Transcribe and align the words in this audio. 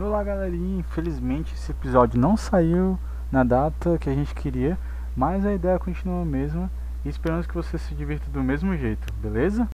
Olá 0.00 0.22
galerinha, 0.22 0.78
infelizmente 0.78 1.54
esse 1.54 1.72
episódio 1.72 2.20
não 2.20 2.36
saiu 2.36 2.96
na 3.32 3.42
data 3.42 3.98
que 3.98 4.08
a 4.08 4.14
gente 4.14 4.32
queria, 4.32 4.78
mas 5.16 5.44
a 5.44 5.52
ideia 5.52 5.76
continua 5.76 6.22
a 6.22 6.24
mesma 6.24 6.70
e 7.04 7.08
esperamos 7.08 7.48
que 7.48 7.54
você 7.54 7.76
se 7.76 7.96
divirta 7.96 8.30
do 8.30 8.40
mesmo 8.40 8.76
jeito, 8.76 9.12
beleza? 9.14 9.68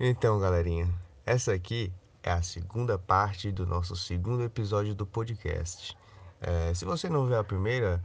Então 0.00 0.40
galerinha, 0.40 0.92
essa 1.24 1.52
aqui 1.52 1.92
é 2.20 2.32
a 2.32 2.42
segunda 2.42 2.98
parte 2.98 3.52
do 3.52 3.64
nosso 3.64 3.94
segundo 3.94 4.42
episódio 4.42 4.92
do 4.92 5.06
podcast. 5.06 5.96
É, 6.40 6.74
se 6.74 6.84
você 6.84 7.08
não 7.08 7.24
viu 7.24 7.38
a 7.38 7.44
primeira, 7.44 8.02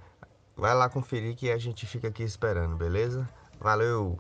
vai 0.56 0.76
lá 0.76 0.88
conferir 0.88 1.36
que 1.36 1.50
a 1.50 1.58
gente 1.58 1.88
fica 1.88 2.10
aqui 2.10 2.22
esperando, 2.22 2.76
beleza? 2.76 3.28
Valeu! 3.60 4.20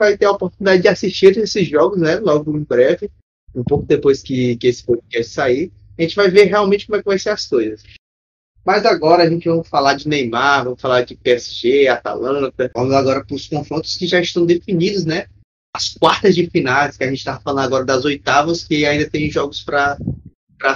Vai 0.00 0.16
ter 0.16 0.24
a 0.24 0.32
oportunidade 0.32 0.82
de 0.82 0.88
assistir 0.88 1.36
esses 1.36 1.68
jogos, 1.68 2.00
né? 2.00 2.16
Logo 2.16 2.56
em 2.56 2.64
breve, 2.64 3.10
um 3.54 3.62
pouco 3.62 3.84
depois 3.86 4.22
que, 4.22 4.56
que 4.56 4.66
esse 4.66 4.82
podcast 4.84 5.32
sair. 5.32 5.70
A 5.98 6.02
gente 6.02 6.16
vai 6.16 6.30
ver 6.30 6.44
realmente 6.44 6.86
como 6.86 6.96
é 6.96 7.00
que 7.00 7.08
vai 7.08 7.18
ser 7.18 7.30
as 7.30 7.46
coisas. 7.46 7.82
Mas 8.64 8.84
agora 8.84 9.22
a 9.22 9.30
gente 9.30 9.48
vai 9.48 9.64
falar 9.64 9.94
de 9.94 10.08
Neymar, 10.08 10.64
vamos 10.64 10.80
falar 10.80 11.02
de 11.02 11.14
PSG, 11.14 11.88
Atalanta. 11.88 12.70
Vamos 12.74 12.94
agora 12.94 13.24
para 13.24 13.34
os 13.34 13.46
confrontos 13.46 13.96
que 13.96 14.06
já 14.06 14.20
estão 14.20 14.44
definidos, 14.46 15.04
né? 15.04 15.26
As 15.74 15.88
quartas 15.94 16.34
de 16.34 16.48
finais, 16.48 16.96
que 16.96 17.04
a 17.04 17.06
gente 17.06 17.18
está 17.18 17.38
falando 17.38 17.64
agora 17.64 17.84
das 17.84 18.04
oitavas, 18.04 18.64
que 18.64 18.84
ainda 18.84 19.08
tem 19.08 19.30
jogos 19.30 19.62
para 19.62 19.96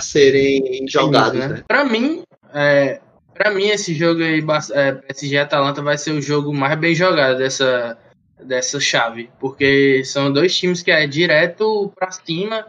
serem 0.00 0.86
jogados, 0.88 1.40
Sim, 1.40 1.48
né? 1.48 1.64
Pra 1.66 1.84
mim, 1.84 2.22
é, 2.52 3.00
pra 3.34 3.50
mim, 3.50 3.66
esse 3.68 3.94
jogo 3.94 4.22
aí, 4.22 4.42
é, 4.72 4.92
PSG 4.92 5.36
Atalanta, 5.38 5.82
vai 5.82 5.98
ser 5.98 6.12
o 6.12 6.22
jogo 6.22 6.54
mais 6.54 6.78
bem 6.78 6.94
jogado 6.94 7.38
dessa, 7.38 7.98
dessa 8.42 8.80
chave. 8.80 9.30
Porque 9.38 10.02
são 10.04 10.32
dois 10.32 10.56
times 10.56 10.82
que 10.82 10.90
é 10.90 11.06
direto 11.06 11.92
pra 11.94 12.10
cima 12.10 12.66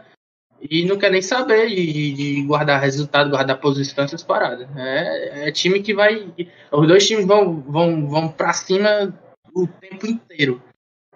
e 0.60 0.84
não 0.84 0.98
quer 0.98 1.10
nem 1.10 1.22
saber 1.22 1.68
de, 1.68 2.12
de 2.12 2.42
guardar 2.42 2.80
resultado, 2.80 3.30
guardar 3.30 3.60
posição, 3.60 4.04
essas 4.04 4.22
paradas. 4.22 4.68
É, 4.76 5.48
é 5.48 5.52
time 5.52 5.82
que 5.82 5.94
vai. 5.94 6.28
Os 6.72 6.88
dois 6.88 7.06
times 7.06 7.26
vão, 7.26 7.60
vão, 7.60 8.08
vão 8.08 8.28
pra 8.28 8.52
cima 8.52 9.14
o 9.54 9.66
tempo 9.66 10.06
inteiro. 10.06 10.62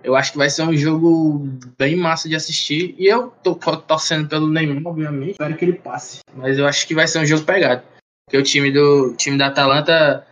Eu 0.03 0.17
acho 0.17 0.33
que 0.33 0.39
vai 0.39 0.49
ser 0.49 0.63
um 0.63 0.75
jogo 0.75 1.47
bem 1.79 1.95
massa 1.95 2.29
de 2.29 2.35
assistir. 2.35 2.95
E 2.99 3.07
eu 3.07 3.29
tô 3.43 3.55
torcendo 3.55 4.29
pelo 4.29 4.49
Neymar, 4.49 4.83
obviamente. 4.87 5.33
Espero 5.33 5.57
que 5.57 5.65
ele 5.65 5.75
passe. 5.75 6.21
Mas 6.35 6.59
eu 6.59 6.67
acho 6.67 6.87
que 6.87 6.95
vai 6.95 7.07
ser 7.07 7.19
um 7.19 7.27
jogo 7.27 7.45
pegado. 7.45 7.83
Porque 8.25 8.39
o 8.39 8.43
time 8.43 8.71
do 8.71 9.15
time 9.17 9.37
da 9.37 9.49
Atalanta, 9.49 10.27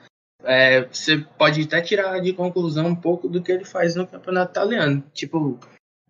é, 0.49 0.89
você 0.91 1.19
pode 1.37 1.61
até 1.61 1.83
tirar 1.83 2.19
de 2.21 2.33
conclusão 2.33 2.87
um 2.87 2.97
pouco 2.97 3.29
do 3.29 3.43
que 3.43 3.53
ele 3.53 3.67
faz 3.67 3.95
no 3.95 4.07
campeonato 4.07 4.53
italiano. 4.53 5.05
Tipo, 5.13 5.61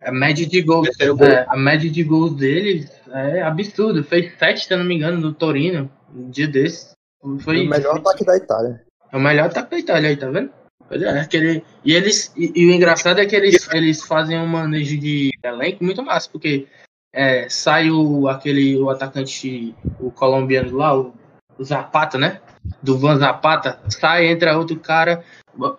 a 0.01 0.13
média 0.13 0.47
de 0.47 0.61
gols, 0.61 0.87
é, 0.97 1.45
a 1.45 1.57
média 1.57 1.91
de 1.91 2.01
gols 2.05 2.37
dele 2.37 2.87
é 3.11 3.41
absurdo. 3.41 4.01
Fez 4.01 4.31
sete, 4.39 4.65
se 4.65 4.73
eu 4.73 4.77
não 4.77 4.85
me 4.85 4.95
engano, 4.95 5.19
no 5.19 5.33
Torino, 5.33 5.91
um 6.15 6.29
dia 6.29 6.47
desse. 6.47 6.93
Foi 7.41 7.67
o 7.67 7.69
melhor 7.69 7.97
ataque 7.97 8.23
da 8.23 8.37
Itália. 8.37 8.81
é 9.11 9.17
o 9.17 9.19
melhor 9.19 9.47
ataque 9.47 9.71
da 9.71 9.79
Itália 9.79 10.09
aí, 10.09 10.15
tá 10.15 10.29
vendo? 10.29 10.51
Pois 10.87 11.01
é, 11.01 11.19
aquele, 11.19 11.61
e 11.83 11.93
eles 11.93 12.33
e, 12.37 12.53
e 12.55 12.65
o 12.65 12.71
engraçado 12.71 13.19
é 13.19 13.25
que 13.25 13.35
eles, 13.35 13.67
eles 13.73 14.01
fazem 14.01 14.39
um 14.39 14.47
manejo 14.47 14.97
de 14.97 15.31
elenco 15.43 15.83
muito 15.83 16.01
massa, 16.01 16.29
porque 16.31 16.65
é, 17.13 17.49
sai 17.49 17.91
o 17.91 18.29
aquele 18.29 18.77
o 18.77 18.89
atacante 18.89 19.75
o 19.99 20.09
colombiano 20.09 20.77
lá, 20.77 20.97
o, 20.97 21.13
o 21.57 21.63
Zapata, 21.63 22.17
né? 22.17 22.39
Do 22.81 22.97
Van 22.97 23.17
Zapata, 23.17 23.79
sai, 23.89 24.27
entra 24.27 24.57
outro 24.57 24.79
cara, 24.79 25.23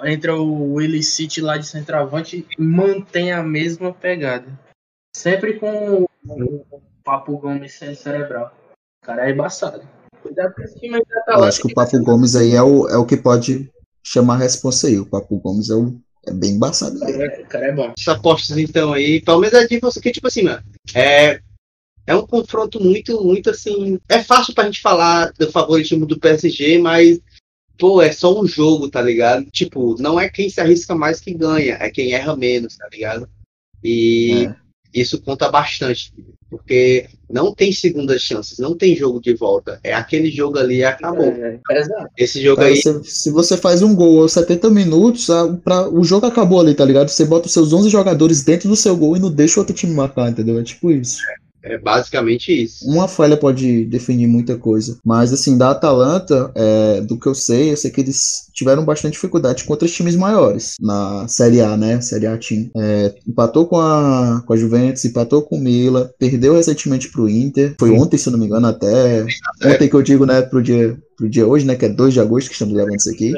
entra 0.04 0.36
o 0.36 0.74
Willy 0.74 1.02
City 1.02 1.40
lá 1.40 1.56
de 1.56 1.66
centroavante 1.66 2.46
e 2.58 2.62
mantém 2.62 3.32
a 3.32 3.42
mesma 3.42 3.92
pegada. 3.92 4.46
Sempre 5.14 5.58
com 5.58 6.06
o, 6.26 6.66
Papo 7.04 7.36
Gomes 7.38 7.72
cerebral. 7.72 8.54
O 9.02 9.06
cara 9.06 9.28
é 9.28 9.32
embaçado. 9.32 9.82
Cuidado 10.22 10.54
com 10.54 10.62
esse 10.62 10.78
time 10.78 10.96
aí 10.96 11.02
da 11.26 11.34
Eu 11.34 11.44
acho 11.44 11.60
que 11.60 11.68
o 11.68 11.74
Papo 11.74 11.98
Gomes 12.02 12.36
aí 12.36 12.54
é 12.54 12.62
o, 12.62 12.88
é 12.88 12.96
o 12.96 13.06
que 13.06 13.16
pode 13.16 13.70
chamar 14.04 14.34
a 14.34 14.38
responsa 14.38 14.86
aí. 14.86 14.98
O 14.98 15.06
Papo 15.06 15.38
Gomes 15.38 15.70
é, 15.70 15.74
o, 15.74 15.98
é 16.26 16.32
bem 16.32 16.52
embaçado 16.52 16.98
mesmo. 16.98 17.24
O 17.24 17.46
cara 17.46 17.66
é 17.66 17.72
bom. 17.72 17.92
Essas 17.98 18.16
apostas 18.16 18.58
então 18.58 18.92
aí, 18.92 19.20
pelo 19.22 19.40
menos 19.40 19.54
é 19.54 19.66
de 19.66 19.78
você 19.80 20.00
que, 20.00 20.12
tipo 20.12 20.26
assim, 20.26 20.42
mano, 20.42 20.62
é, 20.94 21.40
é 22.10 22.14
um 22.16 22.26
confronto 22.26 22.82
muito, 22.82 23.22
muito 23.24 23.50
assim. 23.50 23.98
É 24.08 24.22
fácil 24.22 24.54
pra 24.54 24.64
gente 24.64 24.80
falar 24.80 25.32
do 25.38 25.50
favoritismo 25.50 26.04
do 26.06 26.18
PSG, 26.18 26.78
mas, 26.78 27.20
pô, 27.78 28.02
é 28.02 28.12
só 28.12 28.38
um 28.40 28.46
jogo, 28.46 28.88
tá 28.90 29.00
ligado? 29.00 29.44
Tipo, 29.50 29.96
não 30.00 30.18
é 30.18 30.28
quem 30.28 30.48
se 30.50 30.60
arrisca 30.60 30.94
mais 30.94 31.20
que 31.20 31.32
ganha, 31.34 31.76
é 31.80 31.90
quem 31.90 32.12
erra 32.12 32.36
menos, 32.36 32.76
tá 32.76 32.88
ligado? 32.92 33.28
E 33.82 34.46
É. 34.46 34.54
isso 35.00 35.20
conta 35.22 35.48
bastante, 35.50 36.12
porque 36.50 37.06
não 37.30 37.54
tem 37.54 37.72
segundas 37.72 38.20
chances, 38.22 38.58
não 38.58 38.76
tem 38.76 38.94
jogo 38.96 39.20
de 39.20 39.32
volta. 39.34 39.78
É 39.84 39.94
aquele 39.94 40.30
jogo 40.30 40.58
ali 40.58 40.78
e 40.78 40.84
acabou. 40.84 41.24
É, 41.26 41.58
exato. 41.70 42.08
Esse 42.18 42.42
jogo 42.42 42.56
Cara, 42.56 42.68
aí. 42.68 42.76
se, 42.76 43.04
se 43.04 43.30
você 43.30 43.56
faz 43.56 43.82
um 43.82 43.94
gol 43.94 44.20
aos 44.22 44.32
70 44.32 44.68
minutos, 44.68 45.30
a- 45.30 45.48
pra- 45.64 45.88
o 45.88 46.02
jogo 46.04 46.26
acabou 46.26 46.60
ali, 46.60 46.74
tá 46.74 46.84
ligado? 46.84 47.08
Você 47.08 47.24
bota 47.24 47.46
os 47.46 47.52
seus 47.52 47.72
11 47.72 47.88
jogadores 47.88 48.42
dentro 48.42 48.68
do 48.68 48.76
seu 48.76 48.96
gol 48.96 49.16
e 49.16 49.20
não 49.20 49.30
deixa 49.30 49.58
o 49.58 49.62
outro 49.62 49.74
time 49.74 49.94
marcar, 49.94 50.28
entendeu? 50.28 50.58
É 50.58 50.62
tipo 50.64 50.90
isso. 50.90 51.18
É 51.30 51.49
basicamente 51.78 52.62
isso. 52.62 52.88
Uma 52.88 53.06
falha 53.06 53.36
pode 53.36 53.84
definir 53.84 54.26
muita 54.26 54.56
coisa. 54.56 54.98
Mas, 55.04 55.32
assim, 55.32 55.58
da 55.58 55.70
Atalanta, 55.70 56.50
é, 56.54 57.00
do 57.02 57.18
que 57.18 57.26
eu 57.26 57.34
sei, 57.34 57.72
eu 57.72 57.76
sei 57.76 57.90
que 57.90 58.00
eles 58.00 58.50
tiveram 58.52 58.84
bastante 58.84 59.12
dificuldade 59.12 59.64
contra 59.64 59.84
os 59.84 59.92
times 59.92 60.16
maiores 60.16 60.76
na 60.80 61.26
Série 61.28 61.60
A, 61.60 61.76
né? 61.76 62.00
Série 62.00 62.26
A 62.26 62.36
Team. 62.36 62.70
É, 62.76 63.14
empatou 63.26 63.66
com 63.66 63.78
a, 63.78 64.42
com 64.46 64.52
a 64.52 64.56
Juventus, 64.56 65.04
empatou 65.04 65.42
com 65.42 65.56
o 65.56 65.60
Mila, 65.60 66.12
perdeu 66.18 66.54
recentemente 66.54 67.10
pro 67.10 67.28
Inter. 67.28 67.74
Foi 67.78 67.90
ontem, 67.90 68.16
se 68.16 68.28
eu 68.28 68.32
não 68.32 68.38
me 68.38 68.46
engano, 68.46 68.66
até. 68.66 69.24
Ontem 69.64 69.88
que 69.88 69.94
eu 69.94 70.02
digo, 70.02 70.24
né, 70.24 70.42
pro 70.42 70.62
dia, 70.62 70.96
pro 71.16 71.28
dia 71.28 71.46
hoje, 71.46 71.66
né? 71.66 71.76
Que 71.76 71.86
é 71.86 71.88
2 71.88 72.14
de 72.14 72.20
agosto 72.20 72.48
que 72.48 72.54
estamos 72.54 72.74
gravando 72.74 72.96
isso 72.96 73.10
aqui. 73.10 73.32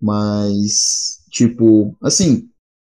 Mas, 0.00 1.20
tipo, 1.30 1.96
assim, 2.02 2.48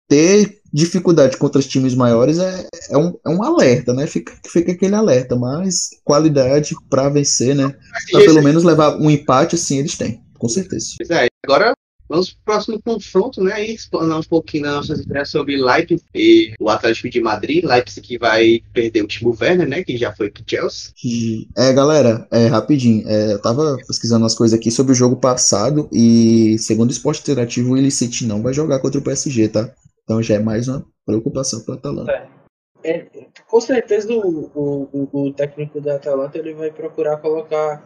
ter 0.08 0.60
dificuldade 0.76 1.38
contra 1.38 1.60
os 1.60 1.66
times 1.66 1.96
maiores 1.96 2.38
é, 2.38 2.68
é, 2.90 2.98
um, 2.98 3.18
é 3.26 3.30
um 3.30 3.42
alerta, 3.42 3.94
né? 3.94 4.06
Fica, 4.06 4.34
fica 4.46 4.74
aquele 4.74 4.94
alerta, 4.94 5.34
mas 5.34 5.92
qualidade 6.04 6.76
pra 6.90 7.08
vencer, 7.08 7.56
né? 7.56 7.74
Pra 8.12 8.20
pelo 8.20 8.44
menos 8.44 8.66
levar 8.66 8.98
um 8.98 9.10
empate, 9.10 9.56
assim, 9.56 9.80
eles 9.80 9.98
têm, 9.98 10.22
com 10.38 10.50
certeza. 10.50 10.88
Pois 10.98 11.10
é, 11.10 11.28
agora 11.46 11.74
vamos 12.10 12.32
pro 12.32 12.40
próximo 12.44 12.82
confronto, 12.82 13.42
né? 13.42 13.66
E 13.66 13.74
explanar 13.74 14.20
um 14.20 14.24
pouquinho 14.24 14.64
das 14.64 14.76
nossas 14.76 15.00
ideias 15.00 15.30
sobre 15.30 15.56
Leipzig 15.56 16.04
e 16.14 16.54
o 16.60 16.70
Atlético 16.70 17.10
de 17.10 17.22
Madrid. 17.22 17.64
Leipzig 17.64 18.06
que 18.06 18.18
vai 18.18 18.62
perder 18.74 19.02
o 19.02 19.08
Timo 19.08 19.36
Werner, 19.40 19.70
né? 19.70 19.82
Que 19.82 19.96
já 19.96 20.14
foi 20.14 20.30
pro 20.30 20.44
Chelsea. 20.46 20.92
É, 21.58 21.72
galera, 21.72 22.28
é, 22.30 22.48
rapidinho, 22.48 23.08
é, 23.08 23.32
eu 23.32 23.42
tava 23.42 23.78
pesquisando 23.88 24.24
umas 24.24 24.36
coisas 24.36 24.60
aqui 24.60 24.70
sobre 24.70 24.92
o 24.92 24.96
jogo 24.96 25.16
passado 25.16 25.88
e, 25.90 26.58
segundo 26.60 26.90
o 26.90 26.94
esporte 26.94 27.22
interativo, 27.22 27.72
o 27.72 27.78
Illicit 27.78 28.26
não 28.26 28.44
vai 28.44 28.54
jogar 28.54 28.80
contra 28.80 29.00
o 29.00 29.04
PSG, 29.04 29.48
tá? 29.48 29.72
Então 30.06 30.22
já 30.22 30.36
é 30.36 30.40
mais 30.40 30.68
uma 30.68 30.86
preocupação 31.06 31.62
pro 31.64 31.74
Atalanta. 31.74 32.30
É, 32.84 33.08
com 33.48 33.60
certeza 33.60 34.14
o, 34.14 34.52
o, 34.54 34.90
o- 35.12 35.22
o 35.28 35.34
técnico 35.34 35.82
da 35.82 35.96
Atalanta 35.96 36.38
ele 36.38 36.54
vai 36.54 36.72
procurar 36.72 37.18
colocar 37.18 37.84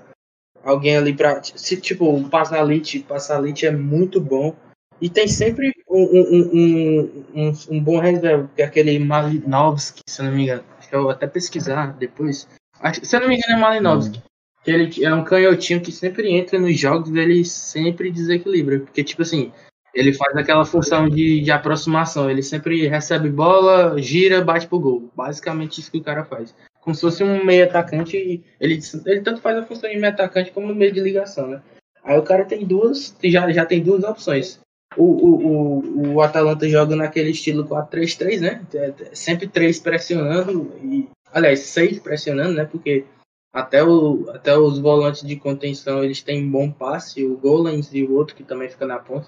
alguém 0.64 0.98
ali 0.98 1.14
pra. 1.16 1.42
Se, 1.42 1.78
tipo, 1.80 2.06
o 2.06 2.30
Pasalic, 2.30 3.00
Pasalic 3.04 3.66
é 3.66 3.72
muito 3.72 4.20
bom. 4.20 4.54
E 5.02 5.10
tem 5.10 5.30
sempre 5.30 5.72
um, 5.90 6.02
um, 6.02 6.50
um, 6.54 7.26
um, 7.34 7.54
um 7.72 7.82
bom 7.82 8.00
reserva, 8.00 8.52
que 8.54 8.62
é 8.62 8.66
aquele 8.66 9.00
Malinovski, 9.00 10.02
se 10.10 10.22
não 10.22 10.34
me 10.34 10.44
engano. 10.44 10.64
Deixa 10.78 10.94
eu 10.98 11.10
até 11.10 11.26
pesquisar 11.26 11.94
depois. 11.98 12.46
Acho, 12.82 13.06
se 13.06 13.16
eu 13.16 13.22
não 13.22 13.30
me 13.30 13.38
engano 13.38 13.54
é 13.58 13.62
Malinovski. 13.62 14.22
Que 14.66 14.72
ele 14.72 15.06
é 15.06 15.16
um 15.16 15.24
canhotinho 15.24 15.80
que 15.80 15.94
sempre 15.94 16.30
entra 16.34 16.60
nos 16.60 16.78
jogos 16.78 17.16
ele 17.16 17.46
sempre 17.46 18.12
desequilibra. 18.12 18.82
Porque, 18.82 19.02
tipo 19.02 19.22
assim, 19.22 19.54
ele 20.00 20.14
faz 20.14 20.34
aquela 20.38 20.64
função 20.66 21.10
de, 21.10 21.42
de 21.42 21.52
aproximação. 21.52 22.30
Ele 22.32 22.42
sempre 22.42 22.88
recebe 22.88 23.30
bola, 23.30 24.02
gira, 24.02 24.42
bate 24.42 24.66
pro 24.66 24.80
gol. 24.80 25.12
Basicamente 25.14 25.82
isso 25.82 25.92
que 25.92 25.98
o 25.98 26.04
cara 26.04 26.24
faz. 26.24 26.56
Como 26.80 26.96
se 26.96 27.02
fosse 27.02 27.22
um 27.24 27.44
meio 27.44 27.66
atacante. 27.66 28.16
Ele, 28.60 28.80
ele 29.06 29.22
tanto 29.22 29.42
faz 29.42 29.58
a 29.58 29.64
função 29.66 29.90
de 29.90 29.98
meio 29.98 30.14
atacante 30.14 30.52
como 30.52 30.74
meio 30.74 30.94
de 30.94 31.02
ligação, 31.02 31.48
né? 31.48 31.62
Aí 32.02 32.18
o 32.18 32.24
cara 32.24 32.46
tem 32.46 32.66
duas. 32.66 33.14
Já, 33.24 33.52
já 33.52 33.66
tem 33.66 33.84
duas 33.84 34.04
opções. 34.06 34.62
O, 34.96 35.04
o, 35.04 35.48
o, 35.48 36.14
o 36.14 36.22
Atalanta 36.22 36.68
joga 36.68 36.96
naquele 36.96 37.32
estilo 37.32 37.68
4-3-3, 37.68 38.40
né? 38.40 38.66
É- 38.74 38.94
é 39.12 39.16
Sempre 39.16 39.48
três 39.48 39.80
pressionando. 39.80 40.74
E, 40.82 41.10
aliás, 41.34 41.60
seis 41.60 42.00
pressionando, 42.00 42.54
né? 42.54 42.64
Porque 42.66 43.06
Até, 43.54 43.84
o, 43.84 44.30
até 44.30 44.58
os 44.58 44.80
volantes 44.80 45.28
de 45.28 45.36
contenção 45.36 46.04
eles 46.04 46.22
têm 46.22 46.50
bom 46.50 46.72
passe, 46.72 47.26
o 47.26 47.36
Golens 47.38 47.94
e 47.94 48.04
o 48.04 48.14
outro 48.16 48.36
que 48.36 48.44
também 48.44 48.70
fica 48.70 48.86
na 48.88 49.00
ponta. 49.00 49.28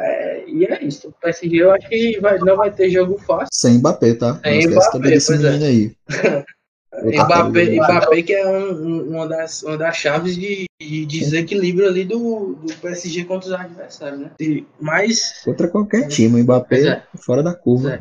É, 0.00 0.44
e 0.48 0.64
é 0.64 0.84
isso. 0.84 1.08
O 1.08 1.12
PSG 1.20 1.56
eu 1.56 1.72
acho 1.72 1.88
que 1.88 2.20
vai, 2.20 2.38
não 2.38 2.56
vai 2.56 2.70
ter 2.70 2.88
jogo 2.88 3.18
fácil. 3.18 3.48
Sem 3.52 3.78
Mbappé, 3.78 4.14
tá? 4.14 4.34
Sem 4.44 4.52
Não 4.52 4.58
esquece 4.60 4.76
Mbappé, 4.76 4.92
também 4.92 5.10
desse 5.10 5.32
é. 5.34 5.36
menino 5.36 5.64
aí. 5.64 5.92
Mbappé, 7.04 7.64
Mbappé 7.76 8.22
que 8.22 8.32
é 8.32 8.46
um- 8.46 8.72
um- 8.72 9.10
uma, 9.10 9.28
das, 9.28 9.62
uma 9.62 9.76
das 9.76 9.96
chaves 9.96 10.34
de, 10.36 10.64
de 10.80 11.06
desequilíbrio 11.06 11.86
ali 11.86 12.04
do, 12.04 12.56
do 12.62 12.72
PSG 12.74 13.24
contra 13.24 13.48
os 13.48 13.54
adversários, 13.54 14.20
né? 14.20 14.30
E- 14.40 14.64
Mas 14.80 15.42
Contra 15.44 15.68
qualquer 15.68 16.08
time, 16.08 16.40
o 16.40 16.44
Mbappé 16.44 16.86
é. 16.88 17.02
fora 17.18 17.42
da 17.42 17.54
curva. 17.54 18.00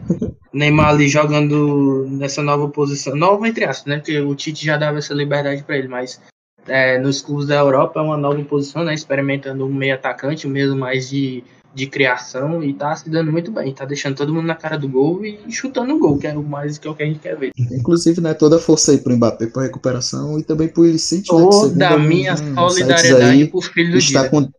Neymar 0.53 0.89
ali 0.89 1.07
jogando 1.07 2.07
nessa 2.09 2.41
nova 2.41 2.67
posição, 2.69 3.15
nova 3.15 3.47
entre 3.47 3.65
aspas, 3.65 3.85
né? 3.87 3.97
Porque 3.97 4.19
o 4.19 4.33
Tite 4.35 4.65
já 4.65 4.77
dava 4.77 4.97
essa 4.99 5.13
liberdade 5.13 5.63
para 5.63 5.77
ele, 5.77 5.87
mas 5.87 6.19
é, 6.67 6.97
nos 6.97 7.21
clubes 7.21 7.47
da 7.47 7.55
Europa 7.55 7.99
é 7.99 8.03
uma 8.03 8.17
nova 8.17 8.41
posição, 8.45 8.83
né? 8.83 8.93
Experimentando 8.93 9.65
um 9.65 9.73
meio 9.73 9.93
atacante, 9.93 10.47
um 10.47 10.49
mesmo 10.49 10.75
mais 10.75 11.09
de, 11.09 11.43
de 11.77 11.87
criação 11.87 12.63
e 12.63 12.73
tá 12.73 12.95
se 12.95 13.09
dando 13.09 13.31
muito 13.31 13.51
bem. 13.51 13.71
Tá 13.73 13.85
deixando 13.85 14.15
todo 14.15 14.33
mundo 14.33 14.47
na 14.47 14.55
cara 14.55 14.77
do 14.77 14.89
gol 14.89 15.23
e 15.23 15.39
chutando 15.51 15.93
o 15.93 15.99
gol, 15.99 16.17
que 16.17 16.25
é 16.25 16.35
o 16.35 16.43
mais 16.43 16.77
que 16.77 16.87
é 16.87 16.91
o 16.91 16.95
que 16.95 17.03
a 17.03 17.05
gente 17.05 17.19
quer 17.19 17.37
ver. 17.37 17.51
Inclusive, 17.71 18.19
né, 18.19 18.33
toda 18.33 18.55
a 18.55 18.59
força 18.59 18.91
aí 18.91 18.97
pro 18.97 19.15
Mbappé 19.15 19.47
pra 19.47 19.63
recuperação 19.63 20.39
e 20.39 20.43
também 20.43 20.67
pro 20.67 20.85
Illicit, 20.85 21.31
né, 21.31 21.39
Toda 21.39 21.97
minha 21.99 22.31
alguns, 22.31 22.41
hum, 22.41 22.55
sites 22.55 22.73
solidariedade 22.73 23.41
aí, 23.41 23.47
pro 23.47 23.61
filho 23.61 23.91
do 23.91 23.97
está 23.97 24.21
dia. 24.21 24.29
com 24.29 24.49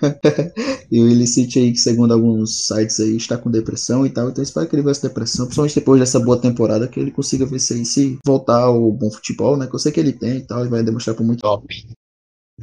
e 0.90 1.02
o 1.02 1.08
Illicit 1.10 1.58
aí, 1.58 1.72
que 1.72 1.78
segundo 1.78 2.14
alguns 2.14 2.66
sites 2.66 3.00
aí, 3.00 3.16
está 3.16 3.36
com 3.36 3.50
depressão 3.50 4.06
e 4.06 4.10
tal, 4.10 4.30
então 4.30 4.42
eu 4.42 4.44
espero 4.44 4.66
que 4.66 4.74
ele 4.74 4.82
vença 4.82 5.06
depressão, 5.06 5.44
principalmente 5.44 5.74
depois 5.74 6.00
dessa 6.00 6.18
boa 6.18 6.40
temporada, 6.40 6.88
que 6.88 6.98
ele 6.98 7.10
consiga 7.10 7.44
vencer 7.44 7.76
aí, 7.76 7.84
se 7.84 8.16
voltar 8.24 8.62
ao 8.62 8.90
bom 8.92 9.10
futebol, 9.10 9.58
né, 9.58 9.66
que 9.66 9.74
eu 9.74 9.78
sei 9.78 9.92
que 9.92 10.00
ele 10.00 10.12
tem 10.12 10.38
e 10.38 10.42
tal, 10.42 10.64
e 10.64 10.68
vai 10.68 10.82
demonstrar 10.82 11.14
por 11.14 11.24
muito 11.26 11.40
Top. 11.40 11.66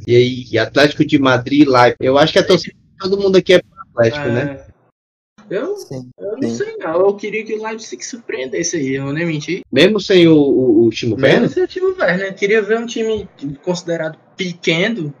E 0.06 0.16
aí, 0.16 0.58
Atlético 0.58 1.04
de 1.04 1.18
Madrid 1.18 1.66
lá. 1.66 1.94
Eu 2.00 2.18
acho 2.18 2.32
que 2.32 2.38
a 2.38 2.46
torcida 2.46 2.74
de 2.74 2.96
todo 2.98 3.20
mundo 3.20 3.36
aqui 3.36 3.54
é 3.54 3.62
Atlético, 3.98 4.28
né? 4.28 4.64
É, 5.50 5.54
Eu, 5.56 5.76
Sim, 5.76 6.10
eu 6.18 6.32
não 6.36 6.42
sim. 6.42 6.56
sei 6.56 6.76
não, 6.78 7.00
eu 7.00 7.14
queria 7.16 7.44
que 7.44 7.54
o 7.54 7.62
Leipzig 7.62 8.04
surpreendesse 8.04 8.76
aí, 8.76 8.94
eu 8.96 9.04
vou 9.04 9.12
nem 9.12 9.26
mentir. 9.26 9.62
Mesmo 9.72 9.98
sem 10.00 10.28
o, 10.28 10.34
o, 10.36 10.86
o 10.86 10.90
Timo 10.90 11.16
Mesmo 11.16 11.26
Werner. 11.42 11.50
se 11.50 11.60
o 11.62 11.66
time 11.66 11.86
Werner, 11.86 12.18
né? 12.18 12.32
Queria 12.32 12.60
ver 12.62 12.78
um 12.78 12.86
time 12.86 13.28
considerado 13.62 14.18
pequeno 14.36 15.12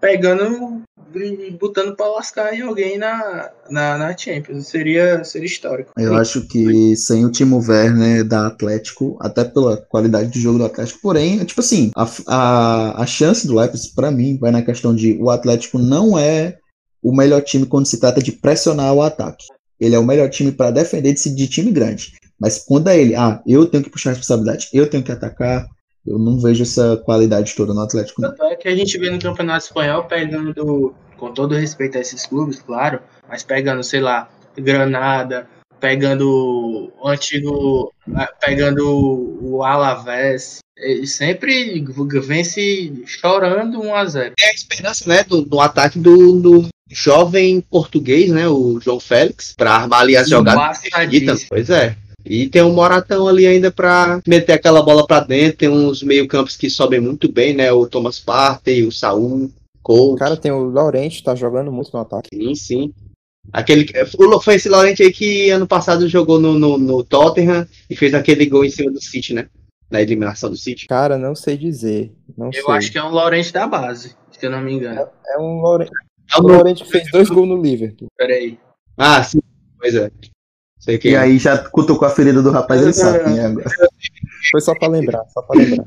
pegando 0.00 0.82
e 1.14 1.50
botando 1.52 1.96
pra 1.96 2.06
lascar 2.08 2.54
em 2.54 2.60
alguém 2.60 2.98
na, 2.98 3.50
na, 3.70 3.98
na 3.98 4.16
Champions. 4.16 4.66
Seria, 4.68 5.24
seria 5.24 5.46
histórico. 5.46 5.92
Eu 5.96 6.14
acho 6.14 6.46
que 6.46 6.94
sem 6.96 7.24
o 7.24 7.30
Timo 7.32 7.58
Werner 7.66 8.24
da 8.24 8.46
Atlético, 8.46 9.16
até 9.20 9.44
pela 9.44 9.76
qualidade 9.76 10.30
de 10.30 10.40
jogo 10.40 10.58
do 10.58 10.66
Atlético, 10.66 11.00
porém, 11.00 11.40
é 11.40 11.44
tipo 11.44 11.60
assim, 11.60 11.90
a, 11.96 12.06
a, 12.26 13.02
a 13.02 13.06
chance 13.06 13.46
do 13.46 13.54
Leipzig, 13.54 13.94
pra 13.94 14.10
mim, 14.10 14.36
vai 14.38 14.50
na 14.50 14.62
questão 14.62 14.94
de 14.94 15.16
o 15.20 15.30
Atlético 15.30 15.78
não 15.78 16.18
é 16.18 16.58
o 17.08 17.16
melhor 17.16 17.40
time 17.40 17.64
quando 17.64 17.86
se 17.86 17.98
trata 17.98 18.22
de 18.22 18.32
pressionar 18.32 18.92
o 18.92 19.00
ataque. 19.00 19.46
Ele 19.80 19.94
é 19.94 19.98
o 19.98 20.04
melhor 20.04 20.28
time 20.28 20.52
para 20.52 20.70
defender 20.70 21.14
de, 21.14 21.34
de 21.34 21.48
time 21.48 21.70
grande. 21.70 22.12
Mas 22.38 22.58
quando 22.58 22.88
é 22.88 23.00
ele, 23.00 23.14
ah, 23.14 23.40
eu 23.46 23.64
tenho 23.64 23.82
que 23.82 23.88
puxar 23.88 24.10
a 24.10 24.12
responsabilidade, 24.12 24.68
eu 24.74 24.90
tenho 24.90 25.02
que 25.02 25.10
atacar, 25.10 25.66
eu 26.06 26.18
não 26.18 26.38
vejo 26.38 26.62
essa 26.62 26.98
qualidade 26.98 27.54
toda 27.54 27.72
no 27.72 27.80
Atlético, 27.80 28.20
não. 28.20 28.28
Tanto 28.28 28.44
é 28.44 28.56
que 28.56 28.68
a 28.68 28.76
gente 28.76 28.98
vê 28.98 29.08
no 29.08 29.18
Campeonato 29.18 29.64
Espanhol 29.64 30.04
pegando, 30.04 30.94
com 31.16 31.32
todo 31.32 31.54
respeito 31.54 31.96
a 31.96 32.00
esses 32.02 32.26
clubes, 32.26 32.60
claro, 32.60 33.00
mas 33.26 33.42
pegando, 33.42 33.82
sei 33.82 34.00
lá, 34.00 34.28
Granada, 34.54 35.48
pegando 35.80 36.92
o 37.00 37.08
antigo, 37.08 37.90
ah, 38.14 38.30
pegando 38.38 38.84
o 39.42 39.64
Alavés, 39.64 40.58
ele 40.76 41.06
sempre 41.06 41.82
vence 42.20 43.02
chorando 43.06 43.80
1 43.80 43.94
a 43.94 44.04
0 44.04 44.34
Tem 44.36 44.48
a 44.48 44.52
esperança, 44.52 45.08
né, 45.08 45.24
do, 45.24 45.40
do 45.42 45.58
ataque 45.58 45.98
do, 45.98 46.40
do 46.40 46.68
jovem 46.88 47.60
português, 47.60 48.30
né, 48.30 48.48
o 48.48 48.80
João 48.80 49.00
Félix, 49.00 49.54
pra 49.56 49.72
armar 49.72 50.00
ali 50.00 50.16
as 50.16 50.28
jogadas. 50.28 50.80
Pois 51.48 51.70
é. 51.70 51.96
E 52.24 52.48
tem 52.48 52.62
um 52.62 52.72
Moratão 52.74 53.26
ali 53.26 53.46
ainda 53.46 53.70
pra 53.70 54.20
meter 54.26 54.52
aquela 54.52 54.82
bola 54.82 55.06
pra 55.06 55.20
dentro. 55.20 55.58
Tem 55.58 55.68
uns 55.68 56.02
meio-campos 56.02 56.56
que 56.56 56.68
sobem 56.68 57.00
muito 57.00 57.30
bem, 57.30 57.54
né? 57.54 57.72
O 57.72 57.86
Thomas 57.86 58.18
Partey, 58.18 58.84
o 58.84 58.92
Saul, 58.92 59.50
Cole. 59.82 60.18
Cara, 60.18 60.36
tem 60.36 60.52
o 60.52 60.68
Laurent, 60.70 61.22
tá 61.22 61.34
jogando 61.34 61.72
muito 61.72 61.90
no 61.94 62.00
ataque. 62.00 62.28
Sim, 62.34 62.54
sim. 62.54 62.94
Aquele, 63.50 63.86
foi 64.42 64.56
esse 64.56 64.68
Laurent 64.68 65.00
aí 65.00 65.10
que 65.10 65.48
ano 65.48 65.66
passado 65.66 66.06
jogou 66.06 66.38
no, 66.38 66.58
no, 66.58 66.76
no 66.76 67.02
Tottenham 67.02 67.66
e 67.88 67.96
fez 67.96 68.12
aquele 68.12 68.44
gol 68.44 68.62
em 68.62 68.70
cima 68.70 68.90
do 68.90 69.02
City, 69.02 69.32
né? 69.32 69.46
Na 69.90 70.02
eliminação 70.02 70.50
do 70.50 70.56
City. 70.56 70.86
Cara, 70.86 71.16
não 71.16 71.34
sei 71.34 71.56
dizer. 71.56 72.12
Não 72.36 72.48
Eu 72.48 72.64
sei. 72.64 72.74
acho 72.74 72.92
que 72.92 72.98
é 72.98 73.02
um 73.02 73.10
Laurent 73.10 73.50
da 73.52 73.66
base, 73.66 74.14
se 74.38 74.44
eu 74.44 74.50
não 74.50 74.60
me 74.60 74.74
engano. 74.74 75.06
É 75.28 75.38
um 75.38 75.62
Laurent. 75.62 75.88
É 76.36 76.40
O 76.40 76.44
o- 76.44 76.48
Laurent 76.48 76.82
fez 76.84 77.10
dois 77.10 77.28
gols 77.28 77.48
no 77.48 77.60
Liverpool. 77.62 78.08
Peraí. 78.16 78.58
Ah, 78.96 79.22
sim. 79.22 79.40
Pois 79.80 79.94
é. 79.94 80.10
Sei 80.78 80.98
que 80.98 81.10
E 81.10 81.16
aí 81.16 81.38
já 81.38 81.58
cutucou 81.58 82.06
a 82.06 82.10
ferida 82.10 82.42
do 82.42 82.50
rapaz, 82.50 82.80
ele 82.82 82.92
sabe 82.92 83.24
quem 83.24 83.38
é 83.38 83.46
agora. 83.46 83.68
Foi 84.50 84.60
só 84.60 84.74
pra 84.74 84.88
lembrar, 84.88 85.24
só 85.32 85.42
pra 85.42 85.58
lembrar. 85.60 85.86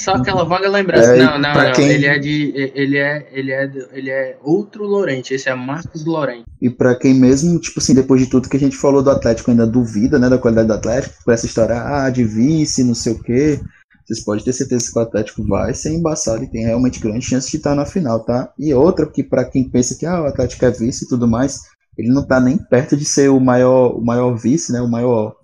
Só 0.00 0.14
aquela 0.14 0.44
vaga 0.44 0.68
lembrança. 0.68 1.14
É, 1.14 1.22
não, 1.22 1.38
não, 1.38 1.54
não. 1.54 1.72
quem- 1.72 1.88
Ele 1.90 2.06
é 2.06 2.18
de. 2.18 2.52
Ele 2.74 2.98
é. 2.98 3.28
Ele 3.32 3.52
é. 3.52 3.70
Ele 3.92 4.10
é 4.10 4.36
outro 4.42 4.84
Laurent. 4.86 5.30
Esse 5.30 5.48
é 5.48 5.54
Marcos 5.54 6.04
Laurent. 6.04 6.42
E 6.60 6.68
pra 6.68 6.96
quem 6.96 7.14
mesmo, 7.14 7.60
tipo 7.60 7.78
assim, 7.78 7.94
depois 7.94 8.20
de 8.20 8.28
tudo 8.28 8.48
que 8.48 8.56
a 8.56 8.60
gente 8.60 8.76
falou 8.76 9.02
do 9.02 9.10
Atlético, 9.10 9.50
ainda 9.50 9.66
duvida, 9.66 10.18
né, 10.18 10.28
da 10.28 10.38
qualidade 10.38 10.66
do 10.68 10.74
Atlético, 10.74 11.14
por 11.24 11.32
essa 11.34 11.46
história, 11.46 11.76
ah, 11.80 12.10
de 12.10 12.24
vice, 12.24 12.82
não 12.82 12.94
sei 12.94 13.12
o 13.12 13.22
quê, 13.22 13.60
vocês 14.06 14.24
podem 14.24 14.44
ter 14.44 14.52
certeza 14.52 14.90
que 14.92 14.98
o 14.98 15.02
Atlético 15.02 15.42
vai 15.42 15.74
ser 15.74 15.92
embaçado 15.92 16.44
e 16.44 16.46
tem 16.46 16.64
realmente 16.64 17.00
grande 17.00 17.26
chance 17.26 17.50
de 17.50 17.56
estar 17.56 17.74
na 17.74 17.84
final, 17.84 18.20
tá? 18.20 18.52
E 18.58 18.72
outra, 18.72 19.06
que 19.06 19.22
pra 19.22 19.44
quem 19.44 19.68
pensa 19.68 19.96
que 19.96 20.06
ah, 20.06 20.22
o 20.22 20.26
Atlético 20.26 20.64
é 20.64 20.70
vice 20.70 21.04
e 21.04 21.08
tudo 21.08 21.26
mais, 21.26 21.62
ele 21.98 22.08
não 22.08 22.24
tá 22.24 22.38
nem 22.38 22.56
perto 22.56 22.96
de 22.96 23.04
ser 23.04 23.30
o 23.30 23.40
maior, 23.40 23.96
o 23.96 24.04
maior 24.04 24.34
vice, 24.36 24.72
né, 24.72 24.80
o 24.80 24.88
maior, 24.88 25.34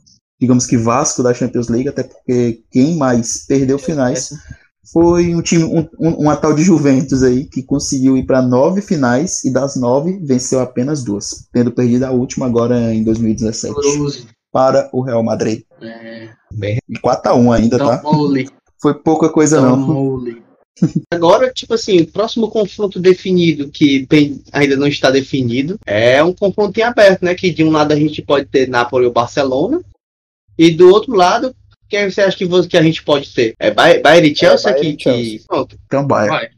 digamos 0.41 0.67
que 0.67 0.77
Vasco 0.77 1.23
da 1.23 1.35
Champions 1.35 1.69
League, 1.69 1.89
até 1.89 2.05
porque 2.05 2.63
quem 2.71 2.97
mais 2.97 3.45
perdeu 3.47 3.79
finais 3.79 4.33
foi 4.93 5.35
um 5.35 5.41
time, 5.41 5.65
um, 5.65 5.89
um, 5.99 6.15
uma 6.17 6.37
tal 6.37 6.55
de 6.55 6.63
Juventus 6.63 7.23
aí, 7.23 7.47
que 7.47 7.63
conseguiu 7.63 8.17
ir 8.17 8.27
para 8.27 8.43
nove 8.43 8.81
finais 8.81 9.45
e 9.45 9.53
das 9.53 9.75
nove 9.77 10.21
venceu 10.23 10.61
apenas 10.61 11.03
duas, 11.03 11.47
tendo 11.53 11.73
perdido 11.73 12.05
a 12.05 12.11
última 12.11 12.47
agora 12.47 12.93
em 12.93 13.03
2017 13.03 13.75
Close. 13.75 14.27
Para 14.53 14.89
o 14.93 15.01
Real 15.01 15.23
Madrid. 15.23 15.63
É, 15.81 16.29
E 16.89 16.99
4x1 17.03 17.53
ainda, 17.57 17.79
tá? 17.79 17.99
Tomole. 17.99 18.49
Foi 18.81 18.95
pouca 18.95 19.29
coisa 19.29 19.61
não. 19.61 19.87
Tomole. 19.87 20.43
Agora, 21.13 21.51
tipo 21.53 21.75
assim, 21.75 22.01
o 22.01 22.07
próximo 22.07 22.49
confronto 22.51 22.99
definido, 22.99 23.69
que 23.71 24.07
bem, 24.07 24.43
ainda 24.53 24.77
não 24.77 24.87
está 24.87 25.11
definido, 25.11 25.79
é 25.87 26.23
um 26.25 26.33
confronto 26.33 26.79
em 26.79 26.83
aberto, 26.83 27.25
né? 27.25 27.35
Que 27.35 27.51
de 27.53 27.63
um 27.63 27.71
lado 27.71 27.93
a 27.93 27.97
gente 27.97 28.21
pode 28.23 28.47
ter 28.47 28.69
Napoli 28.69 29.07
ou 29.07 29.13
Barcelona, 29.13 29.81
e 30.59 30.71
do 30.71 30.89
outro 30.89 31.15
lado, 31.15 31.55
quem 31.89 32.11
você 32.11 32.23
acha 32.23 32.37
que, 32.37 32.45
você- 32.47 32.69
que 32.69 32.77
a 32.77 32.83
gente 32.83 33.03
pode 33.05 33.33
ter? 33.33 33.55
É 33.59 33.71
Bay- 33.71 34.01
Bayern 34.01 34.31
e 34.33 34.35
Chelsea 34.37 34.73
Bayern 34.73 34.89
aqui? 34.93 35.01
e 35.01 35.03
Chelsea. 35.03 35.39
Que, 35.39 35.47
pronto. 35.47 35.77
Então, 35.87 36.07
Bayern. 36.07 36.31
Vai. 36.37 36.49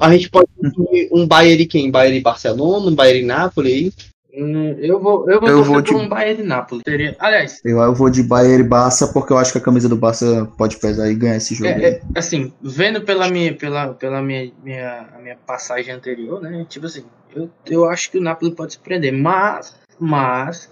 A 0.00 0.12
gente 0.12 0.30
pode 0.30 0.48
ter 0.60 1.08
um 1.12 1.26
Bayern 1.26 1.62
e 1.62 1.66
quem? 1.66 1.90
Bayern 1.90 2.18
e 2.18 2.22
Barcelona, 2.22 2.86
um 2.90 2.94
Bayern 2.94 3.26
e. 3.26 3.86
Hum, 3.86 3.92
Eu 4.32 5.00
vou, 5.00 5.28
eu 5.30 5.40
vou 5.40 5.48
Eu 5.48 5.64
vou 5.64 5.74
por 5.76 5.82
de- 5.82 5.94
um 5.94 6.08
Bayern 6.08 6.42
de 6.42 6.48
Nápoles. 6.48 6.82
Seria, 6.86 7.16
aliás, 7.18 7.60
Eu, 7.64 7.78
eu 7.80 7.94
vou 7.94 8.08
de 8.10 8.22
Bayern 8.22 8.64
e 8.64 8.68
Barça 8.68 9.08
porque 9.12 9.32
eu 9.32 9.38
acho 9.38 9.52
que 9.52 9.58
a 9.58 9.60
camisa 9.60 9.88
do 9.88 9.96
Barça 9.96 10.50
pode 10.56 10.76
pesar 10.76 11.10
e 11.10 11.14
ganhar 11.14 11.36
esse 11.36 11.54
jogo. 11.54 11.70
é, 11.70 11.88
é, 11.94 12.02
assim, 12.14 12.52
vendo 12.62 13.02
pela 13.02 13.28
minha, 13.28 13.54
pela, 13.54 13.92
pela 13.94 14.22
minha, 14.22 14.52
minha, 14.62 15.08
a 15.14 15.18
minha 15.18 15.36
passagem 15.36 15.92
anterior, 15.94 16.40
né? 16.40 16.64
Tipo 16.68 16.86
assim, 16.86 17.04
eu, 17.34 17.50
eu 17.66 17.84
acho 17.88 18.10
que 18.10 18.18
o 18.18 18.22
Napoli 18.22 18.54
pode 18.54 18.72
se 18.74 18.78
prender, 18.78 19.12
mas, 19.12 19.74
mas 19.98 20.70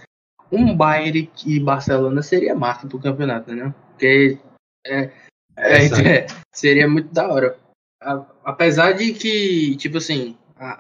um 0.53 0.75
Bayern 0.77 1.31
e 1.47 1.61
Barcelona 1.61 2.23
seria 2.23 2.55
marca 2.55 2.87
pro 2.87 2.99
campeonato, 3.01 3.53
né? 3.55 3.75
Porque 3.91 4.39
é, 4.87 5.11
é, 5.57 5.87
é, 5.87 6.27
seria 6.55 6.89
muito 6.89 7.13
da 7.13 7.29
hora. 7.29 7.57
A- 8.01 8.25
apesar 8.45 8.93
de 8.93 9.13
que, 9.13 9.75
tipo 9.77 9.99
assim, 9.99 10.37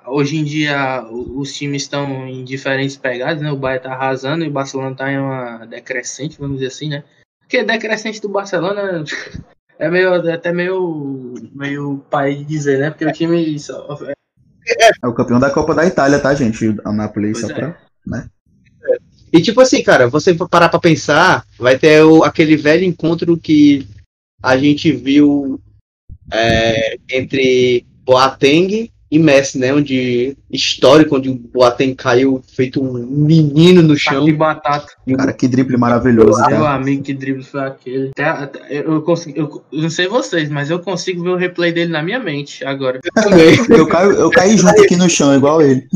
hoje 0.06 0.36
em 0.36 0.44
dia 0.44 1.04
os 1.10 1.54
times 1.54 1.82
estão 1.82 2.26
em 2.26 2.44
diferentes 2.44 2.96
pegadas, 2.96 3.42
né? 3.42 3.50
O 3.50 3.56
Bayern 3.56 3.82
tá 3.82 3.92
arrasando 3.92 4.44
e 4.44 4.48
o 4.48 4.52
Barcelona 4.52 4.94
tá 4.94 5.10
em 5.10 5.18
uma 5.18 5.64
decrescente, 5.66 6.38
vamos 6.38 6.56
dizer 6.58 6.68
assim, 6.68 6.88
né? 6.88 7.04
Porque 7.40 7.64
decrescente 7.64 8.20
do 8.20 8.28
Barcelona 8.28 9.04
é 9.78 9.90
meio 9.90 10.14
é 10.14 10.32
até 10.32 10.52
meio 10.52 11.34
meio 11.54 12.04
pai 12.10 12.34
de 12.34 12.44
dizer, 12.44 12.78
né? 12.78 12.90
Porque 12.90 13.06
o 13.06 13.12
time 13.12 13.58
só, 13.58 13.98
É 15.02 15.06
o 15.06 15.14
campeão 15.14 15.38
da 15.38 15.50
Copa 15.50 15.74
da 15.74 15.86
Itália, 15.86 16.18
tá, 16.18 16.34
gente? 16.34 16.76
A 16.84 16.92
Napoli, 16.92 17.32
Pois 17.32 17.40
só 17.40 17.50
é. 17.50 17.54
pra... 17.54 17.76
E 19.32 19.42
tipo 19.42 19.60
assim, 19.60 19.82
cara, 19.82 20.08
você 20.08 20.34
parar 20.34 20.68
pra 20.68 20.80
pensar, 20.80 21.44
vai 21.58 21.78
ter 21.78 22.02
o, 22.02 22.24
aquele 22.24 22.56
velho 22.56 22.84
encontro 22.84 23.36
que 23.36 23.86
a 24.42 24.56
gente 24.56 24.90
viu 24.90 25.60
é, 26.32 26.96
entre 27.10 27.86
Boateng 28.04 28.90
e 29.10 29.18
Messi, 29.18 29.58
né? 29.58 29.72
Onde 29.72 30.36
histórico, 30.50 31.16
onde 31.16 31.30
o 31.30 31.34
Boateng 31.34 31.94
caiu 31.94 32.42
feito 32.54 32.82
um 32.82 32.92
menino 33.06 33.82
no 33.82 33.96
chão. 33.96 34.24
de 34.24 34.32
batata. 34.32 34.86
Cara, 35.16 35.32
que 35.32 35.48
drible 35.48 35.76
maravilhoso, 35.78 36.38
Meu 36.40 36.58
cara. 36.60 36.74
amigo, 36.74 37.02
que 37.02 37.14
drible 37.14 37.42
foi 37.42 37.60
aquele. 37.60 38.10
Até- 38.10 38.24
até- 38.28 38.60
eu, 38.70 38.92
eu 38.94 39.02
consigo, 39.02 39.38
eu, 39.38 39.64
eu 39.72 39.82
não 39.82 39.90
sei 39.90 40.06
vocês, 40.08 40.50
mas 40.50 40.68
eu 40.70 40.78
consigo 40.80 41.22
ver 41.22 41.30
o 41.30 41.36
replay 41.36 41.72
dele 41.72 41.90
na 41.90 42.02
minha 42.02 42.18
mente 42.18 42.64
agora. 42.66 43.00
Também. 43.14 43.56
Eu, 43.70 43.86
caio, 43.86 44.12
eu 44.12 44.30
caí 44.30 44.56
junto 44.56 44.80
aqui 44.82 44.96
no 44.96 45.08
chão, 45.08 45.34
igual 45.34 45.62
ele. 45.62 45.86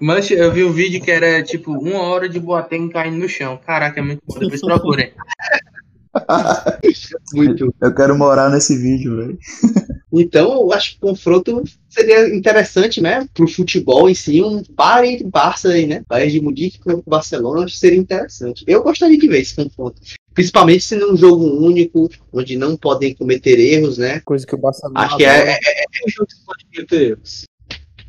Mas 0.00 0.30
eu 0.30 0.52
vi 0.52 0.64
um 0.64 0.72
vídeo 0.72 1.00
que 1.00 1.10
era 1.10 1.42
tipo 1.42 1.72
uma 1.72 2.00
hora 2.02 2.28
de 2.28 2.38
Boateng 2.38 2.88
caindo 2.90 3.16
no 3.16 3.28
chão. 3.28 3.58
Caraca, 3.66 4.00
é 4.00 4.02
muito 4.02 4.20
bom. 4.26 4.38
Depois 4.38 4.60
procurem. 4.60 5.12
Muito. 7.34 7.74
Eu 7.80 7.94
quero 7.94 8.16
morar 8.16 8.50
nesse 8.50 8.76
vídeo, 8.76 9.16
velho. 9.16 9.38
Então, 10.12 10.52
eu 10.52 10.72
acho 10.72 10.92
que 10.92 10.96
o 10.96 11.08
confronto 11.08 11.62
seria 11.88 12.34
interessante, 12.34 13.00
né? 13.00 13.28
Pro 13.32 13.46
futebol 13.46 14.10
em 14.10 14.14
si, 14.14 14.42
um 14.42 14.62
Bayern 14.70 15.20
e 15.20 15.24
Barça 15.24 15.68
aí, 15.68 15.86
né? 15.86 16.02
Bayern 16.08 16.32
de 16.32 16.40
Munique 16.40 16.78
contra 16.80 16.98
o 16.98 17.10
Barcelona, 17.10 17.64
acho 17.64 17.74
que 17.74 17.80
seria 17.80 17.98
interessante. 17.98 18.64
Eu 18.66 18.82
gostaria 18.82 19.16
de 19.16 19.28
ver 19.28 19.40
esse 19.40 19.54
confronto. 19.54 20.00
Principalmente 20.34 20.82
se 20.82 20.96
num 20.96 21.16
jogo 21.16 21.44
único, 21.44 22.08
onde 22.32 22.56
não 22.56 22.76
podem 22.76 23.14
cometer 23.14 23.58
erros, 23.58 23.98
né? 23.98 24.20
Coisa 24.20 24.46
que 24.46 24.54
o 24.54 24.58
Barcelona 24.58 25.00
Acho 25.00 25.16
que 25.16 25.24
é, 25.24 25.52
é, 25.52 25.54
é 25.54 26.06
um 26.06 26.10
jogo 26.10 26.26
que 26.26 26.34
você 26.34 26.44
pode 26.44 26.64
cometer 26.64 27.10
erros. 27.10 27.44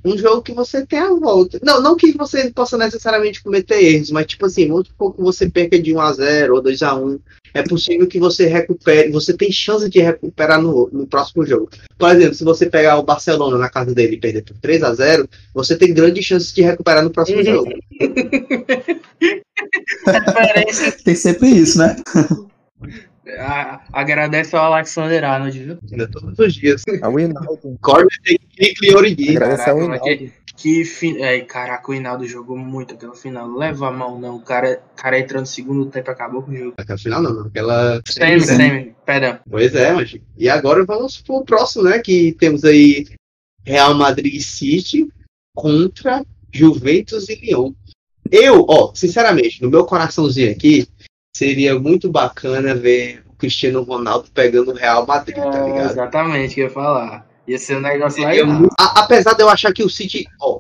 Um 0.04 0.18
jogo 0.18 0.42
que 0.42 0.54
você 0.54 0.86
tem 0.86 1.00
a 1.00 1.14
volta. 1.14 1.60
Não, 1.64 1.82
não 1.82 1.96
que 1.96 2.12
você 2.14 2.50
possa 2.52 2.76
necessariamente 2.78 3.44
cometer 3.44 3.80
erros, 3.82 4.10
mas 4.10 4.26
tipo 4.26 4.46
assim, 4.46 4.68
vamos 4.68 4.88
supor 4.88 5.14
que 5.14 5.22
você 5.22 5.50
perca 5.50 5.80
de 5.80 5.92
1x0 5.92 6.56
ou 6.56 6.64
2x1. 6.64 7.20
É 7.54 7.62
possível 7.64 8.08
que 8.08 8.20
você 8.20 8.48
recupere, 8.48 9.12
você 9.12 9.34
tem 9.34 9.52
chance 9.52 9.90
de 9.90 10.00
recuperar 10.00 10.62
no, 10.62 10.90
no 10.92 11.06
próximo 11.06 11.46
jogo. 11.46 11.70
Por 11.98 12.16
exemplo, 12.16 12.34
se 12.34 12.44
você 12.44 12.70
pegar 12.70 12.98
o 12.98 13.04
Barcelona 13.04 13.58
na 13.58 13.70
casa 13.70 13.94
dele 13.94 14.16
e 14.16 14.20
perder 14.20 14.44
por 14.44 14.56
3x0, 14.58 15.28
você 15.54 15.78
tem 15.78 15.94
grandes 15.94 16.26
chances 16.26 16.54
de 16.54 16.62
recuperar 16.62 17.04
no 17.04 17.10
próximo 17.10 17.44
jogo. 17.44 17.72
Tem 21.04 21.16
sempre 21.16 21.50
isso, 21.50 21.78
né? 21.78 21.96
A- 23.40 23.82
Agradece 23.94 24.56
ao 24.56 24.74
Alexander 24.74 25.24
Arnold, 25.24 25.60
viu? 25.64 25.78
Ainda 25.92 26.08
todos 26.10 26.38
os 26.40 26.54
dias. 26.54 26.82
É 26.88 27.08
o 27.08 27.20
Hinaldo. 27.20 27.78
Corner 27.82 28.08
tem 28.24 28.74
que 28.74 28.96
Origi. 28.96 29.38
Agradece 29.38 29.70
ao 29.70 29.82
Hinaldo. 29.82 30.32
Que 30.58 30.86
fi... 30.86 31.20
é, 31.22 31.40
caraca, 31.42 31.90
o 31.90 31.94
Hinaldo 31.94 32.28
jogou 32.28 32.56
muito 32.58 32.94
aquela 32.94 33.16
final. 33.16 33.50
Leva 33.56 33.88
a 33.88 33.92
mão, 33.92 34.20
não. 34.20 34.36
O 34.36 34.42
cara, 34.42 34.82
cara 34.96 35.20
entrou 35.20 35.42
no 35.42 35.48
segundo 35.48 35.86
tempo 35.88 36.12
acabou 36.12 36.44
com 36.44 36.52
o 36.52 36.56
jogo. 36.56 36.76
O 36.78 36.98
final 36.98 37.22
não, 37.22 37.48
aquela. 37.48 38.02
Semi, 38.06 38.42
semi, 38.42 38.96
perdão. 39.06 39.40
Pois 39.50 39.74
é, 39.74 39.92
mas. 39.92 40.16
E 40.38 40.50
agora 40.50 40.86
vamos 40.86 41.22
pro 41.22 41.44
próximo, 41.44 41.84
né? 41.84 42.00
Que 42.00 42.34
temos 42.34 42.64
aí 42.64 43.08
Real 43.66 43.96
Madrid 43.96 44.36
e 44.36 44.42
City 44.42 45.08
contra 45.56 46.24
Juventus 46.54 47.28
e 47.30 47.36
Lyon. 47.36 47.74
Eu, 48.30 48.66
ó, 48.70 48.94
sinceramente, 48.94 49.62
no 49.62 49.70
meu 49.70 49.84
coraçãozinho 49.86 50.52
aqui, 50.52 50.88
seria 51.36 51.78
muito 51.80 52.10
bacana 52.12 52.76
ver 52.76 53.24
o 53.28 53.34
Cristiano 53.36 53.82
Ronaldo 53.84 54.28
pegando 54.34 54.72
o 54.72 54.76
Real 54.76 55.06
Madrid, 55.06 55.36
tá 55.38 55.58
É, 55.60 55.66
ligado? 55.66 55.92
exatamente, 55.92 56.52
o 56.52 56.56
que 56.56 56.62
eu 56.62 56.66
ia 56.66 56.70
falar. 56.72 57.28
Ia 57.48 57.58
ser 57.58 57.78
um 57.78 57.82
negócio 57.82 58.26
legal. 58.26 58.48
muito- 58.48 58.76
apesar 58.78 59.34
de 59.34 59.42
eu 59.42 59.50
achar 59.50 59.74
que 59.74 59.84
o 59.84 59.90
City, 59.90 60.26
ó, 60.40 60.60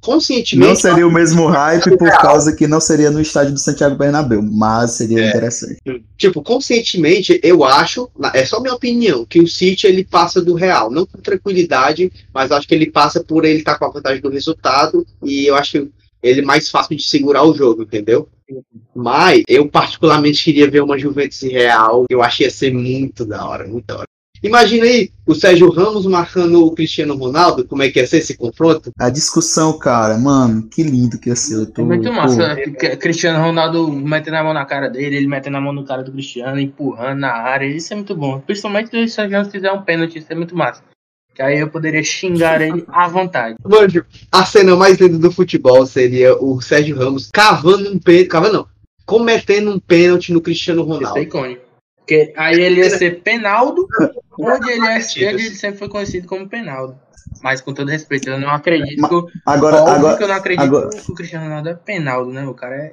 conscientemente. 0.00 0.68
Não 0.68 0.76
seria 0.76 1.06
o 1.06 1.10
mesmo 1.12 1.46
hype 1.48 1.98
por 1.98 2.08
causa 2.20 2.54
que 2.54 2.66
não 2.66 2.80
seria 2.80 3.10
no 3.10 3.20
estádio 3.20 3.52
do 3.52 3.58
Santiago 3.58 3.96
Bernabéu, 3.96 4.40
mas 4.40 4.92
seria 4.92 5.24
É. 5.24 5.28
interessante. 5.28 5.78
Tipo, 6.16 6.42
conscientemente, 6.42 7.38
eu 7.42 7.64
acho, 7.64 8.08
na- 8.18 8.30
é 8.34 8.46
só 8.46 8.60
minha 8.60 8.74
opinião, 8.74 9.26
que 9.26 9.40
o 9.40 9.46
City 9.48 9.86
ele 9.86 10.04
passa 10.04 10.40
do 10.40 10.54
Real, 10.54 10.90
não 10.90 11.04
com 11.04 11.18
tranquilidade, 11.18 12.10
mas 12.32 12.52
acho 12.52 12.66
que 12.68 12.74
ele 12.74 12.90
passa 12.90 13.22
por 13.22 13.44
ele 13.44 13.58
estar 13.58 13.76
com 13.78 13.86
a 13.86 13.90
vantagem 13.90 14.22
do 14.22 14.30
resultado 14.30 15.04
e 15.22 15.46
eu 15.46 15.56
acho 15.56 15.88
ele 16.22 16.42
mais 16.42 16.70
fácil 16.70 16.96
de 16.96 17.02
segurar 17.02 17.42
o 17.44 17.54
jogo, 17.54 17.82
entendeu? 17.82 18.28
Mas 18.94 19.42
eu 19.48 19.68
particularmente 19.68 20.42
queria 20.44 20.70
ver 20.70 20.82
uma 20.82 20.98
Juventus 20.98 21.40
Real, 21.42 22.04
eu 22.10 22.22
achei 22.22 22.46
ia 22.46 22.50
ser 22.50 22.72
muito 22.72 23.24
da 23.24 23.44
hora, 23.46 23.66
muito 23.66 23.86
da 23.86 23.98
hora. 23.98 24.06
Imagina 24.42 24.86
aí 24.86 25.10
o 25.26 25.34
Sérgio 25.34 25.70
Ramos 25.70 26.06
marcando 26.06 26.64
o 26.64 26.70
Cristiano 26.74 27.14
Ronaldo, 27.14 27.66
como 27.66 27.82
é 27.82 27.90
que 27.90 27.98
ia 28.00 28.06
ser 28.06 28.18
esse 28.18 28.38
confronto? 28.38 28.90
A 28.98 29.10
discussão, 29.10 29.78
cara, 29.78 30.16
mano, 30.16 30.62
que 30.66 30.82
lindo 30.82 31.18
que 31.18 31.28
ia 31.28 31.36
ser. 31.36 31.66
Tô, 31.66 31.82
É 31.82 31.84
muito 31.84 32.10
massa. 32.10 32.56
Cri- 32.56 32.96
Cristiano 32.96 33.38
Ronaldo 33.44 33.92
metendo 33.92 34.38
a 34.38 34.42
mão 34.42 34.54
na 34.54 34.64
cara 34.64 34.88
dele, 34.88 35.14
ele 35.16 35.26
metendo 35.26 35.58
a 35.58 35.60
mão 35.60 35.74
no 35.74 35.84
cara 35.84 36.02
do 36.02 36.10
Cristiano, 36.10 36.58
empurrando 36.58 37.18
na 37.20 37.32
área. 37.32 37.66
Isso 37.66 37.92
é 37.92 37.96
muito 37.96 38.16
bom. 38.16 38.40
Principalmente 38.40 38.88
se 38.88 38.96
o 39.04 39.08
Sérgio 39.10 39.44
fizer 39.50 39.70
um 39.72 39.82
pênalti, 39.82 40.18
isso 40.18 40.32
é 40.32 40.34
muito 40.34 40.56
massa. 40.56 40.82
Que 41.40 41.44
aí 41.44 41.58
eu 41.58 41.70
poderia 41.70 42.02
xingar 42.04 42.60
ele 42.60 42.84
à 42.92 43.08
vontade. 43.08 43.56
Mano, 43.64 44.04
a 44.30 44.44
cena 44.44 44.76
mais 44.76 44.98
linda 44.98 45.16
do 45.16 45.32
futebol 45.32 45.86
seria 45.86 46.36
o 46.36 46.60
Sérgio 46.60 46.98
Ramos 46.98 47.30
cavando 47.32 47.90
um 47.90 47.98
pênalti, 47.98 48.28
cavando 48.28 48.52
não, 48.52 48.66
cometendo 49.06 49.70
um 49.70 49.78
pênalti 49.80 50.34
no 50.34 50.42
Cristiano 50.42 50.82
Isso 50.82 50.90
é 50.90 50.94
Ronaldo. 50.96 51.18
icônico. 51.20 51.62
Porque 51.96 52.34
aí 52.36 52.60
ele 52.60 52.80
ia 52.80 52.90
ser 52.90 53.22
Penaldo, 53.22 53.86
onde 54.38 54.70
ele, 54.70 54.86
é, 54.86 54.96
onde 54.98 55.24
ele 55.24 55.50
sempre 55.54 55.78
foi 55.78 55.88
conhecido 55.88 56.28
como 56.28 56.46
Penaldo. 56.46 56.94
Mas 57.42 57.62
com 57.62 57.72
todo 57.72 57.88
respeito, 57.88 58.28
eu 58.28 58.38
não 58.38 58.50
acredito. 58.50 59.08
que 59.08 59.14
eu- 59.14 59.26
Agora, 59.46 59.78
agora, 59.90 60.18
que 60.18 60.22
eu 60.24 60.28
não 60.28 60.34
acredito 60.34 60.62
agora- 60.62 60.90
que 60.90 61.10
o 61.10 61.14
Cristiano 61.14 61.46
Ronaldo 61.46 61.70
é 61.70 61.74
Penaldo, 61.74 62.30
né? 62.32 62.44
O 62.46 62.52
cara 62.52 62.74
é 62.74 62.92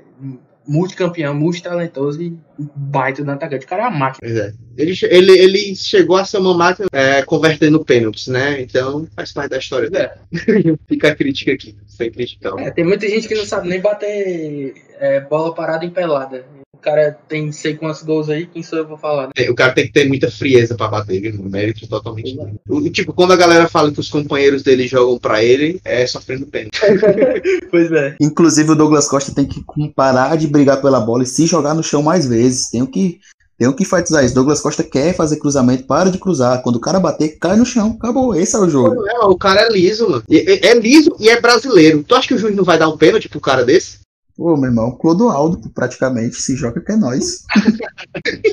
multicampeão, 0.68 1.34
multitalentoso 1.34 2.22
e 2.22 2.38
baita 2.76 3.24
no 3.24 3.32
atacante. 3.32 3.66
O 3.66 3.70
cara 3.70 3.84
é 3.84 3.88
uma 3.88 3.98
máquina. 3.98 4.30
É. 4.30 4.54
Ele, 4.78 4.94
ele, 5.04 5.32
ele 5.32 5.76
chegou 5.76 6.18
a 6.18 6.26
ser 6.26 6.38
uma 6.38 6.54
máquina 6.54 6.88
é, 6.92 7.22
convertendo 7.24 7.84
pênaltis, 7.84 8.28
né? 8.28 8.62
Então 8.62 9.08
faz 9.16 9.32
parte 9.32 9.52
da 9.52 9.58
história 9.58 9.90
dele. 9.90 10.10
Fica 10.88 11.10
a 11.10 11.16
crítica 11.16 11.54
aqui, 11.54 11.76
sem 11.88 12.12
criticar. 12.12 12.58
É, 12.60 12.70
tem 12.70 12.84
muita 12.84 13.08
gente 13.08 13.28
que 13.28 13.36
não 13.36 13.46
sabe 13.46 13.70
nem 13.70 13.80
bater 13.80 14.74
é, 15.00 15.22
bola 15.22 15.54
parada 15.54 15.86
em 15.86 15.90
pelada. 15.90 16.46
O 16.78 16.80
cara 16.80 17.18
tem 17.28 17.52
sei 17.52 17.76
quantos 17.76 18.04
gols 18.04 18.30
aí, 18.30 18.46
quem 18.46 18.62
sou 18.62 18.78
eu 18.78 18.86
pra 18.86 18.98
falar, 18.98 19.28
né? 19.36 19.50
O 19.50 19.56
cara 19.56 19.74
tem 19.74 19.88
que 19.88 19.92
ter 19.92 20.08
muita 20.08 20.30
frieza 20.30 20.76
pra 20.76 20.88
bater, 20.88 21.20
viu? 21.20 21.44
Mérito 21.44 21.88
totalmente. 21.88 22.38
O- 22.70 22.88
Tipo, 22.92 23.12
quando 23.14 23.34
a 23.34 23.36
galera 23.36 23.68
fala 23.68 23.92
que 23.92 24.00
os 24.00 24.10
companheiros 24.10 24.62
dele 24.64 24.88
jogam 24.88 25.18
pra 25.18 25.44
ele, 25.44 25.82
é 25.84 26.06
sofrendo 26.06 26.46
pênalti. 26.46 26.80
Pois 27.72 27.92
é. 27.92 28.16
inclusive 28.22 28.72
o 28.72 28.76
Douglas 28.76 29.08
Costa 29.10 29.34
tem 29.34 29.46
que 29.46 29.62
parar 29.96 30.38
de 30.38 30.48
brigar 30.48 30.82
pela 30.82 31.00
bola 31.00 31.24
e 31.24 31.26
se 31.26 31.46
jogar 31.46 31.74
no 31.74 31.84
chão 31.84 32.02
mais 32.02 32.26
vezes. 32.28 32.70
Tem 32.70 32.86
que, 32.86 33.20
tem 33.58 33.72
que 33.74 33.84
enfatizar 33.84 34.24
isso. 34.24 34.36
Douglas 34.36 34.62
Costa 34.62 34.84
quer 34.84 35.16
fazer 35.16 35.38
cruzamento, 35.38 35.84
para 35.84 36.10
de 36.12 36.18
cruzar. 36.20 36.62
Quando 36.62 36.78
o 36.78 36.82
cara 36.82 37.00
bater, 37.00 37.38
cai 37.40 37.58
no 37.58 37.66
chão. 37.66 37.98
Acabou. 38.00 38.36
Esse 38.36 38.56
é 38.56 38.60
o 38.60 38.70
jogo. 38.70 39.06
É, 39.10 39.20
o 39.26 39.36
cara 39.36 39.62
é 39.62 39.70
liso, 39.70 40.10
mano. 40.10 40.24
E- 40.30 40.38
e- 40.38 40.66
É 40.66 40.74
liso 40.76 41.10
e 41.20 41.28
é 41.28 41.42
brasileiro. 41.42 42.04
Tu 42.08 42.16
acha 42.16 42.28
que 42.28 42.34
o 42.36 42.38
juiz 42.38 42.56
não 42.56 42.64
vai 42.64 42.78
dar 42.78 42.88
um 42.90 42.98
pênalti 42.98 43.28
pro 43.28 43.42
cara 43.42 43.66
desse? 43.66 44.00
Pô, 44.38 44.56
meu 44.56 44.70
irmão, 44.70 44.92
Clodoaldo, 44.92 45.70
praticamente, 45.72 46.36
se 46.36 46.56
joga 46.56 46.80
que 46.80 46.92
é 46.92 46.96
nós. 46.96 47.44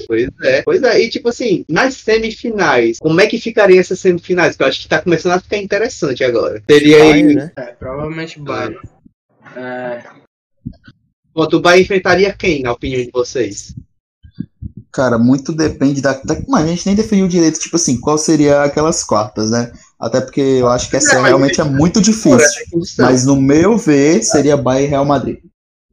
Pois 0.07 0.29
é. 0.43 0.63
Pois 0.63 0.83
é. 0.83 1.01
E 1.01 1.09
tipo 1.09 1.29
assim, 1.29 1.65
nas 1.69 1.95
semifinais, 1.95 2.99
como 2.99 3.21
é 3.21 3.27
que 3.27 3.41
ficariam 3.41 3.81
essas 3.81 3.99
semifinais? 3.99 4.51
Porque 4.51 4.63
eu 4.63 4.69
acho 4.69 4.83
que 4.83 4.89
tá 4.89 5.01
começando 5.01 5.33
a 5.33 5.41
ficar 5.41 5.57
interessante 5.57 6.23
agora. 6.23 6.63
Teria 6.67 6.97
aí. 6.97 7.11
Bayern, 7.11 7.35
né? 7.35 7.53
É, 7.57 7.63
provavelmente 7.73 8.39
Bayern. 8.39 8.79
É, 9.57 10.03
Quanto 11.35 11.57
o 11.57 11.61
Bahia 11.61 11.83
enfrentaria 11.83 12.33
quem, 12.33 12.63
na 12.63 12.73
opinião 12.73 13.03
de 13.03 13.11
vocês? 13.13 13.75
Cara, 14.93 15.19
muito 15.19 15.53
depende 15.53 16.01
da. 16.01 16.13
da 16.13 16.37
mas 16.47 16.65
a 16.65 16.69
gente 16.69 16.87
nem 16.87 16.95
definiu 16.95 17.27
direito, 17.27 17.59
tipo 17.59 17.75
assim, 17.75 18.01
qual 18.01 18.17
seria 18.17 18.63
aquelas 18.63 19.03
quartas, 19.03 19.51
né? 19.51 19.73
Até 19.99 20.21
porque 20.21 20.41
eu 20.41 20.69
acho 20.69 20.89
que 20.89 20.97
essa 20.97 21.21
realmente 21.21 21.61
é 21.61 21.65
muito 21.65 22.01
difícil. 22.01 22.39
Mas 22.99 23.27
no 23.27 23.35
meu 23.35 23.77
ver, 23.77 24.23
seria 24.23 24.57
Bayern 24.57 24.87
e 24.87 24.91
Real 24.91 25.05
Madrid. 25.05 25.39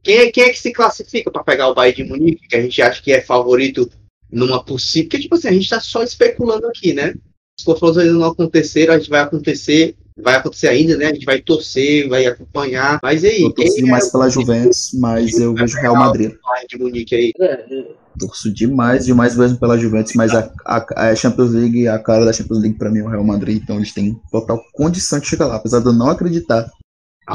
Quem 0.02 0.16
é, 0.16 0.30
quem 0.32 0.44
é 0.44 0.50
que 0.50 0.58
se 0.58 0.72
classifica 0.72 1.30
pra 1.30 1.44
pegar 1.44 1.68
o 1.68 1.74
Bayern 1.74 2.02
de 2.02 2.08
Munique, 2.08 2.48
que 2.48 2.56
a 2.56 2.62
gente 2.62 2.82
acha 2.82 3.02
que 3.02 3.12
é 3.12 3.20
favorito 3.20 3.88
numa 4.30 4.64
possível. 4.64 5.08
Porque, 5.08 5.22
tipo 5.22 5.34
assim, 5.34 5.48
a 5.48 5.52
gente 5.52 5.68
tá 5.68 5.80
só 5.80 6.02
especulando 6.02 6.66
aqui, 6.66 6.92
né? 6.92 7.14
Os 7.58 7.64
confrontos 7.64 7.98
ainda 7.98 8.14
não 8.14 8.24
aconteceram, 8.24 8.94
a 8.94 8.98
gente 8.98 9.10
vai 9.10 9.20
acontecer, 9.20 9.94
vai 10.20 10.34
acontecer 10.36 10.68
ainda, 10.68 10.96
né? 10.96 11.06
A 11.06 11.14
gente 11.14 11.26
vai 11.26 11.40
torcer, 11.40 12.08
vai 12.08 12.26
acompanhar. 12.26 12.98
Mas 13.02 13.22
e 13.22 13.28
aí, 13.28 13.42
Eu 13.42 13.52
torço 13.52 13.74
quem 13.74 13.84
demais 13.84 14.08
é 14.08 14.10
pela 14.10 14.30
Juventus, 14.30 14.90
mas 14.94 15.38
eu 15.38 15.54
vejo 15.54 15.76
Real 15.78 15.94
Madrid. 15.94 16.32
Bayern 16.42 16.68
de 16.68 16.78
Munique 16.78 17.14
aí? 17.14 17.32
é, 17.40 17.44
é, 17.44 18.02
Torço 18.18 18.52
demais, 18.52 19.06
demais 19.06 19.36
mesmo 19.36 19.58
pela 19.58 19.78
Juventus, 19.78 20.12
mas 20.14 20.34
a, 20.34 20.52
a, 20.66 21.10
a 21.10 21.16
Champions 21.16 21.52
League, 21.52 21.88
a 21.88 21.98
cara 21.98 22.24
da 22.24 22.32
Champions 22.32 22.60
League 22.60 22.76
pra 22.76 22.90
mim 22.90 22.98
é 22.98 23.02
o 23.02 23.08
Real 23.08 23.24
Madrid, 23.24 23.62
então 23.62 23.76
eles 23.76 23.92
têm 23.92 24.20
total 24.30 24.62
condição 24.74 25.18
de 25.18 25.26
chegar 25.26 25.46
lá. 25.46 25.56
Apesar 25.56 25.80
de 25.80 25.86
eu 25.86 25.92
não 25.92 26.10
acreditar 26.10 26.70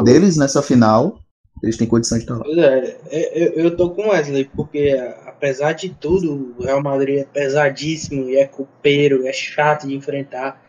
deles 0.03 0.37
nessa 0.37 0.61
final, 0.61 1.19
eles 1.63 1.77
têm 1.77 1.87
condição 1.87 2.17
de 2.17 2.23
estar 2.23 2.35
lá. 2.37 2.43
Pois 2.43 2.57
é, 2.57 2.97
é, 3.09 3.43
eu, 3.47 3.53
eu 3.65 3.75
tô 3.77 3.89
com 3.91 4.03
o 4.03 4.09
Wesley, 4.09 4.45
porque 4.55 4.89
a- 4.99 5.29
apesar 5.29 5.73
de 5.73 5.89
tudo, 5.89 6.55
o 6.57 6.63
Real 6.63 6.81
Madrid 6.81 7.19
é 7.19 7.23
pesadíssimo 7.25 8.29
e 8.29 8.37
é 8.37 8.45
copeiro, 8.45 9.27
é 9.27 9.33
chato 9.33 9.87
de 9.87 9.95
enfrentar. 9.95 10.61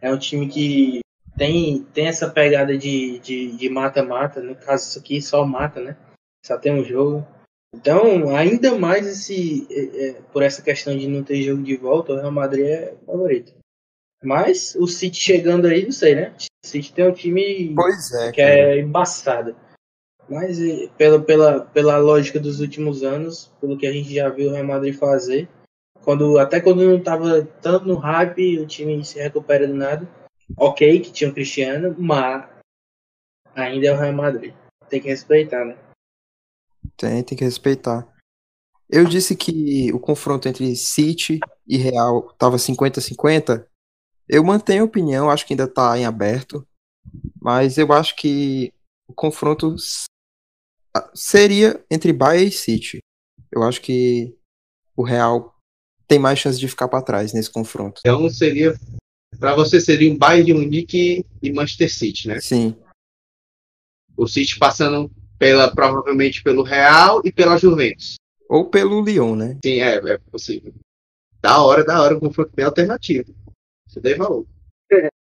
É 0.00 0.12
um 0.12 0.18
time 0.18 0.48
que 0.48 1.00
tem, 1.36 1.84
tem 1.92 2.06
essa 2.06 2.28
pegada 2.30 2.76
de 2.76 3.18
de 3.20 3.56
de 3.56 3.68
mata-mata, 3.68 4.40
no 4.40 4.54
caso 4.56 4.88
isso 4.88 4.98
aqui 4.98 5.20
só 5.20 5.44
mata, 5.44 5.80
né? 5.80 5.96
Só 6.44 6.56
tem 6.56 6.72
um 6.72 6.84
jogo. 6.84 7.26
Então, 7.74 8.34
ainda 8.34 8.78
mais 8.78 9.06
esse, 9.06 9.66
é, 9.70 10.08
é, 10.08 10.12
por 10.32 10.42
essa 10.42 10.62
questão 10.62 10.96
de 10.96 11.06
não 11.08 11.22
ter 11.22 11.42
jogo 11.42 11.62
de 11.62 11.76
volta, 11.76 12.12
o 12.12 12.16
Real 12.16 12.30
Madrid 12.32 12.64
é 12.66 12.94
favorito. 13.04 13.52
Mas 14.22 14.74
o 14.76 14.86
City 14.86 15.20
chegando 15.20 15.66
aí, 15.66 15.84
não 15.84 15.92
sei, 15.92 16.14
né? 16.14 16.32
O 16.64 16.66
City 16.66 16.92
tem 16.92 17.06
um 17.06 17.12
time 17.12 17.74
Pois 17.74 18.12
é, 18.12 18.32
que 18.32 18.40
é 18.40 18.78
embaçado. 18.80 19.54
Mas 20.28 20.58
pela, 20.98 21.20
pela, 21.20 21.60
pela 21.60 21.98
lógica 21.98 22.40
dos 22.40 22.60
últimos 22.60 23.02
anos, 23.02 23.52
pelo 23.60 23.78
que 23.78 23.86
a 23.86 23.92
gente 23.92 24.12
já 24.12 24.28
viu 24.28 24.50
o 24.50 24.52
Real 24.52 24.66
Madrid 24.66 24.94
fazer, 24.94 25.48
quando, 26.02 26.38
até 26.38 26.60
quando 26.60 26.84
não 26.84 27.02
tava 27.02 27.44
tanto 27.60 27.86
no 27.86 27.96
hype, 27.96 28.58
o 28.58 28.66
time 28.66 29.04
se 29.04 29.18
recupera 29.18 29.66
do 29.66 29.74
nada. 29.74 30.08
Ok, 30.56 31.00
que 31.00 31.10
tinha 31.10 31.30
o 31.30 31.34
Cristiano, 31.34 31.94
mas 31.98 32.48
ainda 33.54 33.88
é 33.88 33.92
o 33.92 33.96
Real 33.96 34.12
Madrid. 34.12 34.54
Tem 34.88 35.00
que 35.00 35.08
respeitar, 35.08 35.64
né? 35.64 35.76
Tem, 36.96 37.22
tem 37.22 37.36
que 37.36 37.44
respeitar. 37.44 38.06
Eu 38.88 39.04
disse 39.04 39.34
que 39.34 39.92
o 39.92 39.98
confronto 39.98 40.48
entre 40.48 40.76
City 40.76 41.40
e 41.66 41.76
Real 41.76 42.32
tava 42.38 42.56
50-50. 42.56 43.66
Eu 44.28 44.44
mantenho 44.44 44.82
a 44.82 44.86
opinião, 44.86 45.28
acho 45.28 45.44
que 45.44 45.54
ainda 45.54 45.66
tá 45.66 45.98
em 45.98 46.04
aberto. 46.04 46.66
Mas 47.40 47.78
eu 47.78 47.92
acho 47.92 48.14
que 48.14 48.72
o 49.08 49.12
confronto 49.12 49.74
seria 51.14 51.82
entre 51.90 52.12
Bayern 52.12 52.48
e 52.48 52.52
City. 52.52 52.98
Eu 53.50 53.62
acho 53.62 53.80
que 53.80 54.36
o 54.96 55.02
Real 55.02 55.54
tem 56.06 56.18
mais 56.18 56.38
chance 56.38 56.58
de 56.58 56.68
ficar 56.68 56.88
para 56.88 57.02
trás 57.02 57.32
nesse 57.32 57.50
confronto. 57.50 58.00
Então 58.04 58.28
seria. 58.28 58.74
Pra 59.38 59.54
você 59.54 59.80
seria 59.80 60.10
um 60.10 60.16
Bayern 60.16 60.44
de 60.46 60.54
Munique 60.54 61.24
e 61.42 61.52
Manchester 61.52 61.92
City, 61.92 62.28
né? 62.28 62.40
Sim, 62.40 62.74
O 64.16 64.26
City 64.26 64.58
passando 64.58 65.10
pela, 65.38 65.70
provavelmente 65.74 66.42
pelo 66.42 66.62
Real 66.62 67.20
e 67.24 67.30
pela 67.30 67.58
Juventus. 67.58 68.16
ou 68.48 68.70
pelo 68.70 69.04
Lyon, 69.04 69.36
né? 69.36 69.58
Sim, 69.62 69.80
é, 69.80 69.96
é 69.96 70.18
possível. 70.30 70.72
Da 71.42 71.60
hora, 71.62 71.84
da 71.84 72.00
hora, 72.00 72.16
um 72.16 72.20
confronto 72.20 72.50
bem 72.54 72.64
alternativo. 72.64 73.34
Isso 73.88 74.00
daí 74.00 74.14
valor. 74.14 74.46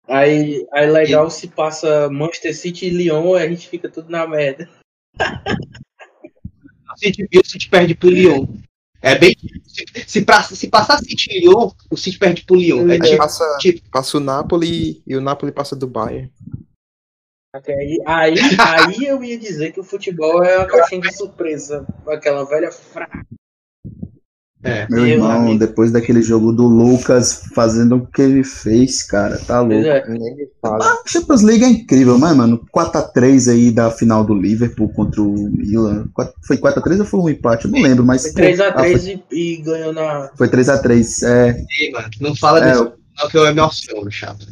Aí, 0.07 0.65
aí 0.71 0.89
legal 0.89 1.29
se 1.29 1.47
passa 1.49 2.09
Manchester 2.09 2.55
City 2.55 2.85
e 2.85 2.89
Lyon, 2.89 3.35
a 3.35 3.47
gente 3.47 3.67
fica 3.67 3.89
tudo 3.89 4.09
na 4.09 4.25
merda. 4.25 4.69
O 6.93 6.97
City, 6.97 7.27
e 7.31 7.39
o 7.39 7.45
City 7.45 7.69
perde 7.69 7.95
pro 7.95 8.09
Lyon. 8.09 8.47
É 9.01 9.17
bem. 9.17 9.35
Se, 9.65 9.85
se, 10.07 10.25
pra- 10.25 10.43
se 10.43 10.67
passar 10.67 10.97
City 10.99 11.29
e 11.31 11.39
Lyon, 11.41 11.71
o 11.89 11.95
City 11.95 12.17
perde 12.17 12.43
pro 12.43 12.55
Lyon. 12.55 12.89
É 12.89 12.93
Aí 12.93 13.01
tipo, 13.01 13.17
passa, 13.17 13.57
tipo- 13.59 13.89
passa 13.89 14.17
o 14.17 14.19
Napoli 14.19 15.01
e 15.07 15.15
o 15.15 15.21
Napoli 15.21 15.51
passa 15.51 15.75
do 15.75 15.87
Bayern. 15.87 16.31
Até 17.53 17.73
aí, 17.73 17.97
aí, 18.05 18.35
aí 18.59 19.05
eu 19.05 19.23
ia 19.23 19.37
dizer 19.39 19.71
que 19.71 19.79
o 19.79 19.83
futebol 19.83 20.43
é 20.43 20.57
uma 20.57 20.67
caixinha 20.67 21.01
de 21.01 21.13
surpresa. 21.15 21.85
Aquela 22.07 22.43
velha 22.45 22.71
frase. 22.71 23.25
É. 24.63 24.85
Meu 24.89 25.01
Meu 25.03 25.07
irmão, 25.07 25.31
amigo. 25.31 25.59
depois 25.59 25.91
daquele 25.91 26.21
jogo 26.21 26.51
do 26.51 26.67
Lucas 26.67 27.43
fazendo 27.55 27.95
o 27.95 28.05
que 28.07 28.21
ele 28.21 28.43
fez, 28.43 29.03
cara, 29.03 29.37
tá 29.37 29.61
louco. 29.61 29.85
é. 29.87 30.03
Fala. 30.61 30.85
A 30.85 30.97
Champions 31.07 31.41
League 31.41 31.63
é 31.63 31.69
incrível, 31.69 32.17
mas, 32.17 32.35
mano, 32.35 32.65
4x3 32.75 33.51
aí 33.51 33.71
da 33.71 33.89
final 33.89 34.23
do 34.25 34.33
Liverpool 34.33 34.89
contra 34.89 35.21
o 35.21 35.49
Milan. 35.49 36.07
Quatro- 36.13 36.33
Foi 36.45 36.57
4x3 36.57 36.99
ou 36.99 37.05
foi 37.05 37.19
um 37.21 37.29
empate? 37.29 37.65
Eu 37.65 37.71
não 37.71 37.81
lembro, 37.81 38.03
mas. 38.05 38.23
Foi 38.23 38.31
pô, 38.33 38.39
3x3 38.41 39.21
e, 39.31 39.35
e 39.53 39.57
ganhou 39.61 39.93
na. 39.93 40.01
ah, 40.01 40.31
Foi 40.37 40.49
3x3. 40.49 41.23
É, 41.23 41.65
Ei, 41.79 41.91
mano, 41.91 42.09
não 42.19 42.35
fala 42.35 42.59
É, 42.65 42.71
disso, 42.71 42.91
não, 43.17 43.29
que 43.29 43.37
eu 43.37 43.43
me 43.43 43.49
emociono, 43.49 44.11
chato. 44.11 44.47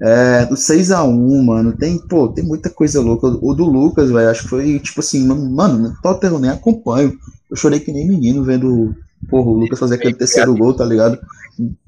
é, 0.00 0.46
do 0.46 0.54
6x1, 0.56 1.44
mano. 1.44 1.72
Tem, 1.76 1.98
pô, 2.06 2.28
tem 2.28 2.44
muita 2.44 2.70
coisa 2.70 3.00
louca. 3.00 3.26
O 3.26 3.54
do 3.54 3.64
Lucas, 3.64 4.10
velho, 4.10 4.28
acho 4.30 4.42
que 4.44 4.48
foi 4.48 4.78
tipo 4.78 5.00
assim, 5.00 5.26
mano, 5.26 5.78
no 5.78 6.00
Tottenham 6.00 6.34
eu 6.34 6.40
nem 6.40 6.50
acompanho. 6.50 7.12
Eu 7.50 7.56
chorei 7.56 7.80
que 7.80 7.92
nem 7.92 8.06
menino 8.08 8.42
vendo, 8.44 8.94
porra, 9.28 9.48
o 9.50 9.54
Lucas 9.58 9.78
fazer 9.78 9.96
aquele 9.96 10.14
terceiro 10.14 10.54
gol, 10.54 10.74
tá 10.74 10.84
ligado? 10.84 11.18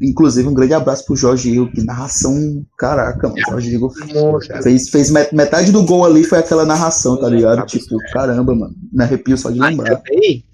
Inclusive, 0.00 0.46
um 0.48 0.54
grande 0.54 0.74
abraço 0.74 1.06
pro 1.06 1.16
Jorge 1.16 1.50
Igor, 1.50 1.70
que 1.72 1.82
narração, 1.82 2.64
caraca, 2.76 3.28
mano. 3.28 3.40
Jorge 3.48 3.74
Igor 3.74 3.92
fez, 4.62 4.88
fez 4.90 5.10
met- 5.10 5.34
metade 5.34 5.72
do 5.72 5.82
gol 5.84 6.04
ali, 6.04 6.22
foi 6.22 6.38
aquela 6.38 6.66
narração, 6.66 7.16
tá 7.18 7.28
ligado? 7.28 7.64
Tipo, 7.66 7.96
caramba, 8.12 8.54
mano. 8.54 8.74
Me 8.92 9.02
arrepio 9.02 9.36
só 9.38 9.50
de 9.50 9.58
lembrar. 9.58 9.96
também, 9.96 10.44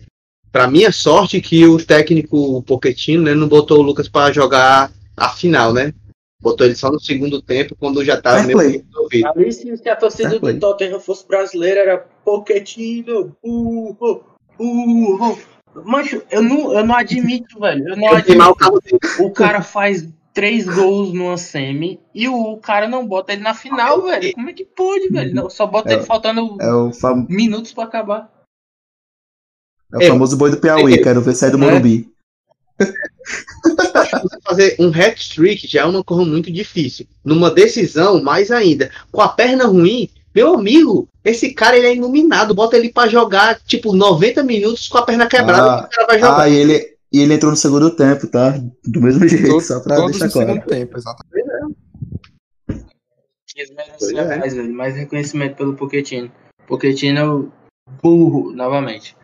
pra 0.52 0.68
minha 0.70 0.92
sorte, 0.92 1.40
que 1.40 1.66
o 1.66 1.76
técnico 1.84 2.62
Pochettino 2.62 3.24
né, 3.24 3.34
não 3.34 3.48
botou 3.48 3.78
o 3.78 3.82
Lucas 3.82 4.08
pra 4.08 4.30
jogar 4.32 4.90
a 5.16 5.28
final, 5.30 5.72
né? 5.72 5.92
Botou 6.40 6.64
ele 6.66 6.74
só 6.76 6.90
no 6.90 6.98
segundo 7.00 7.42
tempo, 7.42 7.76
quando 7.78 8.02
já 8.04 8.18
tava 8.18 8.44
Fair 8.44 8.56
meio 8.56 8.84
resolvido. 8.88 9.28
Ali, 9.28 9.52
se, 9.52 9.76
se 9.76 9.88
a 9.88 9.96
torcida 9.96 10.30
Fair 10.30 10.40
play. 10.40 10.54
do 10.54 10.60
Tottenham 10.60 11.00
fosse 11.00 11.26
brasileira, 11.26 11.80
era 11.80 11.98
Pochettino. 12.24 13.36
Uh, 13.44 13.90
uh, 14.00 14.20
uh, 14.58 15.30
uh. 15.32 15.38
Mancho, 15.84 16.22
eu 16.30 16.42
não, 16.42 16.72
eu 16.76 16.84
não 16.84 16.94
admito, 16.96 17.60
velho. 17.60 17.88
Eu 17.88 17.96
não 17.96 18.08
Eu 18.08 18.14
o 18.14 18.16
admito. 18.16 18.54
carro 18.56 18.80
dele. 18.80 18.98
O 19.20 19.30
cara 19.30 19.62
faz 19.62 20.08
três 20.32 20.64
gols 20.66 21.12
numa 21.12 21.36
semi 21.36 22.00
e 22.14 22.28
o 22.28 22.56
cara 22.58 22.88
não 22.88 23.06
bota 23.06 23.32
ele 23.32 23.42
na 23.42 23.54
final, 23.54 24.02
velho. 24.02 24.32
Como 24.32 24.48
é 24.50 24.52
que 24.52 24.64
pode, 24.64 25.08
velho? 25.08 25.34
Não, 25.34 25.48
só 25.50 25.66
bota 25.66 25.90
É- 25.90 25.94
ele 25.94 26.02
faltando 26.02 26.56
É 26.60 26.72
o, 26.72 26.92
fam- 26.92 27.26
minutos 27.28 27.72
pra 27.72 27.84
acabar. 27.84 28.30
é 29.92 29.96
o 29.98 30.02
Eu- 30.02 30.08
famoso 30.12 30.36
boi 30.36 30.50
do 30.50 30.56
Piauí, 30.60 30.96
Eu- 30.96 31.02
quero 31.02 31.20
ver 31.20 31.34
sair 31.34 31.50
do 31.50 31.58
Né? 31.58 31.66
Morumbi. 31.66 32.08
Você 33.62 34.40
fazer 34.42 34.76
um 34.78 34.88
hat-trick 34.88 35.66
já 35.68 35.82
é 35.82 35.84
uma 35.84 36.02
coisa 36.02 36.24
muito 36.24 36.50
difícil. 36.50 37.06
Numa 37.24 37.50
decisão, 37.50 38.22
mais 38.22 38.50
ainda. 38.50 38.90
Com 39.12 39.20
a 39.20 39.28
perna 39.28 39.66
ruim, 39.66 40.08
meu 40.34 40.54
amigo, 40.54 41.08
esse 41.24 41.52
cara 41.52 41.76
ele 41.76 41.86
é 41.86 41.94
iluminado. 41.96 42.54
Bota 42.54 42.76
ele 42.76 42.92
pra 42.92 43.08
jogar, 43.08 43.58
tipo, 43.60 43.92
90 43.94 44.42
minutos 44.44 44.88
com 44.88 44.98
a 44.98 45.02
perna 45.02 45.26
quebrada. 45.26 45.74
Ah, 45.74 45.82
que 45.82 45.86
o 45.86 45.90
cara 45.90 46.06
vai 46.06 46.18
jogar. 46.18 46.40
Ah, 46.40 46.48
e 46.48 46.54
ele, 46.56 46.96
e 47.12 47.20
ele 47.20 47.34
entrou 47.34 47.50
no 47.50 47.56
segundo 47.56 47.90
tempo, 47.94 48.26
tá? 48.28 48.58
Do 48.84 49.00
mesmo 49.00 49.26
jeito, 49.28 49.48
Todo- 49.48 49.60
só 49.60 49.80
pra 49.80 49.96
deixar 50.06 50.26
no 50.26 50.32
claro. 50.32 50.48
segundo 50.48 50.66
tempo, 50.66 50.96
exatamente. 50.96 51.50
Eles 53.56 53.70
Pois 53.98 54.12
é. 54.12 54.36
mais. 54.38 54.54
Mais 54.70 54.96
reconhecimento 54.96 55.56
pelo 55.56 55.74
Pochettino. 55.74 56.30
Pochettino 56.66 57.18
é 57.18 57.26
o 57.28 57.52
burro, 58.02 58.52
novamente. 58.52 59.16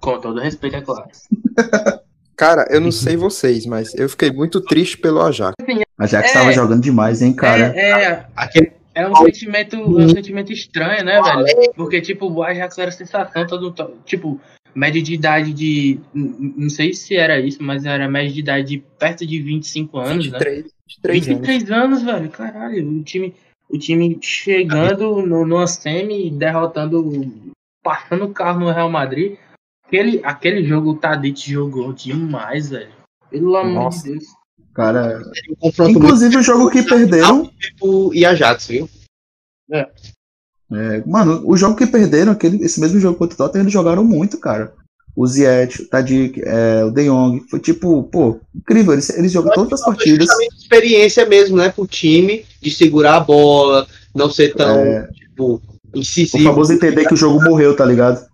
Com 0.00 0.20
todo 0.20 0.40
respeito, 0.40 0.76
é 0.76 0.80
claro. 0.80 1.08
Cara, 2.36 2.66
eu 2.70 2.80
não 2.80 2.92
sei 2.92 3.16
vocês, 3.16 3.66
mas 3.66 3.92
eu 3.94 4.08
fiquei 4.08 4.30
muito 4.30 4.60
triste 4.60 4.96
pelo 4.96 5.20
Ajax. 5.20 5.54
A 5.98 6.06
Jax 6.06 6.30
É. 6.30 6.32
tava 6.32 6.52
jogando 6.52 6.80
demais, 6.82 7.20
hein, 7.20 7.32
cara? 7.32 7.72
É, 7.76 7.90
é, 8.04 8.26
Aquele 8.36 8.72
é 9.02 9.08
um 9.08 9.14
sentimento, 9.16 9.76
é 9.76 10.04
um 10.04 10.08
sentimento 10.08 10.52
estranho, 10.52 11.04
né, 11.04 11.20
velho? 11.22 11.72
Porque, 11.74 12.00
tipo, 12.00 12.30
o 12.30 12.42
Ajax 12.42 12.78
era 12.78 12.90
sensação, 12.90 13.46
todo, 13.46 13.70
to- 13.72 13.94
tipo, 14.04 14.40
média 14.74 15.02
de 15.02 15.14
idade 15.14 15.52
de. 15.52 16.00
Não 16.14 16.68
sei 16.68 16.92
se 16.92 17.16
era 17.16 17.38
isso, 17.40 17.62
mas 17.62 17.84
era 17.84 18.08
média 18.08 18.32
de 18.32 18.40
idade 18.40 18.68
de 18.68 18.78
perto 18.98 19.26
de 19.26 19.40
25 19.40 19.98
anos, 19.98 20.30
né? 20.30 20.38
23, 20.38 20.72
23 20.88 21.28
anos. 21.28 21.38
23 21.48 21.70
anos, 21.70 22.02
velho. 22.02 22.28
Caralho, 22.30 22.88
o 22.88 23.02
time, 23.02 23.34
o 23.68 23.78
time 23.78 24.18
chegando 24.20 25.22
no, 25.26 25.44
numa 25.46 25.66
semi, 25.66 26.30
derrotando, 26.30 27.52
passando 27.82 28.24
o 28.24 28.32
carro 28.32 28.60
no 28.60 28.70
Real 28.72 28.90
Madrid. 28.90 29.36
Aquele, 29.86 30.20
aquele 30.22 30.64
jogo 30.64 30.90
o 30.90 30.96
Tadic 30.96 31.50
jogou 31.50 31.92
demais, 31.94 32.70
velho. 32.70 32.90
Pelo 33.30 33.56
amor 33.56 33.90
de 33.90 34.02
Deus. 34.12 34.24
Cara, 34.78 35.20
um 35.60 35.88
inclusive 35.88 36.36
o 36.36 36.42
jogo 36.42 36.70
que 36.70 36.84
perderam, 36.84 37.50
muito 37.82 38.14
e 38.14 38.24
Ajax, 38.24 38.68
viu? 38.68 38.88
é, 39.72 41.02
mano, 41.04 41.42
o 41.44 41.56
jogo 41.56 41.74
que 41.74 41.84
perderam, 41.84 42.30
aquele, 42.30 42.64
esse 42.64 42.78
mesmo 42.78 43.00
jogo 43.00 43.18
contra 43.18 43.34
o 43.34 43.38
Tottenham, 43.38 43.64
eles 43.64 43.72
jogaram 43.72 44.04
muito, 44.04 44.38
cara. 44.38 44.72
O 45.16 45.26
Ziyech, 45.26 45.82
o 45.82 45.88
Tadic, 45.88 46.40
é, 46.44 46.84
o 46.84 46.92
De 46.92 47.06
Jong, 47.08 47.44
foi 47.50 47.58
tipo, 47.58 48.04
pô, 48.04 48.38
incrível, 48.54 48.92
eles, 48.92 49.10
eles 49.10 49.32
jogam 49.32 49.52
todas 49.52 49.80
as 49.80 49.84
partidas. 49.84 50.26
Justamente 50.28 50.56
experiência 50.58 51.26
mesmo, 51.26 51.56
né, 51.56 51.70
pro 51.70 51.84
time 51.84 52.46
de 52.62 52.70
segurar 52.70 53.16
a 53.16 53.20
bola, 53.20 53.84
não 54.14 54.30
ser 54.30 54.54
tão, 54.54 54.78
É, 54.78 55.08
tipo, 55.08 55.60
o 55.92 55.98
incisivo. 55.98 56.44
famoso 56.44 56.72
entender 56.72 57.04
que 57.08 57.14
o 57.14 57.16
jogo 57.16 57.42
morreu, 57.42 57.74
tá 57.74 57.84
ligado? 57.84 58.24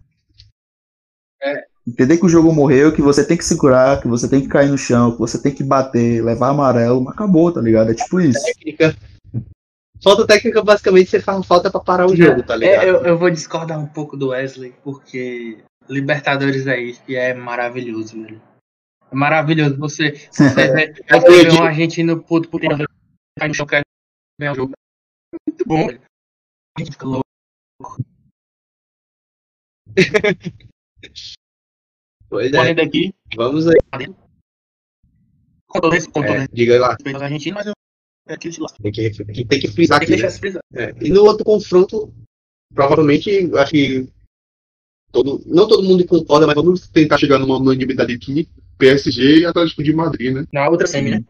É. 1.87 1.91
Entender 1.91 2.17
que 2.17 2.27
o 2.27 2.29
jogo 2.29 2.53
morreu, 2.53 2.93
que 2.93 3.03
você 3.03 3.27
tem 3.27 3.37
que 3.37 3.45
segurar, 3.45 4.01
que 4.01 4.09
você 4.09 4.29
tem 4.29 4.41
que 4.41 4.49
cair 4.49 4.71
no 4.71 4.79
chão, 4.79 5.13
que 5.13 5.19
você 5.19 5.41
tem 5.41 5.55
que 5.55 5.63
bater, 5.63 6.25
levar 6.25 6.49
amarelo, 6.49 7.03
mas 7.03 7.15
acabou, 7.15 7.53
tá 7.53 7.61
ligado? 7.61 7.91
É 7.91 7.95
tipo 7.95 8.21
isso. 8.21 8.43
técnica. 8.45 8.97
Falta 10.03 10.27
técnica, 10.27 10.63
basicamente, 10.63 11.11
você 11.11 11.21
faz 11.21 11.47
falta 11.47 11.71
pra 11.71 11.81
parar 11.81 12.07
o 12.07 12.15
jogo, 12.15 12.43
tá 12.43 12.57
ligado? 12.57 12.83
É, 12.83 12.91
eu, 12.91 12.97
eu 13.05 13.19
vou 13.19 13.31
discordar 13.31 13.79
um 13.79 13.87
pouco 13.87 14.17
do 14.17 14.29
Wesley, 14.29 14.75
porque 14.83 15.65
Libertadores 15.89 16.67
é 16.67 16.81
isso 16.81 17.03
e 17.09 17.15
é 17.17 17.33
maravilhoso, 17.35 18.21
velho. 18.21 18.41
É 19.11 19.15
maravilhoso. 19.15 19.77
Você, 19.79 20.13
você 20.31 20.73
vê, 20.73 20.93
você 20.93 21.45
vê 21.45 21.53
um 21.53 21.63
argentino 21.63 22.23
puto 22.23 22.49
por 22.49 22.61
tempo, 22.61 22.85
cai 23.39 23.49
no 23.49 23.55
chão, 23.55 23.67
quer 23.67 23.83
ganhar 24.39 24.53
o 24.53 24.57
jogo. 24.57 24.73
É 25.33 25.37
muito 25.49 25.65
bom, 25.67 25.87
velho. 25.87 26.01
A 26.77 26.81
gente 26.81 26.93
fica 26.93 27.07
louco. 27.07 27.25
Pois 32.35 32.49
é, 32.53 32.57
Correndo 32.57 32.81
aqui, 32.81 33.15
vamos 33.37 33.65
aí. 33.69 33.77
com 35.69 35.81
todo 35.81 35.95
esse- 35.95 36.09
com 36.09 36.21
todo 36.21 36.33
É, 36.35 36.49
diga 36.49 36.81
lá, 36.81 36.97
mas 37.05 37.67
eu 37.67 37.73
é 38.27 38.37
de 38.37 38.51
tem 38.83 38.91
que, 38.91 39.45
tem, 39.45 39.61
que 39.61 39.69
frisar 39.69 40.01
Tem 40.01 40.09
que 40.09 40.15
aqui. 40.15 40.23
né? 40.25 40.31
frisar. 40.31 40.63
É, 40.75 40.91
E 41.01 41.11
no 41.11 41.23
outro 41.23 41.45
confronto, 41.45 42.13
provavelmente, 42.75 43.55
acho 43.55 43.71
que 43.71 44.13
todo, 45.13 45.45
não 45.47 45.69
todo 45.69 45.85
mundo 45.85 46.05
concorda, 46.09 46.45
mas 46.45 46.57
Vamos 46.57 46.89
tentar 46.89 47.19
chegar 47.19 47.39
numa 47.39 47.57
unanimidade 47.57 48.13
aqui. 48.13 48.49
PSG 48.79 49.43
e 49.43 49.47
Atlético 49.47 49.85
de 49.85 49.93
Madrid, 49.95 50.35
né? 50.35 50.45
Na 50.53 50.69
outra 50.69 50.89
semi, 50.89 51.13
né? 51.13 51.25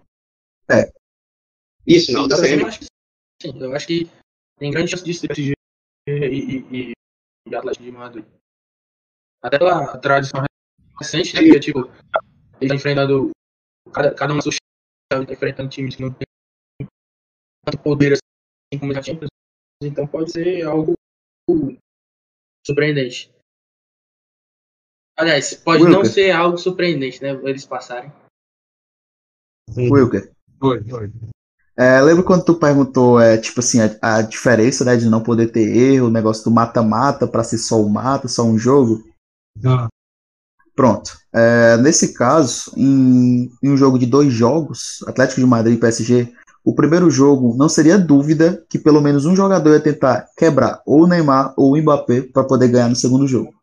Isso, 1.87 2.12
não, 2.12 2.27
da 2.27 2.37
Sim, 2.37 2.45
semi. 2.47 2.62
eu 2.62 2.67
acho 2.69 2.79
que 2.79 2.85
sim. 3.43 3.61
Eu 3.61 3.75
acho 3.77 3.87
que 3.87 4.11
tem 4.59 4.71
grande 4.71 4.90
chance 4.90 5.05
disso 5.05 5.27
PSG 5.29 5.53
e, 6.09 6.12
e, 6.12 6.57
e, 6.73 6.93
e 7.47 7.55
Atlético 7.55 7.85
de 7.85 7.93
Madrid. 7.93 8.25
Até 9.43 9.59
pela 9.59 9.99
tradição 9.99 10.43
recente, 10.99 11.35
né? 11.35 11.43
Porque, 11.43 11.61
tipo, 11.61 11.81
eles 11.81 11.95
estão 12.63 12.77
enfrentando. 12.77 13.31
Cada, 13.93 14.15
cada 14.15 14.33
um 14.33 14.37
na 14.37 14.43
sua 14.43 14.53
chave, 14.53 15.27
tá 15.27 15.33
enfrentando 15.33 15.69
times 15.69 15.97
que 15.97 16.03
não 16.03 16.13
tem 16.13 16.27
tanto 17.65 17.79
poder 17.83 18.13
assim 18.13 18.81
como 18.81 18.93
a 18.93 19.03
Champions. 19.03 19.29
Então 19.83 20.07
pode 20.07 20.33
ser 20.33 20.63
algo 20.63 20.95
surpreendente. 22.67 23.33
Aliás, 25.17 25.55
pode 25.55 25.85
não 25.85 26.01
Wilker. 26.01 26.13
ser 26.13 26.31
algo 26.33 26.59
surpreendente, 26.59 27.23
né? 27.23 27.31
Eles 27.45 27.65
passarem. 27.65 28.13
Wilker. 29.77 30.33
Foi, 30.59 30.83
foi. 30.83 31.13
É, 31.77 32.01
lembra 32.01 32.25
quando 32.25 32.45
tu 32.45 32.59
perguntou, 32.59 33.21
é, 33.21 33.37
tipo 33.37 33.61
assim, 33.61 33.81
a, 33.81 34.19
a 34.19 34.23
diferença, 34.23 34.85
né, 34.85 34.97
de 34.97 35.09
não 35.09 35.23
poder 35.23 35.51
ter 35.51 35.77
erro, 35.77 36.07
o 36.07 36.11
negócio 36.11 36.45
do 36.45 36.51
mata-mata 36.51 37.27
pra 37.27 37.43
ser 37.43 37.59
só 37.59 37.81
um 37.81 37.89
mata, 37.89 38.29
só 38.29 38.45
um 38.45 38.57
jogo? 38.57 39.05
Ah. 39.65 39.89
Pronto. 40.75 41.17
É, 41.33 41.77
nesse 41.79 42.15
caso, 42.15 42.73
em, 42.77 43.51
em 43.63 43.71
um 43.71 43.77
jogo 43.77 43.99
de 43.99 44.07
dois 44.07 44.33
jogos, 44.33 45.05
Atlético 45.07 45.41
de 45.41 45.47
Madrid 45.47 45.77
e 45.77 45.81
PSG, 45.81 46.33
o 46.65 46.75
primeiro 46.75 47.11
jogo 47.11 47.55
não 47.57 47.69
seria 47.69 47.99
dúvida 47.99 48.65
que 48.69 48.79
pelo 48.79 49.01
menos 49.01 49.27
um 49.27 49.37
jogador 49.37 49.75
ia 49.75 49.81
tentar 49.81 50.29
quebrar 50.37 50.83
ou 50.87 51.03
o 51.03 51.07
Neymar 51.07 51.53
ou 51.57 51.75
o 51.75 51.77
Mbappé 51.77 52.23
para 52.23 52.45
poder 52.45 52.69
ganhar 52.69 52.89
no 52.89 52.97
segundo 52.97 53.29
jogo. 53.29 53.55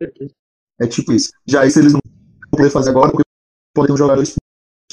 É 0.79 0.87
tipo 0.87 1.11
isso. 1.11 1.31
Já 1.45 1.65
isso 1.65 1.79
eles 1.79 1.93
não 1.93 1.99
vão 2.03 2.49
poder 2.51 2.69
fazer 2.69 2.91
agora 2.91 3.11
porque 3.11 3.23
podem 3.73 3.93
um 3.93 3.97
jogador 3.97 4.21
expulso 4.21 4.39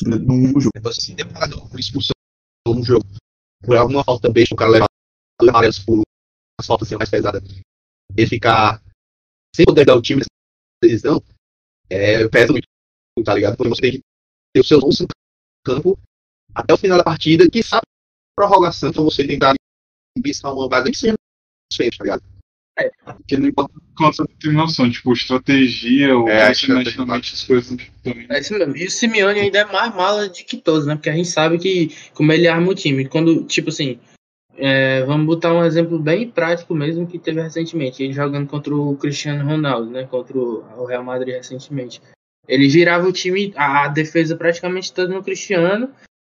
no 0.06 0.34
único 0.34 0.60
jogo. 0.60 0.72
Você 0.82 1.00
se 1.00 1.16
por 1.70 1.78
expulsão 1.78 2.14
no 2.66 2.82
jogo, 2.82 3.04
por 3.62 3.76
alguma 3.76 4.02
falta 4.02 4.30
besta, 4.30 4.54
o 4.54 4.58
cara 4.58 4.70
levar 4.70 4.88
dois 5.40 5.50
amarelos 5.50 5.78
por 5.78 5.94
uma 5.94 6.66
falta 6.66 6.84
assim, 6.84 6.96
mais 6.96 7.10
pesada, 7.10 7.42
ele 8.16 8.26
ficar 8.26 8.82
sem 9.54 9.66
poder 9.66 9.84
dar 9.84 9.96
o 9.96 10.02
time 10.02 10.20
nessa 10.20 10.28
decisão, 10.82 11.22
é, 11.90 12.28
pesa 12.28 12.52
muito, 12.52 12.66
tá 13.24 13.34
ligado? 13.34 13.56
Porque 13.56 13.70
você 13.70 13.80
tem 13.82 13.92
que 13.92 14.00
ter 14.52 14.60
os 14.60 14.68
seus 14.68 14.82
11 14.82 15.02
no 15.02 15.08
campo 15.64 15.98
até 16.54 16.74
o 16.74 16.78
final 16.78 16.98
da 16.98 17.04
partida, 17.04 17.48
que 17.48 17.62
sabe 17.62 17.82
prorrogação, 18.36 18.90
então 18.90 19.04
você 19.04 19.26
tentar 19.26 19.54
piscar 20.22 20.52
uma 20.52 20.68
vaga 20.68 20.90
de 20.90 20.96
ser 20.96 21.14
frente, 21.72 21.98
tá 21.98 22.04
ligado? 22.04 22.22
Porque 23.04 23.36
não 23.36 23.48
importa 23.48 23.74
quanto 23.96 24.16
você 24.18 24.26
tem 24.40 24.52
noção, 24.52 24.88
tipo, 24.88 25.12
estratégia 25.12 26.16
ou 26.16 26.28
É, 26.28 26.46
a 26.46 26.52
internacionalmente 26.52 27.34
as 27.34 27.42
coisas 27.42 27.76
também. 28.04 28.26
É 28.30 28.38
isso 28.38 28.54
mesmo. 28.54 28.76
E 28.76 28.86
o 28.86 28.90
Simeone 28.90 29.40
ainda 29.40 29.58
é 29.58 29.64
mais 29.64 29.92
mala 29.94 30.28
de 30.28 30.44
que 30.44 30.56
todos, 30.56 30.86
né? 30.86 30.94
Porque 30.94 31.10
a 31.10 31.14
gente 31.14 31.28
sabe 31.28 31.58
que 31.58 31.92
como 32.14 32.32
ele 32.32 32.46
arma 32.46 32.70
o 32.70 32.74
time. 32.74 33.08
Quando, 33.08 33.44
tipo 33.44 33.70
assim, 33.70 33.98
é, 34.58 35.04
vamos 35.04 35.26
botar 35.26 35.54
um 35.54 35.64
exemplo 35.64 35.98
bem 35.98 36.28
prático 36.28 36.74
mesmo 36.74 37.06
que 37.06 37.18
teve 37.18 37.40
recentemente. 37.40 38.02
Ele 38.02 38.12
jogando 38.12 38.48
contra 38.48 38.74
o 38.74 38.96
Cristiano 38.96 39.48
Ronaldo, 39.48 39.90
né? 39.90 40.04
Contra 40.04 40.36
o 40.38 40.84
Real 40.84 41.04
Madrid 41.04 41.34
recentemente. 41.34 42.00
Ele 42.46 42.68
girava 42.68 43.06
o 43.06 43.12
time, 43.12 43.52
a, 43.56 43.88
defesa 43.88 44.36
praticamente 44.36 44.92
toda 44.92 45.14
no 45.14 45.22
Cristiano. 45.22 45.90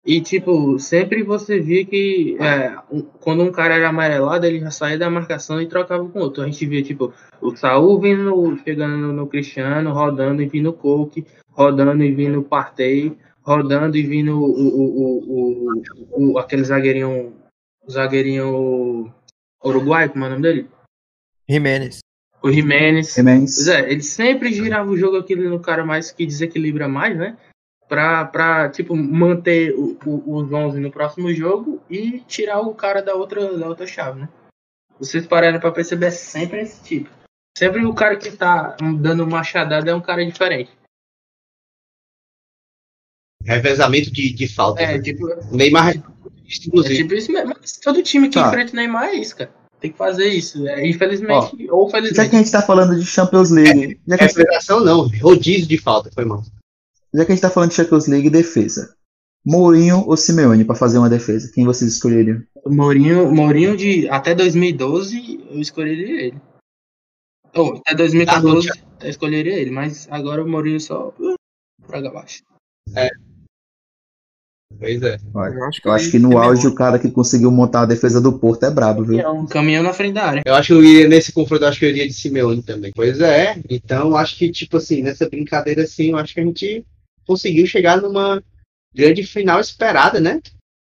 E, 0.06 0.20
tipo, 0.20 0.78
sempre 0.78 1.22
você 1.22 1.58
via 1.60 1.84
que 1.84 2.36
é, 2.38 2.76
quando 3.20 3.42
um 3.42 3.50
cara 3.50 3.74
era 3.74 3.88
amarelado, 3.88 4.44
ele 4.44 4.60
já 4.60 4.70
saía 4.70 4.98
da 4.98 5.08
marcação 5.08 5.60
e 5.62 5.66
trocava 5.66 6.06
com 6.06 6.20
outro. 6.20 6.42
A 6.42 6.46
gente 6.46 6.66
via, 6.66 6.82
tipo, 6.82 7.12
o 7.40 7.56
Saul 7.56 7.98
vindo, 7.98 8.58
chegando 8.62 8.96
no, 8.98 9.12
no 9.14 9.26
Cristiano, 9.26 9.92
rodando 9.92 10.42
e 10.42 10.46
vindo 10.46 10.68
o 10.70 10.74
Coke, 10.74 11.24
rodando 11.50 12.04
e 12.04 12.12
vindo 12.12 12.40
o 12.40 12.44
Partey, 12.44 13.16
rodando 13.42 13.96
e 13.96 14.02
vindo 14.02 14.38
o, 14.38 14.44
o, 14.44 15.20
o, 15.28 15.70
o, 16.12 16.32
o- 16.32 16.38
aquele 16.38 16.64
zagueirinho, 16.64 17.32
o 17.86 17.90
zagueirinho 17.90 19.12
uruguai, 19.62 20.08
como 20.08 20.24
é 20.24 20.28
o 20.28 20.30
nome 20.30 20.42
dele? 20.42 20.70
Jimenez. 21.48 22.00
O 22.42 22.52
Jimenez. 22.52 23.14
Jimenez. 23.14 23.54
Pois 23.54 23.68
é, 23.68 23.90
ele 23.90 24.02
sempre 24.02 24.52
girava 24.52 24.90
o 24.90 24.96
jogo 24.96 25.16
aquele 25.16 25.48
no 25.48 25.60
cara 25.60 25.84
mais 25.84 26.10
que 26.10 26.26
desequilibra 26.26 26.88
mais, 26.88 27.16
né? 27.16 27.36
Pra, 27.88 28.24
pra 28.24 28.68
tipo, 28.70 28.96
manter 28.96 29.74
o, 29.74 29.98
o, 30.04 30.36
os 30.36 30.52
11 30.52 30.80
no 30.80 30.90
próximo 30.90 31.32
jogo 31.32 31.82
e 31.88 32.20
tirar 32.20 32.60
o 32.60 32.74
cara 32.74 33.02
da 33.02 33.14
outra, 33.14 33.56
da 33.58 33.68
outra 33.68 33.86
chave, 33.86 34.20
né? 34.20 34.28
Vocês 34.98 35.26
pararam 35.26 35.60
pra 35.60 35.72
perceber, 35.72 36.06
é 36.06 36.10
sempre 36.10 36.60
esse 36.60 36.82
tipo. 36.82 37.10
Sempre 37.56 37.84
o 37.84 37.94
cara 37.94 38.16
que 38.16 38.30
tá 38.30 38.76
dando 39.00 39.26
machadada 39.26 39.90
é 39.90 39.94
um 39.94 40.00
cara 40.00 40.24
diferente. 40.24 40.70
Revezamento 43.44 44.10
de, 44.10 44.32
de 44.32 44.48
falta. 44.48 44.82
É, 44.82 45.00
tipo, 45.00 45.30
é 45.30 45.36
O 45.50 45.56
Neymar, 45.56 45.94
inclusive. 46.66 46.96
tipo 46.96 47.14
isso 47.14 47.32
mesmo. 47.32 47.54
Mas 47.60 47.72
todo 47.78 48.02
time 48.02 48.28
que 48.28 48.34
Tá. 48.34 48.48
enfrenta 48.48 48.72
o 48.72 48.76
Neymar 48.76 49.04
é 49.08 49.14
isso, 49.16 49.36
cara. 49.36 49.52
Tem 49.80 49.90
que 49.92 49.98
fazer 49.98 50.28
isso. 50.28 50.66
É, 50.66 50.86
infelizmente, 50.86 51.68
ou 51.70 51.88
Já 51.90 51.96
que 52.00 52.02
felizmente. 52.06 52.34
a 52.34 52.38
gente 52.38 52.50
tá 52.52 52.62
falando 52.62 52.98
de 52.98 53.04
Champions 53.06 53.50
League, 53.50 54.00
já 54.08 54.16
que, 54.16 54.24
a 54.24 54.26
gente, 54.28 54.36
Revelação 54.38 54.80
não, 54.84 55.08
rodízio 55.20 55.66
de 55.66 55.76
falta, 55.78 56.10
foi 56.14 56.24
mal. 56.24 56.42
já 57.12 57.24
que 57.24 57.32
a 57.32 57.34
gente 57.34 57.42
tá 57.42 57.50
falando 57.50 57.68
de 57.70 57.76
Champions 57.76 58.06
League 58.06 58.26
e 58.28 58.30
defesa, 58.30 58.94
Mourinho 59.44 60.02
ou 60.06 60.16
Simeone 60.16 60.64
pra 60.64 60.74
fazer 60.74 60.96
uma 60.96 61.10
defesa? 61.10 61.50
Quem 61.52 61.66
vocês 61.66 61.92
escolheriam? 61.92 62.42
Mourinho, 62.66 63.30
Mourinho 63.34 63.76
de 63.76 64.08
até 64.08 64.34
2012 64.34 65.44
eu 65.50 65.60
escolheria 65.60 66.22
ele. 66.28 66.40
Ou 67.54 67.76
até 67.76 67.94
2014 67.94 68.68
eu 69.02 69.10
escolheria 69.10 69.52
ele, 69.60 69.70
mas 69.70 70.08
agora 70.10 70.42
o 70.42 70.48
Mourinho 70.48 70.80
só 70.80 71.08
uh, 71.20 71.34
pra 71.86 71.98
abaixo. 71.98 72.42
Pois 74.78 75.02
é. 75.02 75.16
Olha, 75.34 75.54
Eu 75.54 75.64
acho 75.64 75.80
que, 75.80 75.88
eu 75.88 75.92
acho 75.92 76.10
que 76.10 76.18
no 76.18 76.38
auge 76.38 76.66
o 76.66 76.74
cara 76.74 76.98
que 76.98 77.10
conseguiu 77.10 77.50
montar 77.50 77.82
a 77.82 77.86
defesa 77.86 78.20
do 78.20 78.38
Porto 78.38 78.64
é 78.64 78.70
brabo, 78.70 79.04
viu? 79.04 79.28
Um 79.32 79.46
caminhão 79.46 79.82
na 79.82 79.92
frente 79.92 80.14
da 80.14 80.24
área. 80.24 80.42
Eu 80.44 80.54
acho 80.54 80.68
que 80.68 80.72
eu 80.72 80.84
iria 80.84 81.08
nesse 81.08 81.32
confronto, 81.32 81.64
eu 81.64 81.68
acho 81.68 81.78
que 81.78 81.84
eu 81.84 81.90
iria 81.90 82.06
de 82.06 82.12
Simeone 82.12 82.62
também. 82.62 82.92
Pois 82.94 83.20
é, 83.20 83.60
então 83.68 84.08
eu 84.08 84.16
acho 84.16 84.36
que, 84.36 84.50
tipo 84.50 84.76
assim, 84.76 85.02
nessa 85.02 85.28
brincadeira 85.28 85.82
assim, 85.82 86.10
eu 86.10 86.16
acho 86.18 86.34
que 86.34 86.40
a 86.40 86.44
gente 86.44 86.84
conseguiu 87.26 87.66
chegar 87.66 88.00
numa 88.00 88.42
grande 88.94 89.22
final 89.24 89.60
esperada, 89.60 90.20
né? 90.20 90.40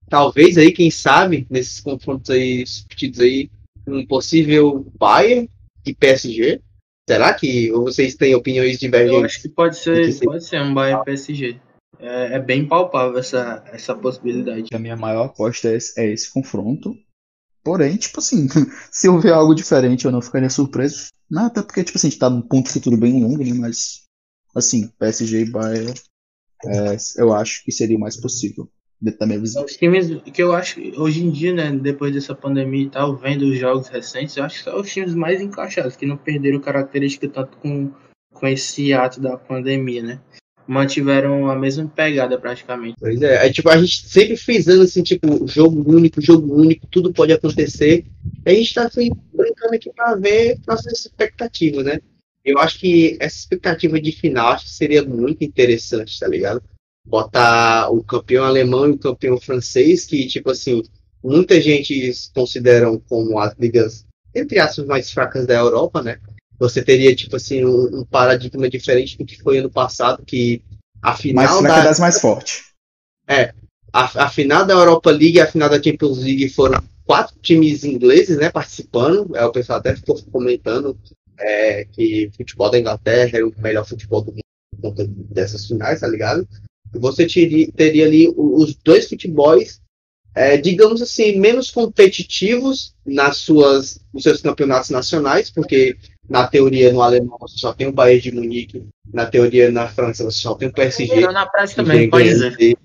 Talvez 0.09 0.57
aí, 0.57 0.71
quem 0.73 0.91
sabe, 0.91 1.47
nesses 1.51 1.81
confrontos 1.81 2.31
aí, 2.31 2.63
discutidos 2.63 3.21
aí, 3.21 3.51
um 3.87 4.07
possível 4.07 4.87
Bayern 4.99 5.49
e 5.85 5.95
PSG. 5.95 6.61
Será 7.09 7.33
que 7.35 7.71
vocês 7.71 8.15
têm 8.17 8.35
opiniões 8.35 8.75
Eu 8.75 8.79
divergentes? 8.81 9.25
acho 9.25 9.43
que 9.43 9.49
pode 9.49 9.77
ser. 9.77 10.19
pode 10.25 10.45
ser 10.45 10.61
um 10.61 10.75
Bayern 10.75 11.05
PSG. 11.05 11.57
É, 11.99 12.35
é 12.35 12.39
bem 12.39 12.67
palpável 12.67 13.19
essa, 13.19 13.63
essa 13.67 13.95
possibilidade. 13.95 14.69
A 14.73 14.79
minha 14.79 14.97
maior 14.97 15.27
aposta 15.27 15.69
é 15.69 15.77
esse, 15.77 16.01
é 16.01 16.13
esse 16.13 16.33
confronto. 16.33 16.95
Porém, 17.65 17.97
tipo 17.97 18.21
assim, 18.21 18.47
se 18.93 19.09
eu 19.09 19.19
ver 19.19 19.33
algo 19.33 19.55
diferente 19.55 20.05
eu 20.05 20.13
não 20.13 20.23
ficaria 20.23 20.51
surpreso. 20.51 21.09
Não, 21.29 21.47
até 21.47 21.63
porque, 21.63 21.83
tipo 21.83 21.99
assim, 21.99 22.07
a 22.07 22.11
gente 22.11 22.21
tá 22.21 22.31
num 22.31 22.43
ponto 22.43 22.71
futuro 22.71 22.97
bem 22.97 23.21
longo, 23.23 23.43
né? 23.43 23.53
Mas, 23.55 24.03
assim, 24.55 24.89
PSG 24.99 25.41
e 25.41 25.51
Bayern, 25.51 25.95
é, 26.65 26.97
eu 27.19 27.33
acho 27.33 27.65
que 27.65 27.73
seria 27.73 27.97
o 27.97 28.01
mais 28.01 28.17
possível, 28.17 28.71
da 29.01 29.27
minha 29.27 29.41
visão. 29.41 29.65
Os 29.65 29.77
times 29.77 30.23
que 30.33 30.43
eu 30.43 30.53
acho 30.53 30.77
que 30.77 30.93
hoje 30.97 31.25
em 31.25 31.31
dia, 31.31 31.53
né, 31.53 31.73
depois 31.73 32.15
dessa 32.15 32.35
pandemia 32.35 32.85
e 32.85 32.91
tal, 32.91 33.17
vendo 33.17 33.43
os 33.43 33.59
jogos 33.59 33.89
recentes, 33.89 34.37
eu 34.37 34.45
acho 34.45 34.59
que 34.59 34.65
são 34.65 34.81
os 34.81 34.93
times 34.93 35.15
mais 35.15 35.41
encaixados, 35.41 35.97
que 35.97 36.07
não 36.07 36.17
perderam 36.17 36.61
característica 36.61 37.29
tanto 37.29 37.59
com, 37.59 37.93
com 38.33 38.47
esse 38.47 38.93
ato 38.93 39.21
da 39.21 39.37
pandemia, 39.37 40.03
né? 40.03 40.21
Mantiveram 40.67 41.49
a 41.49 41.55
mesma 41.55 41.87
pegada 41.87 42.39
praticamente. 42.39 42.97
Pois 42.99 43.23
é, 43.23 43.47
é 43.47 43.53
tipo, 43.53 43.69
a 43.69 43.77
gente 43.77 44.09
sempre 44.09 44.37
frisando 44.37 44.83
assim, 44.83 45.03
tipo, 45.03 45.47
jogo 45.47 45.89
único, 45.89 46.21
jogo 46.21 46.55
único, 46.55 46.87
tudo 46.89 47.13
pode 47.13 47.33
acontecer. 47.33 48.05
E 48.45 48.51
a 48.51 48.55
gente 48.55 48.75
tá 48.75 48.87
assim, 48.87 49.11
brincando 49.33 49.75
aqui 49.75 49.91
pra 49.95 50.17
ver 50.17 50.59
nossas 50.67 51.01
expectativas, 51.01 51.85
né? 51.85 52.01
Eu 52.45 52.59
acho 52.59 52.79
que 52.79 53.17
essa 53.21 53.37
expectativa 53.37 54.01
de 54.01 54.13
final 54.13 54.49
acho 54.49 54.65
que 54.65 54.71
seria 54.71 55.05
muito 55.05 55.43
interessante, 55.43 56.19
tá 56.19 56.29
ligado? 56.29 56.63
Botar 57.05 57.91
o 57.91 58.03
campeão 58.03 58.45
alemão 58.45 58.89
e 58.89 58.93
o 58.93 58.99
campeão 58.99 59.41
francês, 59.41 60.05
que, 60.05 60.27
tipo 60.27 60.51
assim, 60.51 60.83
muita 61.23 61.61
gente 61.61 62.13
consideram 62.35 63.01
como 63.09 63.39
as 63.39 63.55
ligas, 63.59 64.07
entre 64.35 64.59
aspas, 64.59 64.87
mais 64.87 65.11
fracas 65.11 65.47
da 65.47 65.55
Europa, 65.55 66.03
né? 66.03 66.19
Você 66.59 66.83
teria, 66.83 67.15
tipo 67.15 67.37
assim, 67.37 67.65
um, 67.65 68.01
um 68.01 68.05
paradigma 68.05 68.69
diferente 68.69 69.19
do 69.19 69.25
que 69.25 69.41
foi 69.43 69.59
ano 69.59 69.71
passado, 69.71 70.25
que 70.25 70.63
a 71.03 71.15
final 71.15 71.63
Mais 71.63 71.75
da, 71.75 71.85
das 71.85 72.01
mais 72.01 72.21
fortes. 72.21 72.65
a, 73.93 74.25
a 74.25 74.31
final 74.31 74.65
da 74.67 74.75
Europa 74.75 75.11
League 75.11 75.37
e 75.37 75.41
a 75.41 75.47
final 75.47 75.69
da 75.69 75.83
Champions 75.83 76.19
League 76.19 76.49
foram 76.51 76.83
quatro 77.05 77.37
times 77.41 77.85
ingleses, 77.85 78.37
né, 78.37 78.51
participando. 78.51 79.35
É, 79.37 79.45
o 79.45 79.53
pessoal 79.53 79.79
até 79.79 79.95
ficou 79.95 80.21
comentando 80.25 80.99
é, 81.39 81.85
que 81.85 82.27
o 82.27 82.37
futebol 82.37 82.71
da 82.71 82.79
Inglaterra 82.79 83.39
era 83.39 83.47
o 83.47 83.55
melhor 83.59 83.87
futebol 83.87 84.21
do 84.23 84.33
mundo 84.33 84.41
por 84.71 84.91
conta 84.91 85.07
dessas 85.09 85.67
finais, 85.67 86.01
tá 86.01 86.09
ligado? 86.09 86.47
Você 86.93 87.27
teria, 87.27 87.71
teria 87.73 88.07
ali 88.07 88.33
os 88.37 88.75
dois 88.77 89.09
futebols, 89.09 89.81
é, 90.35 90.57
digamos 90.57 91.01
assim, 91.01 91.39
menos 91.39 91.71
competitivos 91.71 92.95
nas 93.05 93.39
suas, 93.39 94.01
nos 94.13 94.23
seus 94.23 94.41
campeonatos 94.41 94.91
nacionais, 94.91 95.51
porque 95.51 95.97
na 96.29 96.47
teoria 96.47 96.93
no 96.93 97.03
alemão 97.03 97.37
você 97.41 97.59
só 97.59 97.73
tem 97.73 97.87
o 97.87 97.93
Bayern 97.93 98.21
de 98.21 98.33
Munique, 98.33 98.87
na 99.13 99.27
teoria 99.27 99.71
na 99.71 99.89
França 99.89 100.25
você 100.25 100.39
só 100.39 100.55
tem 100.55 100.69
o 100.69 100.73
PSG. 100.73 101.21
Na 101.33 101.47
prática 101.47 101.83
também, 101.83 102.11
de- 102.11 102.77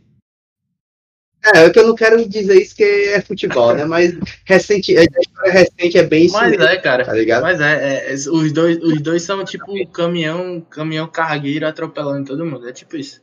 É, 1.43 1.65
é 1.65 1.69
que 1.71 1.79
eu 1.79 1.87
não 1.87 1.95
quero 1.95 2.27
dizer 2.29 2.61
isso 2.61 2.75
que 2.75 2.83
é 2.83 3.19
futebol, 3.19 3.73
né? 3.73 3.83
Mas 3.83 4.13
recente, 4.45 4.95
a 4.95 5.01
história 5.03 5.51
recente 5.51 5.97
é 5.97 6.03
bem 6.03 6.25
isso 6.25 6.35
Mas 6.35 6.51
mesmo, 6.51 6.63
é, 6.65 6.77
cara. 6.77 7.03
tá 7.03 7.13
ligado? 7.13 7.41
Mas 7.41 7.59
é, 7.59 8.09
é, 8.09 8.11
é, 8.11 8.13
os, 8.13 8.51
dois, 8.53 8.77
os 8.77 9.01
dois 9.01 9.23
são 9.23 9.43
tipo 9.43 9.65
um 9.71 9.85
caminhão, 9.87 10.61
caminhão 10.61 11.09
cargueiro 11.09 11.65
atropelando 11.67 12.27
todo 12.27 12.45
mundo. 12.45 12.69
É 12.69 12.73
tipo 12.73 12.95
isso. 12.95 13.21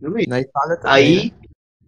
Realmente. 0.00 0.28
Na 0.28 0.40
Itália 0.40 0.76
também. 0.76 0.86
né? 1.26 1.32
Aí, 1.32 1.34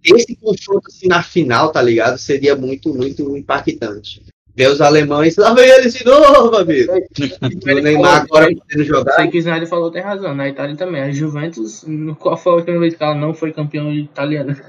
esse 0.03 0.35
confronto 0.35 0.89
assim, 0.89 1.07
na 1.07 1.23
final, 1.23 1.71
tá 1.71 1.81
ligado? 1.81 2.19
Seria 2.19 2.57
muito, 2.57 2.93
muito 2.93 3.37
impactante. 3.37 4.25
Ver 4.57 4.69
os 4.69 4.81
alemães, 4.81 5.37
lá 5.37 5.55
vem 5.55 5.69
eles 5.69 5.95
de 5.95 6.05
novo, 6.05 6.57
amigo. 6.57 6.93
O 7.43 7.81
Neymar 7.83 8.23
agora 8.23 8.49
podendo 8.55 8.85
jogar. 8.85 9.15
Sei 9.15 9.29
que 9.29 9.39
o 9.39 9.41
Snyder 9.41 9.69
falou 9.69 9.91
tem 9.91 10.03
razão. 10.03 10.35
Na 10.35 10.49
Itália 10.49 10.77
também. 10.77 11.03
A 11.03 11.11
Juventus, 11.11 11.85
no- 11.87 12.17
qual 12.17 12.37
foi 12.37 12.53
a 12.53 12.57
última 12.57 12.79
vez 12.81 12.95
que 12.95 13.03
ela 13.03 13.15
não 13.15 13.33
foi 13.33 13.53
campeão 13.53 13.93
italiana? 13.93 14.61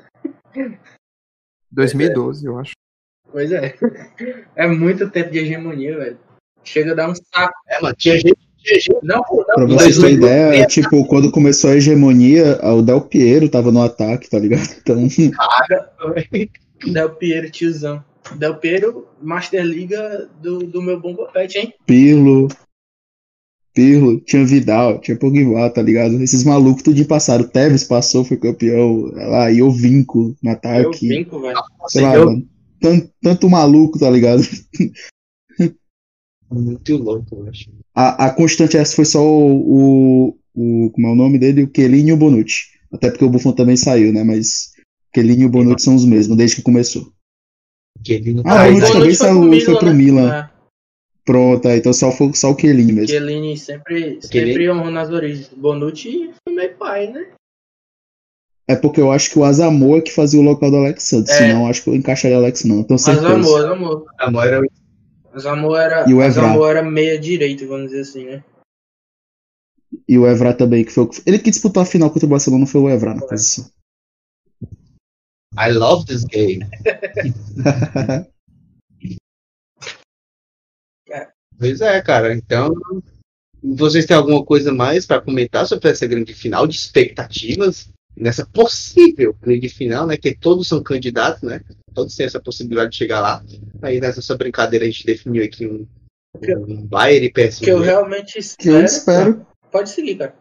2012, 1.71 2.45
eu 2.45 2.59
acho. 2.59 2.73
Pois 3.31 3.51
é. 3.51 3.75
É 4.55 4.67
muito 4.67 5.09
tempo 5.09 5.31
de 5.31 5.39
hegemonia, 5.39 5.97
velho. 5.97 6.17
Chega 6.63 6.91
a 6.91 6.95
dar 6.95 7.09
um 7.09 7.15
saco. 7.15 7.53
É, 7.67 7.81
mano, 7.81 7.95
tinha 7.97 8.15
gente, 8.19 8.35
Não, 9.01 9.23
não, 9.31 9.43
Pra 9.55 9.65
vocês 9.65 9.97
terem 9.97 10.15
ideia, 10.15 10.65
tipo, 10.67 11.05
quando 11.07 11.31
começou 11.31 11.71
a 11.71 11.75
hegemonia, 11.75 12.59
o 12.61 12.81
Del 12.81 13.01
Piero 13.01 13.49
tava 13.49 13.71
no 13.71 13.81
ataque, 13.81 14.29
tá 14.29 14.37
ligado? 14.37 14.67
Então, 14.81 15.07
Del 16.91 17.09
Piero, 17.11 17.49
tiozão. 17.49 18.03
Del 18.37 18.55
Piero, 18.57 19.07
Master 19.21 19.63
Liga 19.65 20.29
do, 20.41 20.59
do 20.59 20.81
meu 20.81 20.99
bom 20.99 21.15
Pet, 21.31 21.57
hein? 21.57 21.73
Pirlo, 21.85 22.47
Pirlo, 23.73 24.19
tinha 24.21 24.45
Vidal, 24.45 24.99
tinha 24.99 25.17
Pogba, 25.17 25.69
tá 25.69 25.81
ligado? 25.81 26.21
Esses 26.21 26.43
malucos 26.43 26.83
tudo 26.83 27.05
passaram. 27.05 27.45
O 27.45 27.47
Tevez 27.47 27.83
passou, 27.85 28.23
foi 28.25 28.37
campeão. 28.37 29.03
Lá, 29.13 29.49
e 29.51 29.59
eu 29.59 29.71
vinco 29.71 30.35
no 30.43 30.51
ataque. 30.51 31.07
vinco, 31.07 31.39
velho. 31.39 31.57
Sei 31.87 32.01
lá, 32.01 32.25
mano. 32.25 32.47
Tanto, 32.81 33.09
tanto 33.21 33.49
maluco, 33.49 33.97
tá 33.99 34.09
ligado? 34.09 34.41
muito 36.51 36.97
louco, 36.97 37.35
eu 37.35 37.47
acho. 37.49 37.69
A, 37.95 38.25
a 38.25 38.29
constante 38.33 38.75
essa 38.77 38.95
foi 38.95 39.05
só 39.05 39.21
o, 39.23 40.33
o, 40.33 40.37
o- 40.85 40.89
Como 40.91 41.07
é 41.07 41.11
o 41.11 41.15
nome 41.15 41.37
dele? 41.37 41.63
O 41.63 41.69
Chiellini 41.73 42.09
e 42.09 42.13
o 42.13 42.17
Bonucci. 42.17 42.71
Até 42.91 43.09
porque 43.09 43.23
o 43.23 43.29
Buffon 43.29 43.53
também 43.53 43.77
saiu, 43.77 44.11
né? 44.11 44.23
Mas 44.23 44.71
Chiellini 45.15 45.43
e 45.43 45.45
o 45.45 45.49
Bonucci 45.49 45.85
são 45.85 45.95
os 45.95 46.03
mesmos, 46.05 46.35
desde 46.35 46.57
que 46.57 46.61
começou. 46.61 47.11
Que 48.03 48.13
ele 48.13 48.33
não 48.33 48.41
Ah, 48.45 48.55
tá 48.55 48.61
aí, 48.63 48.71
Bonucci 48.73 48.87
né? 48.93 48.99
também 48.99 49.15
saiu- 49.15 49.61
foi 49.65 49.77
pro 49.79 49.93
Milan. 49.93 50.29
né? 50.29 50.49
Pronto, 51.23 51.67
aí, 51.67 51.77
então 51.77 51.93
só, 51.93 52.11
foi, 52.11 52.33
só 52.33 52.51
o 52.51 52.59
Chiellini 52.59 52.91
mesmo. 52.93 53.09
Chiellini 53.09 53.55
sempre, 53.57 54.19
sempre 54.21 54.27
Chiellini? 54.27 54.69
honrou 54.71 54.91
nas 54.91 55.09
origens. 55.11 55.49
Bonucci 55.55 56.31
foi 56.43 56.55
meio 56.55 56.75
pai, 56.77 57.07
né? 57.11 57.27
É 58.67 58.75
porque 58.75 58.99
eu 59.01 59.11
acho 59.11 59.29
que 59.29 59.37
o 59.37 59.43
Asamoah 59.43 59.99
é 59.99 60.01
que 60.01 60.11
fazia 60.11 60.39
o 60.39 60.43
local 60.43 60.71
do 60.71 60.77
Alex 60.77 61.03
Santos. 61.03 61.31
É. 61.31 61.37
Senão, 61.37 61.63
eu 61.63 61.67
acho 61.67 61.83
que 61.83 61.89
eu 61.89 61.95
encaixaria 61.95 62.37
o 62.37 62.39
Alex, 62.39 62.63
não. 62.63 62.85
Mas 62.89 63.01
certeza. 63.03 63.27
amor, 63.33 63.65
amor. 63.65 64.05
A 64.17 64.31
Moira 64.31 64.61
Zamor 65.37 65.79
era, 65.79 66.09
E 66.09 66.13
o 66.13 66.21
Evra. 66.21 66.41
Zamor 66.41 66.69
era 66.69 66.81
meia 66.83 67.17
direito, 67.19 67.67
vamos 67.67 67.87
dizer 67.91 68.01
assim, 68.01 68.25
né? 68.25 68.43
E 70.07 70.17
o 70.17 70.25
Evra 70.27 70.53
também, 70.53 70.83
que 70.83 70.91
foi 70.91 71.03
o 71.03 71.07
que- 71.07 71.21
Ele 71.25 71.37
que 71.39 71.51
disputou 71.51 71.81
a 71.83 71.85
final 71.85 72.09
contra 72.09 72.25
o 72.25 72.29
Barcelona 72.29 72.65
foi 72.65 72.81
o 72.81 72.89
Evra 72.89 73.13
na 73.13 73.21
posição. 73.25 73.65
I 75.57 75.71
love 75.71 76.05
this 76.05 76.23
game. 76.23 76.65
Pois 81.61 81.79
é, 81.79 82.01
cara. 82.01 82.33
Então, 82.33 82.73
vocês 83.61 84.07
têm 84.07 84.17
alguma 84.17 84.43
coisa 84.43 84.73
mais 84.73 85.05
para 85.05 85.21
comentar 85.21 85.67
sobre 85.67 85.89
essa 85.89 86.07
grande 86.07 86.33
final 86.33 86.65
de 86.65 86.75
expectativas 86.75 87.87
nessa 88.17 88.43
possível 88.47 89.35
grande 89.39 89.69
final, 89.69 90.07
né? 90.07 90.17
Que 90.17 90.35
todos 90.35 90.67
são 90.67 90.81
candidatos, 90.81 91.43
né? 91.43 91.61
Todos 91.93 92.15
têm 92.15 92.25
essa 92.25 92.39
possibilidade 92.39 92.93
de 92.93 92.97
chegar 92.97 93.21
lá. 93.21 93.43
Aí 93.79 94.01
nessa 94.01 94.35
brincadeira 94.35 94.85
a 94.85 94.87
gente 94.87 95.05
definiu 95.05 95.43
aqui 95.43 95.67
um, 95.67 95.87
um 96.67 96.87
Bayern 96.87 97.27
e 97.27 97.31
PSG. 97.31 97.65
Que 97.65 97.71
eu 97.71 97.79
realmente 97.79 98.39
que 98.57 98.69
eu 98.69 98.83
espero. 98.83 99.29
espero. 99.29 99.47
Pode 99.71 99.91
seguir, 99.91 100.15
cara. 100.15 100.40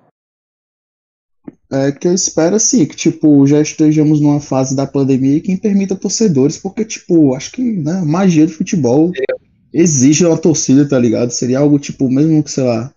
É 1.72 1.92
que 1.92 2.08
eu 2.08 2.12
espero 2.14 2.56
assim, 2.56 2.84
que 2.84 2.96
tipo, 2.96 3.46
já 3.46 3.60
estejamos 3.60 4.20
numa 4.20 4.40
fase 4.40 4.74
da 4.74 4.86
pandemia 4.86 5.40
que 5.40 5.56
permita 5.56 5.94
torcedores, 5.94 6.58
porque, 6.58 6.84
tipo, 6.84 7.32
acho 7.34 7.52
que 7.52 7.62
né, 7.62 8.02
magia 8.04 8.44
do 8.44 8.52
futebol 8.52 9.12
exige 9.72 10.26
uma 10.26 10.36
torcida, 10.36 10.88
tá 10.88 10.98
ligado? 10.98 11.30
Seria 11.30 11.60
algo, 11.60 11.78
tipo, 11.78 12.10
mesmo 12.10 12.42
que, 12.42 12.50
sei 12.50 12.64
lá, 12.64 12.92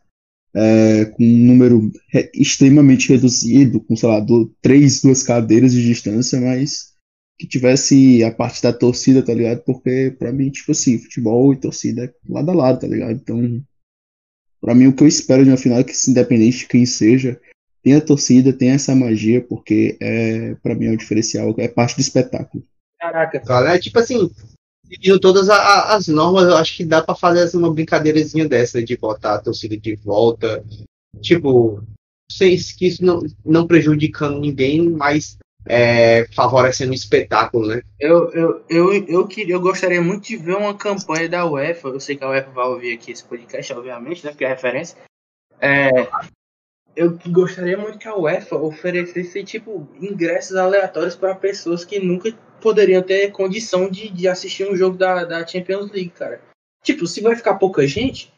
é, 0.56 1.06
com 1.06 1.24
um 1.24 1.46
número 1.46 1.92
re- 2.10 2.32
extremamente 2.34 3.10
reduzido, 3.10 3.80
com, 3.80 3.96
sei 3.96 4.10
lá, 4.10 4.20
do, 4.20 4.52
três, 4.60 5.02
duas 5.02 5.22
cadeiras 5.22 5.72
de 5.72 5.84
distância, 5.86 6.42
mas 6.42 6.94
que 7.38 7.48
tivesse 7.48 8.24
a 8.24 8.32
parte 8.32 8.62
da 8.62 8.74
torcida, 8.74 9.22
tá 9.22 9.34
ligado? 9.36 9.62
Porque, 9.66 10.16
pra 10.18 10.32
mim, 10.32 10.50
tipo 10.50 10.72
assim, 10.72 10.98
futebol 10.98 11.54
e 11.54 11.58
torcida 11.58 12.06
é 12.06 12.14
lado 12.28 12.50
a 12.50 12.56
lado, 12.56 12.80
tá 12.80 12.88
ligado? 12.88 13.12
Então, 13.12 13.62
pra 14.60 14.74
mim, 14.74 14.88
o 14.88 14.94
que 14.96 15.04
eu 15.04 15.08
espero 15.08 15.44
de 15.44 15.52
uma 15.52 15.58
final 15.58 15.78
é 15.80 15.84
que, 15.84 15.94
independente 16.08 16.60
de 16.60 16.68
quem 16.68 16.86
seja, 16.86 17.40
tem 17.84 17.96
a 17.96 18.02
torcida, 18.02 18.54
tem 18.54 18.70
essa 18.70 18.96
magia, 18.96 19.42
porque 19.42 19.98
é, 20.00 20.56
para 20.64 20.74
mim 20.74 20.86
é 20.88 20.92
um 20.92 20.96
diferencial, 20.98 21.54
é 21.58 21.68
parte 21.68 21.96
do 21.96 22.02
espetáculo. 22.02 22.64
Caraca. 23.00 23.40
Cara, 23.42 23.76
é 23.76 23.80
tipo 23.80 24.00
assim, 24.00 24.32
seguindo 24.88 25.20
todas 25.20 25.50
a- 25.50 25.56
a- 25.58 25.96
as 25.96 26.08
normas, 26.08 26.44
eu 26.46 26.56
acho 26.56 26.78
que 26.78 26.86
dá 26.86 27.02
pra 27.02 27.14
fazer 27.14 27.42
assim, 27.42 27.58
uma 27.58 27.74
brincadeirazinha 27.74 28.48
dessa 28.48 28.82
de 28.82 28.96
botar 28.96 29.36
a 29.36 29.40
torcida 29.42 29.76
de 29.76 29.96
volta. 29.98 30.64
Tipo, 31.22 31.84
sei 32.32 32.58
que 32.58 32.88
isso 32.88 33.04
não, 33.04 33.22
não 33.46 33.68
prejudicando 33.68 34.40
ninguém, 34.40 34.90
mas 34.90 35.38
é, 35.66 36.26
favorecendo 36.34 36.92
o 36.92 36.96
espetáculo, 36.96 37.68
né? 37.68 37.82
Eu, 38.00 38.30
eu, 38.32 38.66
eu, 38.70 38.94
eu, 39.08 39.28
queria, 39.28 39.56
eu 39.56 39.62
gostaria 39.62 40.02
muito 40.02 40.28
de 40.28 40.38
ver 40.38 40.56
uma 40.56 40.74
campanha 40.74 41.28
da 41.30 41.46
UEFA. 41.46 41.90
Eu 41.90 42.00
sei 42.00 42.16
que 42.16 42.24
a 42.24 42.30
UEFA 42.30 42.52
vai 42.52 42.66
ouvir 42.68 42.94
aqui 42.94 43.12
esse 43.12 43.24
podcast, 43.24 43.72
obviamente, 43.74 44.24
né? 44.26 44.32
Porque 44.32 44.44
é 44.46 44.50
referência. 44.50 44.98
É, 45.62 45.90
eu 46.96 47.18
gostaria 47.28 47.78
muito 47.78 47.98
que 47.98 48.08
a 48.08 48.16
UEFA 48.16 48.56
oferecesse, 48.58 49.44
tipo, 49.44 49.88
ingressos 50.00 50.56
aleatórios 50.56 51.16
para 51.16 51.36
pessoas 51.36 51.84
que 51.84 52.00
nunca 52.00 52.32
poderiam 52.62 53.02
ter 53.02 53.32
condição 53.32 53.90
de, 53.90 54.10
de 54.10 54.28
assistir 54.28 54.70
um 54.70 54.76
jogo 54.76 54.98
da, 54.98 55.24
da 55.26 55.46
Champions 55.46 55.92
League, 55.92 56.12
cara. 56.12 56.42
Tipo, 56.84 57.08
se 57.08 57.22
vai 57.22 57.36
ficar 57.36 57.56
pouca 57.56 57.86
gente, 57.88 58.32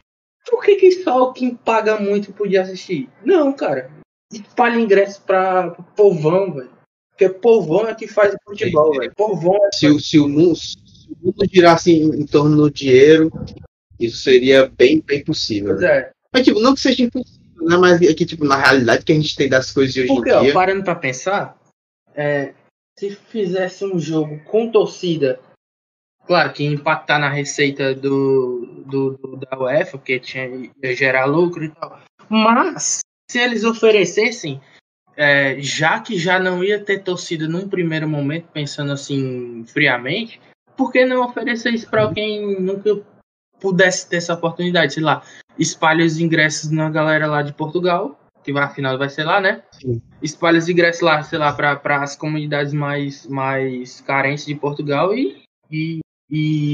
por 0.49 0.63
que, 0.63 0.75
que 0.75 0.91
só 1.03 1.31
quem 1.31 1.55
paga 1.55 1.99
muito 1.99 2.31
podia 2.33 2.61
assistir? 2.61 3.09
Não, 3.23 3.51
cara. 3.53 3.91
Espalha 4.31 4.79
ingressos 4.79 5.17
pra 5.19 5.71
pro 5.71 5.83
povão, 5.95 6.53
velho. 6.53 6.71
Porque 7.11 7.29
povão 7.29 7.87
é 7.87 7.95
que 7.95 8.07
faz 8.07 8.33
o 8.33 8.37
futebol, 8.49 8.91
velho. 8.97 9.11
Povão 9.15 9.55
é 9.65 9.69
Se, 9.75 9.87
o- 9.87 9.99
se, 9.99 10.19
o 10.19 10.27
mundo, 10.27 10.55
se 10.55 10.77
o 11.09 11.25
mundo 11.25 11.45
girasse 11.51 11.91
em, 11.91 12.21
em 12.21 12.25
torno 12.25 12.57
do 12.57 12.71
dinheiro, 12.71 13.31
isso 13.99 14.17
seria 14.17 14.67
bem, 14.67 15.01
bem 15.01 15.23
possível. 15.23 15.75
Né? 15.75 15.87
é. 15.87 16.11
Mas, 16.33 16.43
tipo, 16.43 16.59
não 16.59 16.73
que 16.73 16.81
seja 16.81 17.03
impossível, 17.03 17.44
né? 17.65 17.77
Mas 17.77 18.01
aqui, 18.01 18.25
tipo, 18.25 18.45
na 18.45 18.55
realidade 18.57 19.03
que 19.03 19.11
a 19.11 19.15
gente 19.15 19.35
tem 19.35 19.49
das 19.49 19.71
coisas 19.71 19.93
de 19.93 20.01
hoje 20.01 20.07
Porque, 20.13 20.29
em 20.29 20.33
ó, 20.33 20.41
dia. 20.41 20.53
parando 20.53 20.83
pra 20.83 20.95
pensar, 20.95 21.57
é, 22.15 22.53
se 22.97 23.11
fizesse 23.11 23.83
um 23.85 23.99
jogo 23.99 24.39
com 24.45 24.71
torcida, 24.71 25.39
claro 26.25 26.53
que 26.53 26.63
ia 26.63 26.69
impactar 26.71 27.19
na 27.19 27.29
receita 27.29 27.93
do, 27.93 28.83
do, 28.85 29.11
do- 29.17 29.37
da 29.37 29.57
UEFA, 29.59 29.97
porque 29.97 30.19
tinha, 30.19 30.47
ia 30.47 30.95
gerar 30.95 31.25
lucro 31.25 31.63
e 31.63 31.69
tal. 31.69 31.99
Mas, 32.29 32.99
se 33.29 33.39
eles 33.39 33.63
oferecessem, 33.63 34.61
é, 35.17 35.59
já 35.61 35.99
que 35.99 36.17
já 36.17 36.39
não 36.39 36.63
ia 36.63 36.79
ter 36.83 37.03
torcida 37.03 37.47
num 37.47 37.69
primeiro 37.69 38.07
momento, 38.07 38.47
pensando 38.51 38.91
assim 38.91 39.63
friamente, 39.67 40.39
por 40.75 40.91
que 40.91 41.05
não 41.05 41.23
oferecer 41.25 41.73
isso 41.73 41.89
pra 41.89 42.11
quem 42.13 42.59
nunca 42.59 43.01
pudesse 43.59 44.09
ter 44.09 44.17
essa 44.17 44.33
oportunidade? 44.33 44.93
Sei 44.93 45.03
lá, 45.03 45.23
espalha 45.57 46.05
os 46.05 46.19
ingressos 46.19 46.71
na 46.71 46.89
galera 46.89 47.27
lá 47.27 47.41
de 47.41 47.53
Portugal, 47.53 48.19
que 48.43 48.53
vai, 48.53 48.63
afinal 48.63 48.97
vai 48.97 49.09
ser 49.09 49.23
lá, 49.23 49.41
né? 49.41 49.63
espalha 50.21 50.59
os 50.59 50.69
ingressos 50.69 51.01
lá, 51.01 51.21
sei 51.23 51.39
lá, 51.39 51.51
para 51.53 52.01
as 52.01 52.15
comunidades 52.15 52.73
mais, 52.73 53.25
mais 53.27 54.01
carentes 54.01 54.45
de 54.45 54.55
Portugal 54.55 55.15
e, 55.15 55.43
e, 55.71 55.99
e, 56.29 56.73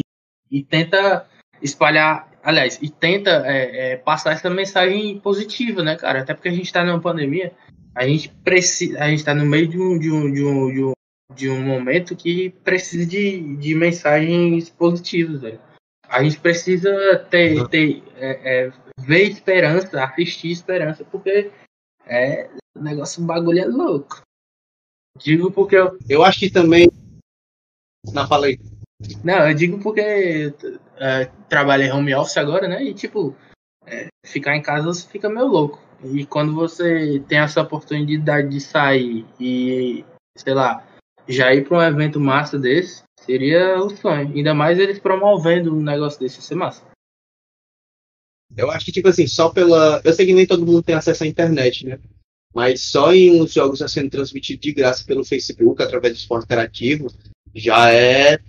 e 0.49 0.63
tenta 0.63 1.25
espalhar, 1.61 2.29
aliás, 2.43 2.77
e 2.81 2.89
tenta 2.89 3.43
é, 3.45 3.93
é, 3.93 3.97
passar 3.97 4.33
essa 4.33 4.49
mensagem 4.49 5.19
positiva, 5.19 5.83
né, 5.83 5.95
cara? 5.95 6.21
Até 6.21 6.33
porque 6.33 6.49
a 6.49 6.53
gente 6.53 6.65
está 6.65 6.83
numa 6.83 6.99
pandemia, 6.99 7.53
a 7.95 8.05
gente 8.05 8.29
precisa, 8.43 8.99
a 8.99 9.07
gente 9.07 9.19
está 9.19 9.33
no 9.33 9.45
meio 9.45 9.67
de 9.67 9.79
um, 9.79 9.97
de 9.97 10.11
um, 10.11 10.31
de 10.31 10.43
um, 10.43 10.73
de 10.73 10.83
um, 10.83 10.91
de 11.33 11.49
um 11.49 11.61
momento 11.61 12.15
que 12.15 12.49
precisa 12.63 13.05
de, 13.05 13.55
de 13.57 13.75
mensagens 13.75 14.69
positivas, 14.69 15.41
velho. 15.41 15.59
A 16.12 16.21
gente 16.21 16.39
precisa 16.39 16.91
ter, 17.30 17.67
ter 17.69 18.04
é, 18.15 18.65
é, 18.65 18.71
ver 19.00 19.30
esperança, 19.30 20.04
assistir 20.04 20.52
esperança, 20.52 21.06
porque 21.06 21.50
é, 22.06 22.50
o 22.76 22.82
negócio, 22.82 23.24
o 23.24 23.26
bagulho 23.26 23.60
é 23.60 23.65
louco. 23.65 24.21
Digo 25.17 25.50
porque 25.52 25.78
eu. 25.78 25.97
Eu 26.10 26.24
acho 26.24 26.39
que 26.39 26.50
também. 26.50 26.89
Não, 28.13 28.28
falei. 28.28 28.60
Não, 29.24 29.47
eu 29.47 29.56
digo 29.56 29.80
porque 29.80 30.54
é, 30.97 31.26
trabalhei 31.47 31.89
home 31.89 32.13
office 32.13 32.38
agora, 32.38 32.67
né? 32.67 32.84
E 32.84 32.93
tipo, 32.93 33.34
é, 33.86 34.08
ficar 34.26 34.58
em 34.58 34.62
casa 34.62 34.88
você 34.88 35.08
fica 35.08 35.30
meio 35.30 35.47
louco. 35.47 35.82
E 36.04 36.26
quando 36.26 36.54
você 36.54 37.24
tem 37.28 37.39
essa 37.39 37.62
oportunidade 37.62 38.50
de 38.50 38.60
sair 38.60 39.26
e, 39.39 40.04
sei 40.38 40.54
lá, 40.54 40.84
Já 41.28 41.54
ir 41.54 41.67
pra 41.67 41.78
um 41.78 41.82
evento 41.82 42.19
massa 42.19 42.58
desse 42.58 43.04
seria 43.25 43.81
o 43.81 43.89
sonho. 43.89 44.34
Ainda 44.36 44.53
mais 44.53 44.79
eles 44.79 44.99
promovendo 44.99 45.75
um 45.75 45.81
negócio 45.81 46.19
desse, 46.19 46.41
ser 46.41 46.55
massa. 46.55 46.84
Eu 48.55 48.69
acho 48.69 48.86
que, 48.86 48.91
tipo 48.91 49.07
assim, 49.07 49.27
só 49.27 49.49
pela. 49.49 50.01
Eu 50.03 50.13
sei 50.13 50.25
que 50.25 50.34
nem 50.34 50.45
todo 50.45 50.65
mundo 50.65 50.84
tem 50.84 50.95
acesso 50.95 51.23
à 51.23 51.27
internet, 51.27 51.86
né? 51.86 51.99
Mas 52.53 52.81
só 52.81 53.13
em 53.13 53.41
uns 53.41 53.53
jogos 53.53 53.79
já 53.79 53.88
sendo 53.88 54.10
transmitidos 54.10 54.62
de 54.62 54.73
graça 54.73 55.05
pelo 55.05 55.23
Facebook, 55.23 55.81
através 55.81 56.13
do 56.13 56.17
esporte 56.17 56.45
interativo, 56.45 57.07
já 57.55 57.91
é. 57.93 58.39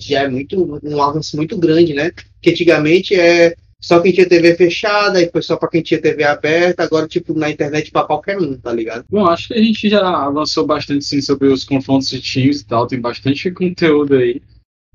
Já 0.00 0.22
é 0.22 0.28
muito. 0.28 0.80
um 0.82 1.02
avanço 1.02 1.36
muito 1.36 1.58
grande, 1.58 1.92
né? 1.92 2.12
Que 2.40 2.50
antigamente 2.50 3.14
é 3.14 3.56
só 3.80 4.00
quem 4.00 4.12
tinha 4.12 4.28
TV 4.28 4.54
fechada, 4.56 5.22
e 5.22 5.30
foi 5.30 5.40
só 5.42 5.56
pra 5.56 5.68
quem 5.68 5.82
tinha 5.82 6.00
TV 6.00 6.22
aberta, 6.24 6.82
agora, 6.82 7.08
tipo, 7.08 7.32
na 7.32 7.50
internet 7.50 7.90
pra 7.90 8.04
qualquer 8.04 8.38
um, 8.38 8.56
tá 8.58 8.72
ligado? 8.72 9.06
Bom, 9.08 9.26
acho 9.26 9.48
que 9.48 9.54
a 9.54 9.62
gente 9.62 9.88
já 9.88 10.06
avançou 10.06 10.66
bastante 10.66 11.04
sim 11.04 11.22
sobre 11.22 11.48
os 11.48 11.64
confrontos 11.64 12.10
de 12.10 12.20
times 12.20 12.60
e 12.60 12.66
tal. 12.66 12.86
Tem 12.86 13.00
bastante 13.00 13.50
conteúdo 13.50 14.16
aí 14.16 14.42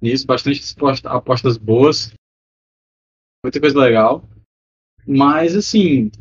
nisso, 0.02 0.28
bastante 0.28 0.62
aposta- 0.78 1.10
apostas 1.10 1.58
boas. 1.58 2.14
Muita 3.44 3.60
coisa 3.60 3.80
legal. 3.80 4.24
Mas 5.08 5.56
assim, 5.56 6.12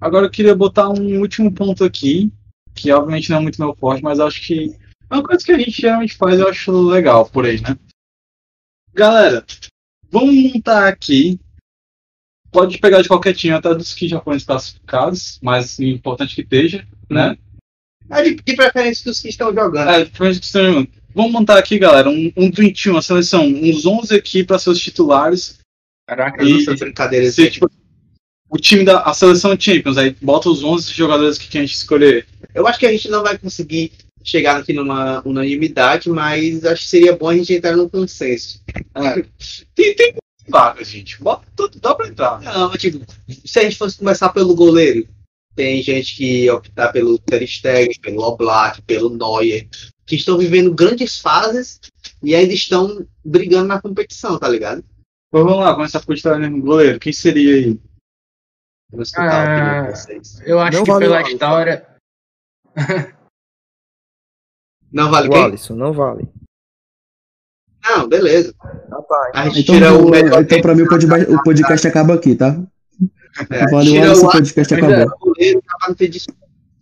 agora 0.00 0.26
eu 0.26 0.30
queria 0.30 0.54
botar 0.54 0.90
um 0.90 1.20
último 1.20 1.52
ponto 1.52 1.82
aqui, 1.84 2.30
que 2.74 2.92
obviamente 2.92 3.30
não 3.30 3.38
é 3.38 3.40
muito 3.40 3.60
meu 3.60 3.74
forte, 3.74 4.02
mas 4.02 4.20
acho 4.20 4.46
que 4.46 4.76
é 5.10 5.14
uma 5.14 5.22
coisa 5.22 5.44
que 5.44 5.52
a 5.52 5.58
gente 5.58 5.70
geralmente 5.70 6.16
faz, 6.16 6.38
eu 6.38 6.48
acho 6.48 6.72
legal 6.88 7.28
por 7.28 7.46
aí, 7.46 7.60
né? 7.60 7.76
Galera, 8.94 9.44
vamos 10.10 10.34
montar 10.34 10.88
aqui. 10.88 11.38
Pode 12.52 12.78
pegar 12.78 13.00
de 13.00 13.08
qualquer 13.08 13.34
time, 13.34 13.54
até 13.54 13.74
dos 13.74 13.94
que 13.94 14.06
já 14.06 14.20
foram 14.20 14.38
classificados, 14.38 15.38
mas 15.42 15.80
é 15.80 15.84
importante 15.84 16.34
que 16.34 16.42
esteja, 16.42 16.86
né? 17.10 17.36
É 18.10 18.22
de, 18.22 18.34
de 18.34 18.54
preferência 18.56 19.04
dos 19.06 19.20
que 19.20 19.28
estão 19.30 19.54
jogando. 19.54 19.88
É, 19.88 20.04
diferente 20.04 20.38
que 20.40 20.46
estão- 20.46 20.86
Vamos 21.14 21.32
montar 21.32 21.58
aqui, 21.58 21.78
galera, 21.78 22.08
um, 22.08 22.32
um 22.36 22.50
Dream 22.50 22.72
Team, 22.72 22.94
uma 22.94 23.02
seleção, 23.02 23.46
uns 23.46 23.84
11 23.84 24.14
aqui 24.14 24.44
para 24.44 24.58
seus 24.58 24.78
titulares. 24.78 25.58
Caraca, 26.06 26.42
E- 26.44 26.62
Essa 26.62 26.74
brincadeira 26.74 27.30
Ser, 27.30 27.50
tipo, 27.50 27.70
o 28.48 28.58
time 28.58 28.84
da 28.84 29.00
a 29.02 29.14
seleção 29.14 29.58
Champions, 29.58 29.96
aí 29.98 30.14
bota 30.20 30.48
os 30.50 30.62
11 30.62 30.92
jogadores 30.92 31.38
que 31.38 31.56
a 31.56 31.60
gente 31.62 31.74
escolher. 31.74 32.26
Eu 32.54 32.66
acho 32.66 32.78
que 32.78 32.86
a 32.86 32.90
gente 32.92 33.08
não 33.08 33.22
vai 33.22 33.36
conseguir 33.38 33.92
chegar 34.24 34.56
aqui 34.58 34.72
numa 34.72 35.20
unanimidade, 35.26 36.08
mas 36.10 36.64
acho 36.64 36.82
que 36.82 36.88
seria 36.88 37.16
bom 37.16 37.28
a 37.28 37.36
gente 37.36 37.52
entrar 37.54 37.76
num 37.76 37.88
consenso. 37.88 38.60
É. 38.94 39.22
Tem, 39.74 39.94
tem 39.94 40.14
vagas, 40.52 40.86
gente. 40.86 41.20
Bota 41.20 41.44
tudo, 41.56 41.80
dá 41.80 41.94
pra 41.94 42.06
entrar. 42.06 42.40
Não, 42.42 42.70
tipo, 42.76 43.04
se 43.44 43.58
a 43.58 43.62
gente 43.62 43.76
fosse 43.76 43.98
começar 43.98 44.28
pelo 44.28 44.54
goleiro, 44.54 45.08
tem 45.56 45.82
gente 45.82 46.14
que 46.16 46.48
optar 46.50 46.92
pelo 46.92 47.18
Ter 47.18 47.44
Stegen, 47.46 47.98
pelo 48.00 48.22
Oblak, 48.22 48.80
pelo 48.82 49.10
Neuer, 49.10 49.68
que 50.06 50.14
estão 50.14 50.38
vivendo 50.38 50.72
grandes 50.74 51.18
fases 51.20 51.80
e 52.22 52.34
ainda 52.34 52.52
estão 52.54 53.04
brigando 53.24 53.66
na 53.68 53.80
competição, 53.82 54.38
tá 54.38 54.48
ligado? 54.48 54.84
Mas 55.32 55.42
vamos 55.44 55.58
lá, 55.64 55.74
começar 55.74 56.00
por 56.00 56.14
estar 56.14 56.38
no 56.38 56.60
goleiro. 56.62 57.00
Quem 57.00 57.12
seria 57.12 57.54
aí? 57.56 57.80
Vamos 58.90 59.08
escutar 59.08 59.26
opinião 59.26 59.66
Ah. 59.66 59.90
de 59.90 59.98
vocês. 59.98 60.40
eu 60.46 60.60
acho 60.60 60.76
Não 60.78 60.84
que 60.84 60.90
vale 60.90 61.04
pela 61.06 61.22
história. 61.22 61.86
Não 64.92 65.10
vale 65.10 65.28
O 65.28 65.30
quem? 65.30 65.44
Alisson, 65.44 65.74
não 65.74 65.92
vale. 65.94 66.28
Não, 67.84 68.08
beleza. 68.08 68.54
Ah, 68.60 69.02
tá. 69.02 69.30
A 69.34 69.44
gente 69.48 69.62
Então, 69.62 69.74
tira 69.74 69.92
o 69.94 69.98
vou- 70.02 70.10
melhor 70.10 70.40
então 70.42 70.60
pra 70.60 70.74
mim 70.74 70.82
o 70.82 70.88
podba- 70.88 71.26
o 71.28 71.42
podcast 71.42 71.86
acaba 71.88 72.14
aqui, 72.14 72.34
tá? 72.34 72.60
É, 73.50 73.66
Valeu, 73.70 73.92
tira 73.92 74.12
o 74.16 74.30
podcast 74.30 74.74
acabou. 74.74 75.12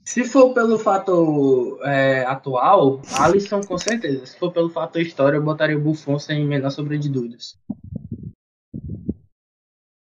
Se 0.04 0.24
for 0.24 0.52
pelo 0.52 0.78
fator 0.78 1.78
é, 1.84 2.24
atual, 2.26 3.00
Alisson 3.18 3.60
com 3.62 3.78
certeza. 3.78 4.26
Se 4.26 4.36
for 4.38 4.50
pelo 4.52 4.68
fator 4.68 5.00
história, 5.00 5.36
eu 5.36 5.42
botaria 5.42 5.76
o 5.76 5.80
Buffon 5.80 6.18
sem 6.18 6.44
menor 6.44 6.70
sombra 6.70 6.98
de 6.98 7.08
dúvidas. 7.08 7.56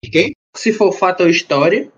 de 0.05 0.11
quem? 0.11 0.33
Se 0.57 0.73
for 0.73 0.93
fator 0.93 1.29
história, 1.29 1.91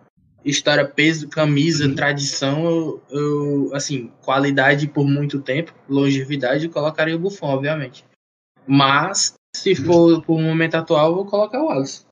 história, 0.44 0.84
peso, 0.86 1.28
camisa, 1.28 1.86
tradição, 1.94 2.64
eu, 2.64 3.02
eu, 3.10 3.70
assim, 3.74 4.10
qualidade 4.24 4.88
por 4.88 5.06
muito 5.06 5.40
tempo, 5.40 5.74
longevidade, 5.88 6.64
eu 6.64 6.70
colocaria 6.70 7.14
o 7.14 7.18
Buffon, 7.18 7.48
obviamente. 7.48 8.04
Mas, 8.68 9.34
se 9.56 9.74
for 9.74 10.22
por 10.22 10.40
momento 10.40 10.74
atual, 10.76 11.08
eu 11.10 11.14
vou 11.16 11.24
colocar 11.26 11.62
o 11.62 11.70
Alisson. 11.70 12.04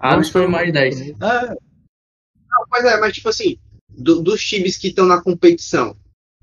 Alisson 0.00 0.32
foi 0.32 0.46
mais 0.48 0.72
10. 0.72 1.00
É, 1.00 1.14
Não, 1.20 2.66
mas 2.70 2.84
é, 2.84 3.00
mas 3.00 3.12
tipo 3.14 3.28
assim, 3.28 3.56
do- 3.88 4.20
dos 4.22 4.42
times 4.44 4.76
que 4.76 4.88
estão 4.88 5.06
na 5.06 5.22
competição, 5.22 5.96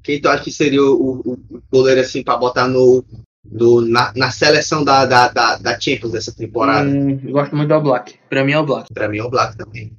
quem 0.04 0.19
tu 0.22 0.28
acha 0.30 0.43
que 0.43 0.52
seria 0.52 0.82
o, 0.84 1.19
o- 1.19 1.34
o 1.52 1.62
goleiro 1.72 2.02
assim 2.02 2.24
pra 2.24 2.38
botar 2.38 2.67
no, 2.67 3.04
no- 3.45 3.82
na, 3.82 4.12
na 4.15 4.32
seleção 4.32 4.84
da, 4.84 5.06
da, 5.06 5.28
da, 5.28 5.58
da 5.58 5.80
Champions 5.80 6.12
dessa 6.13 6.34
temporada? 6.34 6.89
Hum, 6.89 7.19
eu 7.24 7.32
gosto 7.32 7.56
muito 7.56 7.69
do 7.69 7.82
Black. 7.82 8.17
Pra 8.30 8.43
mim 8.43 8.54
é 8.54 8.60
o 8.60 8.65
Black. 8.65 8.93
Pra 8.93 9.08
mim 9.10 9.17
é 9.19 9.24
o 9.24 9.30
Black 9.30 9.58
também. 9.58 9.95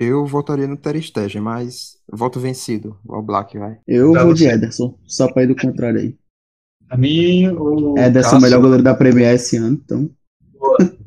Eu 0.00 0.26
votaria 0.26 0.66
no 0.66 0.76
Ter 0.76 1.00
Stegen, 1.00 1.40
mas 1.42 1.96
voto 2.12 2.40
vencido. 2.40 2.98
O 3.06 3.22
Black 3.22 3.56
vai. 3.56 3.78
Eu 3.86 4.10
Pra 4.12 4.24
vou 4.24 4.34
de 4.34 4.40
você. 4.44 4.50
Ederson, 4.52 4.98
só 5.06 5.32
pra 5.32 5.44
ir 5.44 5.46
do 5.46 5.54
contrário 5.54 6.00
aí. 6.00 6.16
Pra 6.92 6.98
mim, 6.98 7.48
o. 7.48 7.94
É 7.98 8.08
o 8.08 8.12
Cássio- 8.12 8.40
melhor 8.40 8.60
goleiro 8.60 8.82
da 8.82 8.94
Premier 8.94 9.34
esse 9.34 9.56
ano, 9.56 9.80
então. 9.84 10.10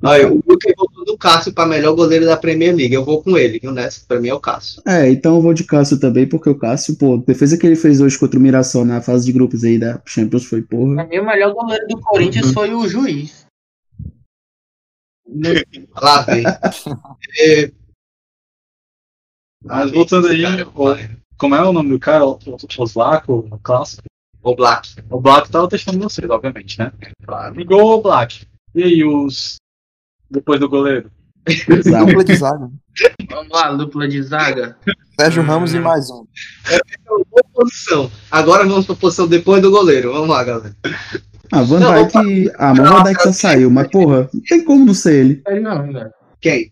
Olha, 0.03 0.31
o 0.31 0.35
Lucas 0.47 0.73
votou 0.77 1.05
do 1.05 1.17
Cássio 1.17 1.53
pra 1.53 1.65
melhor 1.65 1.95
goleiro 1.95 2.25
da 2.25 2.35
Premier 2.37 2.75
League. 2.75 2.93
Eu 2.93 3.03
vou 3.05 3.23
com 3.23 3.37
ele, 3.37 3.57
viu, 3.59 3.71
nessa? 3.71 4.05
Pra 4.05 4.19
mim 4.19 4.27
é 4.27 4.33
o 4.33 4.39
Cássio. 4.39 4.81
É, 4.85 5.09
então 5.09 5.35
eu 5.35 5.41
vou 5.41 5.53
de 5.53 5.63
Cássio 5.63 5.99
também, 5.99 6.27
porque 6.27 6.49
o 6.49 6.57
Cássio, 6.57 6.95
pô, 6.97 7.15
a 7.15 7.17
defesa 7.17 7.57
que 7.57 7.65
ele 7.65 7.75
fez 7.75 7.99
hoje 8.01 8.17
contra 8.19 8.37
o 8.37 8.41
Mirassol 8.41 8.83
na 8.85 9.01
fase 9.01 9.25
de 9.25 9.31
grupos 9.31 9.63
aí 9.63 9.79
da 9.79 9.99
Champions 10.05 10.45
foi 10.45 10.61
porra. 10.61 10.95
Pra 10.95 11.07
mim, 11.07 11.17
o 11.19 11.25
melhor 11.25 11.53
goleiro 11.53 11.87
do 11.87 11.99
Corinthians 12.01 12.51
foi 12.51 12.73
o 12.73 12.87
juiz. 12.87 13.45
Lá 16.01 16.21
vem. 16.21 16.43
É, 17.39 17.71
Mas 19.63 19.91
voltando 19.91 20.27
aí, 20.27 20.43
Cara, 20.43 20.67
o- 20.67 20.95
como 21.37 21.55
é 21.55 21.61
o 21.67 21.73
nome 21.73 21.89
do 21.89 21.99
cara? 21.99 22.25
O 22.25 22.37
Oslaco, 22.77 23.47
o 23.51 23.59
clássico. 23.59 24.03
O 24.45 24.55
Black. 24.55 24.95
O 25.09 25.19
Black 25.19 25.49
tava 25.49 25.67
testando 25.67 25.97
vocês, 25.97 26.29
obviamente, 26.29 26.77
né? 26.77 26.91
Claro. 27.25 27.55
Ligou 27.55 27.97
o 27.97 28.01
Black. 28.03 28.45
E 28.75 28.83
aí, 28.83 29.03
os. 29.03 29.55
Depois 30.29 30.59
do 30.59 30.69
goleiro? 30.69 31.09
Dupla 31.47 32.23
de 32.23 32.35
zaga. 32.35 32.69
Vamos 33.27 33.51
lá, 33.51 33.71
dupla 33.73 34.07
de 34.07 34.21
zaga. 34.21 34.77
Sérgio 35.19 35.41
Ramos 35.41 35.73
e 35.73 35.79
mais 35.79 36.11
um. 36.11 36.25
Boa 37.07 37.43
posição. 37.53 38.11
Agora 38.29 38.67
vamos 38.67 38.85
pra 38.85 38.95
posição 38.95 39.27
depois 39.27 39.63
do 39.63 39.71
goleiro. 39.71 40.13
Vamos 40.13 40.29
lá, 40.29 40.43
galera. 40.43 40.75
Ah, 41.51 41.63
Van 41.63 41.79
Não, 41.79 42.07
Dijk. 42.07 42.51
Ah, 42.57 42.73
mas 42.75 42.89
Van 42.89 43.03
Dijk 43.03 43.23
já 43.23 43.33
saiu, 43.33 43.71
mas 43.71 43.87
porra, 43.89 44.29
não 44.31 44.41
tem 44.41 44.63
como 44.63 44.85
não 44.85 44.93
ser 44.93 45.25
ele. 45.25 45.41
Ele 45.47 45.59
não, 45.59 45.91
velho. 45.91 46.11
Quem? 46.39 46.71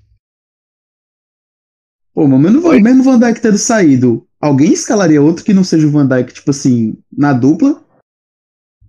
Pô, 2.14 2.28
mas 2.28 2.40
mesmo, 2.40 2.68
Oi? 2.68 2.82
mesmo 2.82 3.02
o 3.02 3.06
Van 3.06 3.20
Dijk 3.20 3.42
tendo 3.42 3.58
saído, 3.58 4.28
alguém 4.44 4.74
escalaria 4.74 5.22
outro 5.22 5.44
que 5.46 5.54
não 5.54 5.64
seja 5.64 5.88
o 5.88 5.92
Van 5.92 6.06
Dijk, 6.08 6.34
tipo 6.34 6.52
assim, 6.52 6.98
na 7.12 7.34
dupla? 7.34 7.82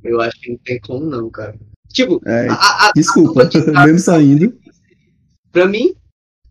Eu 0.02 0.20
acho 0.20 0.38
que 0.40 0.50
não 0.50 0.58
tem 0.58 0.80
como 0.80 1.04
não, 1.06 1.30
cara. 1.30 1.58
Tipo, 1.88 2.20
É, 2.26 2.48
a, 2.48 2.54
a, 2.54 2.88
a 2.88 2.92
desculpa, 2.94 3.44
dupla 3.44 3.62
de 3.62 3.70
mesmo 3.86 3.98
saindo. 3.98 4.58
pra 5.52 5.66
mim, 5.66 5.94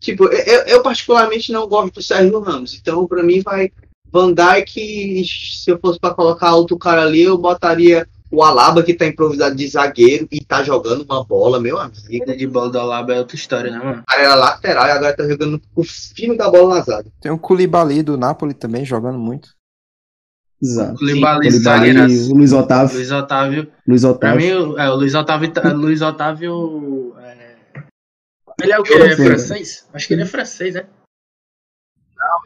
tipo, 0.00 0.24
eu, 0.24 0.62
eu 0.66 0.82
particularmente 0.82 1.52
não 1.52 1.68
gosto 1.68 1.94
do 1.94 2.02
Sérgio 2.02 2.40
Ramos. 2.40 2.74
Então, 2.74 3.06
pra 3.06 3.22
mim, 3.22 3.42
vai 3.42 3.70
Van 4.10 4.32
Dijk. 4.32 4.80
e 4.80 5.24
Se 5.26 5.70
eu 5.70 5.78
fosse 5.78 6.00
pra 6.00 6.14
colocar 6.14 6.54
outro 6.54 6.78
cara 6.78 7.02
ali, 7.02 7.22
eu 7.22 7.36
botaria 7.36 8.08
o 8.34 8.42
Alaba, 8.42 8.82
que 8.82 8.94
tá 8.94 9.06
improvisado 9.06 9.54
de 9.54 9.66
zagueiro 9.68 10.26
e 10.30 10.44
tá 10.44 10.62
jogando 10.62 11.02
uma 11.02 11.24
bola, 11.24 11.60
meu 11.60 11.78
amigo. 11.78 12.00
De 12.36 12.46
bola 12.46 12.70
do 12.70 12.78
Alaba 12.80 13.14
é 13.14 13.18
outra 13.18 13.36
história, 13.36 13.70
né, 13.70 13.78
mano? 13.78 14.00
O 14.02 14.04
cara 14.06 14.22
era 14.22 14.34
lateral 14.34 14.86
e 14.86 14.90
agora 14.90 15.16
tá 15.16 15.28
jogando 15.28 15.60
o 15.74 15.84
fino 15.84 16.36
da 16.36 16.50
bola 16.50 16.76
na 16.76 16.80
zaga. 16.82 17.10
Tem 17.20 17.30
o 17.32 17.38
Koulibaly 17.38 18.02
do 18.02 18.16
Napoli 18.16 18.54
também, 18.54 18.84
jogando 18.84 19.18
muito. 19.18 19.50
Exato. 20.62 20.94
Koulibaly, 20.98 21.48
Koulibaly, 21.50 21.58
zagueiraço. 21.92 22.32
o 22.32 22.36
Luiz 22.36 22.52
Otávio. 22.52 22.96
Luiz 22.96 23.10
Otávio. 23.12 23.72
Luiz 23.86 24.00
Pra 24.02 24.10
Otávio. 24.10 24.36
mim, 24.40 24.52
o- 24.72 24.78
é, 24.78 24.90
o 24.90 24.94
Luiz 24.94 25.14
Otávio. 25.14 25.52
tá- 25.52 25.72
Luiz 25.72 26.00
Otávio. 26.02 27.14
é, 27.18 27.54
Ele 28.62 28.72
é 28.72 28.78
o 28.78 28.82
quê? 28.82 28.94
É 28.94 28.98
não 28.98 29.16
sei, 29.16 29.26
francês? 29.26 29.86
Acho 29.92 30.06
que 30.08 30.14
ele 30.14 30.22
é 30.22 30.26
francês, 30.26 30.74
né? 30.74 30.86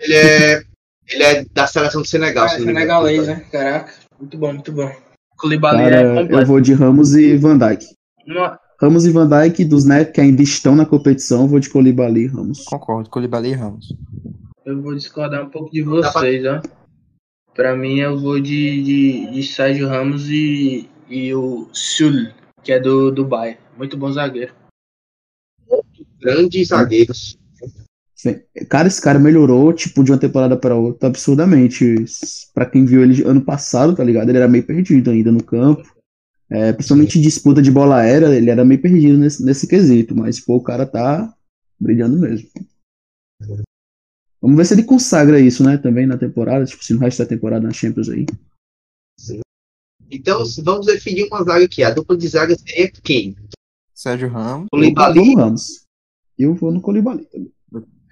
Ele 0.01 0.14
é, 0.14 0.62
ele 1.09 1.22
é 1.22 1.44
da 1.53 1.66
seleção 1.66 2.03
do 2.03 2.09
Senegal. 2.09 2.46
Não 2.46 2.55
engano. 2.55 2.66
senegalês, 2.66 3.27
né? 3.27 3.46
Caraca. 3.53 3.92
Muito 4.18 4.36
bom, 4.39 4.53
muito 4.53 4.72
bom. 4.72 4.91
Koulibaly 5.39 5.78
é 5.82 5.91
Cara, 5.91 6.03
eu 6.03 6.14
completo. 6.22 6.47
vou 6.47 6.61
de 6.61 6.72
Ramos 6.74 7.14
e 7.14 7.36
Van 7.36 7.57
Dijk. 7.59 7.84
Não- 8.26 8.59
Ramos 8.80 9.07
e 9.07 9.11
Van 9.11 9.28
Dijk, 9.28 9.64
dos 9.64 9.84
né, 9.84 10.05
que 10.05 10.20
ainda 10.20 10.43
estão 10.43 10.76
na 10.76 10.84
competição, 10.86 11.43
eu 11.43 11.49
vou 11.49 11.59
de 11.61 11.68
Koulibaly 11.70 12.22
e 12.22 12.26
Ramos. 12.26 12.64
Concordo, 12.64 13.11
Koulibaly 13.11 13.51
e 13.51 13.55
Ramos. 13.55 13.95
Eu 14.64 14.80
vou 14.82 14.95
discordar 14.95 15.45
um 15.45 15.49
pouco 15.51 15.70
de 15.72 15.82
vocês, 15.82 16.45
ó. 16.45 16.61
Pra 17.55 17.74
mim, 17.76 17.99
eu 17.99 18.16
vou 18.18 18.39
de, 18.41 18.82
de, 18.82 19.30
de 19.32 19.43
Sérgio 19.43 19.89
Ramos 19.89 20.28
e, 20.28 20.89
e 21.09 21.34
o 21.34 21.68
Sul, 21.72 22.28
que 22.62 22.70
é 22.72 22.78
do 22.78 23.11
Dubai. 23.11 23.59
Muito 23.76 23.97
bom 23.97 24.12
zagueiro. 24.12 24.53
Grandes 26.20 26.68
zagueiros. 26.68 27.36
Cara, 28.68 28.88
esse 28.88 29.00
cara 29.00 29.18
melhorou, 29.18 29.72
tipo, 29.72 30.02
de 30.02 30.10
uma 30.10 30.18
temporada 30.18 30.56
pra 30.56 30.74
outra, 30.74 31.08
absurdamente. 31.08 32.04
Pra 32.52 32.66
quem 32.66 32.84
viu 32.84 33.02
ele 33.02 33.22
ano 33.22 33.40
passado, 33.40 33.94
tá 33.94 34.02
ligado? 34.02 34.28
Ele 34.28 34.38
era 34.38 34.48
meio 34.48 34.66
perdido 34.66 35.10
ainda 35.10 35.30
no 35.30 35.42
campo. 35.42 35.96
É, 36.50 36.72
principalmente 36.72 37.18
em 37.18 37.22
disputa 37.22 37.60
de 37.60 37.70
bola 37.70 37.98
aérea, 37.98 38.34
ele 38.34 38.48
era 38.48 38.64
meio 38.64 38.80
perdido 38.80 39.18
nesse, 39.18 39.44
nesse 39.44 39.68
quesito, 39.68 40.16
mas 40.16 40.40
pô, 40.40 40.56
o 40.56 40.62
cara 40.62 40.86
tá 40.86 41.32
brilhando 41.78 42.18
mesmo. 42.18 42.48
Vamos 44.40 44.56
ver 44.56 44.64
se 44.64 44.72
ele 44.72 44.84
consagra 44.84 45.38
isso, 45.38 45.62
né, 45.62 45.76
também 45.76 46.06
na 46.06 46.16
temporada, 46.16 46.64
tipo, 46.64 46.82
se 46.82 46.94
no 46.94 47.00
resto 47.00 47.18
da 47.18 47.28
temporada 47.28 47.66
na 47.66 47.72
Champions 47.72 48.08
aí. 48.08 48.24
Então 50.10 50.42
vamos 50.64 50.86
definir 50.86 51.26
uma 51.26 51.44
zaga 51.44 51.66
aqui. 51.66 51.82
A 51.82 51.90
dupla 51.90 52.16
de 52.16 52.26
zaga 52.26 52.56
seria 52.56 52.90
quem? 52.90 53.36
Sérgio 53.92 54.30
Ramos. 54.30 54.68
Eu 54.72 54.78
vou 54.80 54.94
Colibali. 54.94 55.54
Eu 56.38 56.54
vou 56.54 56.72
no 56.72 56.80
Colibali 56.80 57.26
também. 57.26 57.52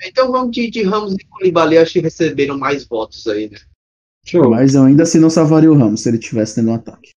Então 0.05 0.31
vamos 0.31 0.51
de, 0.53 0.71
de 0.71 0.83
Ramos 0.83 1.15
e 1.15 1.25
Colibali, 1.27 1.79
acho 1.79 1.95
que 1.95 2.01
receberam 2.01 2.59
mais 2.59 2.85
votos 2.85 3.27
aí, 3.27 3.49
né? 3.51 3.59
Show. 4.25 4.51
Mas 4.51 4.75
eu 4.75 4.83
ainda 4.83 5.05
assim 5.05 5.19
não 5.19 5.31
salvaria 5.31 5.71
o 5.71 5.77
Ramos 5.77 6.03
se 6.03 6.09
ele 6.09 6.19
tivesse 6.19 6.57
tendo 6.57 6.71
um 6.71 6.75
ataque. 6.75 7.11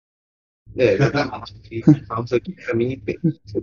É, 0.78 0.94
exatamente. 0.94 1.82
Ramos 2.10 2.32
aqui 2.32 2.52
pra 2.54 2.76
mim. 2.76 3.02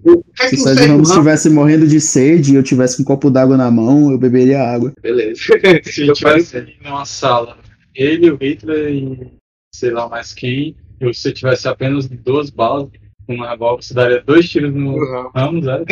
O 0.03 0.23
que 0.23 0.43
é 0.43 0.49
Se 0.49 0.57
que 0.57 0.57
o 0.57 0.65
o 0.65 0.65
Sérgio 0.65 0.89
Ramos 0.89 1.09
estivesse 1.11 1.51
morrendo 1.51 1.87
de 1.87 2.01
sede 2.01 2.53
e 2.53 2.57
eu 2.57 2.63
tivesse 2.63 2.97
com 2.97 3.03
um 3.03 3.07
copo 3.07 3.31
d'água 3.31 3.57
na 3.57 3.71
mão, 3.71 4.11
eu 4.11 4.19
beberia 4.19 4.61
água. 4.63 4.93
Beleza. 5.01 5.41
Se 5.85 6.03
eu 6.07 6.15
tivesse 6.15 6.57
ali 6.57 6.77
numa 6.83 7.05
sala, 7.05 7.59
ele, 7.95 8.31
o 8.31 8.37
Hitler 8.37 8.93
e 8.93 9.33
sei 9.75 9.91
lá 9.91 10.09
mais 10.09 10.33
quem, 10.33 10.77
e 11.01 11.15
se 11.15 11.33
tivesse 11.33 11.69
apenas 11.69 12.09
duas 12.09 12.51
balas, 12.51 12.89
com 13.27 13.35
uma 13.35 13.51
revólver, 13.51 13.83
você 13.83 13.93
daria 13.95 14.23
dois 14.23 14.49
tiros 14.49 14.73
no 14.75 14.97
Ramos, 15.35 15.65
né? 15.65 15.85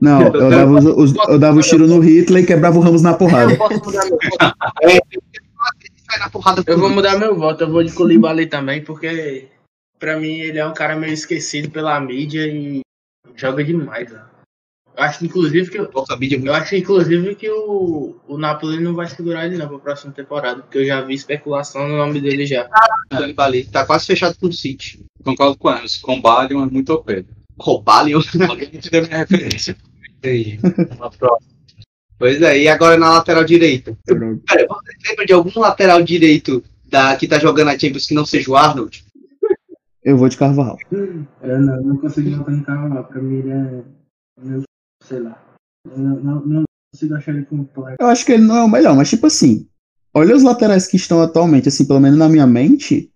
Não, 0.00 0.22
eu 0.22 0.50
dava, 0.50 0.72
os, 0.72 0.84
os- 0.84 1.28
eu 1.28 1.38
dava 1.38 1.58
o 1.58 1.62
tiro 1.62 1.86
no 1.86 2.00
Hitler 2.00 2.42
e 2.42 2.46
quebrava 2.46 2.78
o 2.78 2.80
Ramos 2.80 3.02
na 3.02 3.14
porrada. 3.14 3.52
Eu 3.52 3.56
posso 3.58 3.82
mudar 3.84 4.04
meu 4.04 4.18
voto. 4.18 4.98
Sai 6.10 6.18
na 6.20 6.30
porrada 6.30 6.62
Eu 6.66 6.78
vou 6.78 6.90
mudar 6.90 7.18
meu 7.18 7.34
voto, 7.36 7.64
eu 7.64 7.70
vou 7.70 7.82
de 7.82 7.92
Koulibaly 7.92 8.46
também, 8.48 8.82
porque 8.82 9.46
pra 9.98 10.18
mim 10.18 10.38
ele 10.40 10.58
é 10.58 10.66
um 10.66 10.72
cara 10.74 10.96
meio 10.96 11.12
esquecido 11.12 11.70
pela 11.70 11.98
mídia 12.00 12.46
e 12.46 12.80
joga 13.36 13.62
demais. 13.64 14.10
Né? 14.10 14.20
Eu 14.98 15.04
acho 15.04 15.24
inclusive 15.24 15.70
que 15.70 15.78
Nossa, 15.78 16.16
mídia 16.16 16.34
é 16.34 16.38
muito 16.38 16.50
eu 16.50 16.54
acho 16.54 16.74
inclusive 16.74 17.36
que 17.36 17.48
o, 17.48 18.16
o 18.26 18.36
Napoli 18.36 18.80
não 18.80 18.96
vai 18.96 19.06
segurar 19.06 19.46
ele 19.46 19.56
não 19.56 19.68
pra 19.68 19.78
próxima 19.78 20.12
temporada, 20.12 20.60
porque 20.60 20.78
eu 20.78 20.84
já 20.84 21.00
vi 21.02 21.14
especulação 21.14 21.88
no 21.88 21.96
nome 21.96 22.20
dele 22.20 22.44
já. 22.44 22.68
Colibali. 23.08 23.62
Tá 23.62 23.86
quase 23.86 24.06
fechado 24.06 24.36
com 24.40 24.48
o 24.48 24.52
City. 24.52 25.06
Concordo 25.22 25.56
com 25.56 25.70
eles. 25.70 25.98
Combalion 25.98 26.64
é 26.64 26.66
muito 26.66 26.92
OP. 26.92 27.24
Roubalem. 27.56 28.14
Alguém 28.48 28.70
te 28.70 28.90
deu 28.90 29.06
minha 29.06 29.18
referência. 29.18 29.76
Aí, 30.24 30.58
uma 30.96 31.10
próxima. 31.10 31.52
Pois 32.18 32.42
é, 32.42 32.62
e 32.62 32.68
agora 32.68 32.96
na 32.96 33.10
lateral 33.10 33.44
direita. 33.44 33.96
Pera, 34.04 34.66
você 34.66 35.08
lembra 35.08 35.26
de 35.26 35.32
algum 35.32 35.60
lateral 35.60 36.02
direito 36.02 36.64
da, 36.90 37.14
que 37.14 37.28
tá 37.28 37.38
jogando 37.38 37.68
a 37.68 37.78
Champions 37.78 38.06
que 38.08 38.14
não 38.14 38.26
seja 38.26 38.50
o 38.50 38.56
Arnold? 38.56 39.04
Eu 40.02 40.16
vou 40.16 40.28
de 40.28 40.36
Carvajal. 40.36 40.76
Eu 40.90 41.60
não, 41.60 41.82
não 41.82 41.96
consigo 41.98 42.30
votar 42.36 42.52
em 42.52 42.62
Carvalho, 42.64 43.04
pra 43.04 43.22
mim 43.22 43.38
ele 43.38 43.50
é 43.52 43.84
sei 45.08 45.20
lá. 45.20 45.42
Eu 45.84 45.98
não, 45.98 46.44
não 46.44 46.64
consigo 46.92 47.14
achar 47.14 47.34
ele 47.34 47.46
completo. 47.46 47.96
Eu 48.00 48.06
acho 48.06 48.24
que 48.24 48.32
ele 48.32 48.44
não 48.44 48.56
é 48.56 48.64
o 48.64 48.68
melhor, 48.68 48.94
mas 48.94 49.08
tipo 49.08 49.26
assim, 49.26 49.66
olha 50.12 50.36
os 50.36 50.42
laterais 50.42 50.86
que 50.86 50.96
estão 50.96 51.20
atualmente, 51.20 51.68
assim, 51.68 51.86
pelo 51.86 52.00
menos 52.00 52.18
na 52.18 52.28
minha 52.28 52.46
mente, 52.46 53.10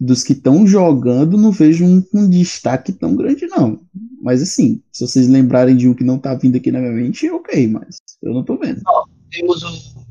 dos 0.00 0.24
que 0.24 0.32
estão 0.32 0.66
jogando, 0.66 1.38
não 1.38 1.52
vejo 1.52 1.84
um, 1.84 2.04
um 2.12 2.28
destaque 2.28 2.92
tão 2.92 3.14
grande, 3.14 3.46
não. 3.46 3.80
Mas 4.20 4.42
assim, 4.42 4.82
se 4.92 5.06
vocês 5.06 5.28
lembrarem 5.28 5.76
de 5.76 5.88
um 5.88 5.94
que 5.94 6.04
não 6.04 6.18
tá 6.18 6.34
vindo 6.34 6.56
aqui 6.56 6.72
na 6.72 6.80
minha 6.80 6.92
mente, 6.92 7.30
ok, 7.30 7.68
mas 7.68 7.96
eu 8.22 8.34
não 8.34 8.42
tô 8.42 8.56
vendo. 8.56 8.82
Temos 9.30 9.62
o. 9.62 10.04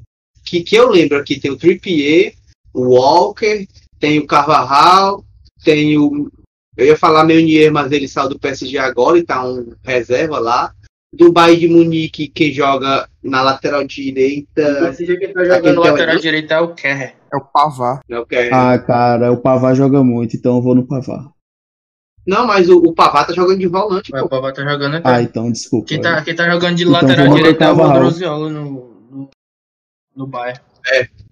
Que, 0.45 0.61
que 0.61 0.75
eu 0.75 0.89
lembro 0.89 1.17
aqui: 1.17 1.39
tem 1.39 1.51
o 1.51 1.57
Trippier, 1.57 2.33
o 2.73 2.95
Walker, 2.95 3.67
tem 3.99 4.19
o 4.19 4.27
Carvajal, 4.27 5.25
tem 5.63 5.97
o. 5.97 6.31
Eu 6.75 6.87
ia 6.87 6.97
falar 6.97 7.23
Meunier, 7.23 7.71
mas 7.71 7.91
ele 7.91 8.07
saiu 8.07 8.29
do 8.29 8.39
PSG 8.39 8.77
agora 8.77 9.17
e 9.17 9.23
tá 9.23 9.45
um 9.47 9.73
reserva 9.83 10.39
lá. 10.39 10.73
Do 11.15 11.31
Bayern 11.31 11.59
de 11.59 11.67
Munique, 11.67 12.27
que 12.27 12.51
joga 12.51 13.07
na 13.21 13.43
lateral 13.43 13.83
direita. 13.85 14.89
Esse 14.89 15.05
dia 15.05 15.15
que 15.17 15.25
ele 15.25 15.33
tá 15.33 15.43
jogando 15.45 15.81
tem 15.81 15.91
lateral 15.91 16.17
direito 16.17 16.51
é 16.51 16.59
o 16.59 16.73
Kerr. 16.73 17.13
É 17.31 17.37
o 17.37 17.41
Pavar. 17.41 17.99
Não, 18.09 18.25
que 18.25 18.35
é- 18.35 18.51
Ah, 18.51 18.79
cara, 18.79 19.31
o 19.31 19.37
Pavar 19.37 19.75
joga 19.75 20.03
muito, 20.03 20.35
então 20.35 20.55
eu 20.55 20.61
vou 20.63 20.73
no 20.73 20.87
Pavar. 20.87 21.31
não 22.25 22.47
mas 22.47 22.67
o, 22.67 22.79
o 22.79 22.93
tá 23.25 23.33
jogando 23.33 23.59
de 23.59 23.67
volante, 23.67 24.11
O. 24.15 24.27
Pavá 24.29 24.51
tá 24.51 24.63
jogando 24.63 24.95
aqui. 24.95 25.07
Ah, 25.07 25.21
então, 25.21 25.51
desculpa. 25.51 25.87
Quem 25.87 26.01
tá, 26.01 26.21
quem 26.23 26.35
tá 26.35 26.49
jogando 26.49 26.75
de 26.77 26.83
Então, 26.83 26.93
lateral 26.93 27.25
vamos 27.25 27.35
direito 27.37 27.61
é 27.63 27.71
o 27.71 27.73
o 27.73 27.75
Rodroziola 27.75 28.49
no, 28.49 28.71
no, 29.11 29.29
no 30.15 30.27
Bayern. 30.27 30.59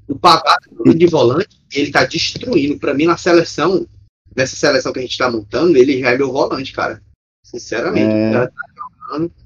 O 0.08 0.16
Pavard 0.20 0.44
tá 0.44 0.58
jogando 0.78 0.98
de 1.00 1.08
volante 1.08 1.58
e 1.74 1.80
ele 1.80 1.92
tá 1.92 2.06
destruindo. 2.06 2.78
Pra 2.78 2.94
mim, 2.94 3.06
na 3.06 3.18
seleção, 3.18 3.88
nessa 4.36 4.56
seleção 4.56 4.94
que 4.94 5.00
a 5.00 5.02
gente 5.02 5.18
tá 5.18 5.32
montando, 5.32 5.76
ele 5.78 6.00
já 6.00 6.12
é 6.12 6.18
meu 6.18 6.32
volante, 6.32 6.72
cara. 6.74 7.02
Sinceramente. 7.44 8.12
É. 8.14 8.30
O 8.30 8.34
cara 8.34 8.52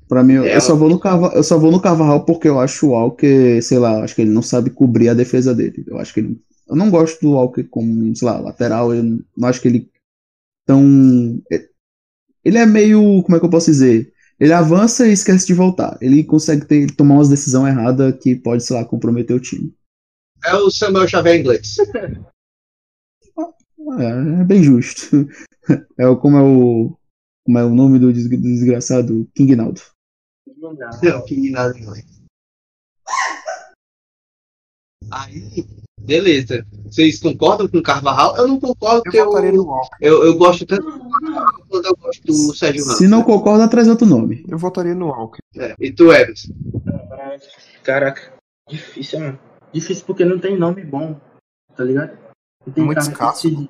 Pra 0.07 0.23
mim, 0.23 0.33
eu- 0.33 0.45
É, 0.45 0.55
eu 0.55 0.61
só 0.61 0.75
vou 0.75 0.89
no 0.89 0.99
Carva, 0.99 1.31
eu 1.35 1.43
só 1.43 1.57
vou 1.57 1.71
no 1.71 1.81
Carvajal 1.81 2.25
porque 2.25 2.47
eu 2.47 2.59
acho 2.59 2.87
o 2.87 2.89
Walker, 2.91 3.61
sei 3.61 3.79
lá, 3.79 4.03
acho 4.03 4.13
que 4.15 4.21
ele 4.21 4.31
não 4.31 4.41
sabe 4.41 4.69
cobrir 4.69 5.09
a 5.09 5.13
defesa 5.13 5.53
dele. 5.53 5.83
Eu 5.87 5.97
acho 5.97 6.13
que 6.13 6.19
ele, 6.19 6.39
eu 6.67 6.75
não 6.75 6.91
gosto 6.91 7.19
do 7.21 7.31
Walker 7.31 7.63
como, 7.63 8.15
sei 8.15 8.27
lá, 8.27 8.39
lateral, 8.39 8.93
eu 8.93 9.03
não 9.03 9.47
acho 9.47 9.61
que 9.61 9.67
ele 9.67 9.89
tão 10.65 11.41
ele 12.43 12.57
é 12.59 12.65
meio, 12.65 13.23
como 13.23 13.35
é 13.35 13.39
que 13.39 13.45
eu 13.45 13.49
posso 13.49 13.71
dizer? 13.71 14.13
Ele 14.39 14.53
avança 14.53 15.07
e 15.07 15.13
esquece 15.13 15.47
de 15.47 15.53
voltar. 15.53 15.97
Ele 15.99 16.23
consegue 16.23 16.65
ter, 16.65 16.91
tomar 16.91 17.15
umas 17.15 17.29
decisões 17.29 17.69
erradas 17.73 18.15
que 18.21 18.35
pode, 18.35 18.63
sei 18.63 18.75
lá, 18.75 18.85
comprometer 18.85 19.35
o 19.35 19.39
time. 19.39 19.73
É 20.45 20.53
o 20.55 20.69
Samuel 20.69 21.07
Xavier 21.07 21.39
inglês. 21.39 21.77
É, 23.99 24.41
é 24.41 24.43
bem 24.43 24.63
justo. 24.63 25.27
É 25.97 26.07
o 26.07 26.15
como 26.15 26.37
é 26.37 26.41
o 26.43 26.97
como 27.43 27.57
é 27.57 27.65
o 27.65 27.73
nome 27.73 27.97
do 27.97 28.13
desgraçado 28.13 29.27
King 29.33 29.55
Naldo. 29.55 29.81
Não, 30.73 31.25
que 31.25 31.49
nada 31.51 31.77
inglês. 31.77 32.05
Aí, 35.11 35.65
beleza. 36.01 36.65
Vocês 36.85 37.19
concordam 37.19 37.67
com 37.67 37.77
o 37.77 37.83
Carvajal? 37.83 38.37
Eu 38.37 38.47
não 38.47 38.59
concordo 38.59 39.03
porque 39.03 39.17
Eu 39.17 39.23
eu, 39.25 39.29
votaria 39.29 39.49
eu, 39.51 39.55
no 39.55 39.65
Walker. 39.65 39.97
eu, 40.01 40.37
gosto 40.37 40.65
tanto 40.65 40.83
do 40.83 41.09
Carvajal 41.09 41.45
quanto 41.69 41.85
eu 41.87 41.95
gosto 41.97 42.23
do 42.25 42.55
Sérgio 42.55 42.83
Ramos. 42.83 42.97
Se 42.97 43.07
não 43.07 43.23
concorda, 43.23 43.69
traz 43.69 43.87
outro 43.87 44.05
nome. 44.07 44.43
Eu 44.47 44.57
votaria 44.57 44.95
no 44.95 45.07
Walker. 45.07 45.39
É, 45.57 45.75
E 45.79 45.91
tu, 45.91 46.11
Everson? 46.11 46.53
Caraca, 47.83 48.33
difícil, 48.67 49.19
mano. 49.19 49.39
Difícil 49.71 50.05
porque 50.05 50.25
não 50.25 50.39
tem 50.39 50.57
nome 50.57 50.83
bom, 50.83 51.19
tá 51.75 51.83
ligado? 51.83 52.17
Não 52.65 52.73
tem 52.73 52.83
Muito 52.85 52.99
escasso. 53.01 53.41
se- 53.49 53.69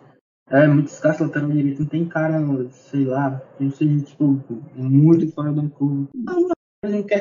É, 0.50 0.68
muito 0.68 0.88
escasso 0.90 1.24
lateral 1.24 1.50
direito. 1.50 1.82
Não 1.82 1.88
tem 1.90 2.08
cara, 2.08 2.40
sei 2.72 3.04
lá, 3.04 3.42
não 3.60 3.72
seja, 3.72 4.06
tipo, 4.06 4.42
muito 4.76 5.32
fora 5.34 5.52
da 5.52 5.68
curva. 5.70 6.08
Não, 6.14 6.48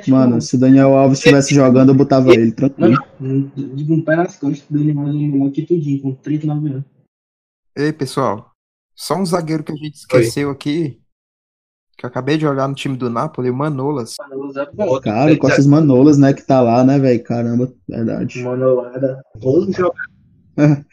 Mano, 0.08 0.40
se 0.40 0.56
o 0.56 0.58
Daniel 0.58 0.96
Alves 0.96 1.18
estivesse 1.18 1.54
jogando, 1.54 1.90
eu 1.90 1.94
botava 1.94 2.30
ele, 2.32 2.52
tranquilo. 2.52 2.98
Mano, 3.18 3.52
de 3.54 3.92
um 3.92 4.00
pé 4.00 4.16
nas 4.16 4.36
costas, 4.36 4.64
o 4.70 4.72
Daniel 4.72 5.00
Alves 5.00 5.14
é 5.14 5.18
melhor 5.18 5.50
que 5.50 5.62
tudinho, 5.62 6.02
com 6.02 6.14
39 6.14 6.68
anos. 6.68 6.84
Ei, 7.76 7.92
pessoal. 7.92 8.52
Só 8.94 9.16
um 9.16 9.26
zagueiro 9.26 9.64
que 9.64 9.72
a 9.72 9.76
gente 9.76 9.94
esqueceu 9.94 10.50
aqui. 10.50 11.00
Que 11.96 12.04
eu 12.04 12.08
acabei 12.08 12.36
de 12.36 12.42
jogar 12.42 12.68
no 12.68 12.74
time 12.74 12.96
do 12.96 13.08
Napoli, 13.08 13.50
o 13.50 13.54
Manolas. 13.54 14.14
Manolada, 14.18 14.70
bom, 14.72 15.00
Cara, 15.00 15.36
com 15.36 15.48
essas 15.48 15.66
manolas, 15.66 16.18
né, 16.18 16.32
que 16.32 16.42
tá 16.42 16.60
lá, 16.60 16.84
né, 16.84 16.98
velho? 16.98 17.22
Caramba, 17.22 17.72
verdade. 17.88 18.42
Manolada. 18.42 19.22
Bom 19.40 19.70
jogador. 19.70 19.94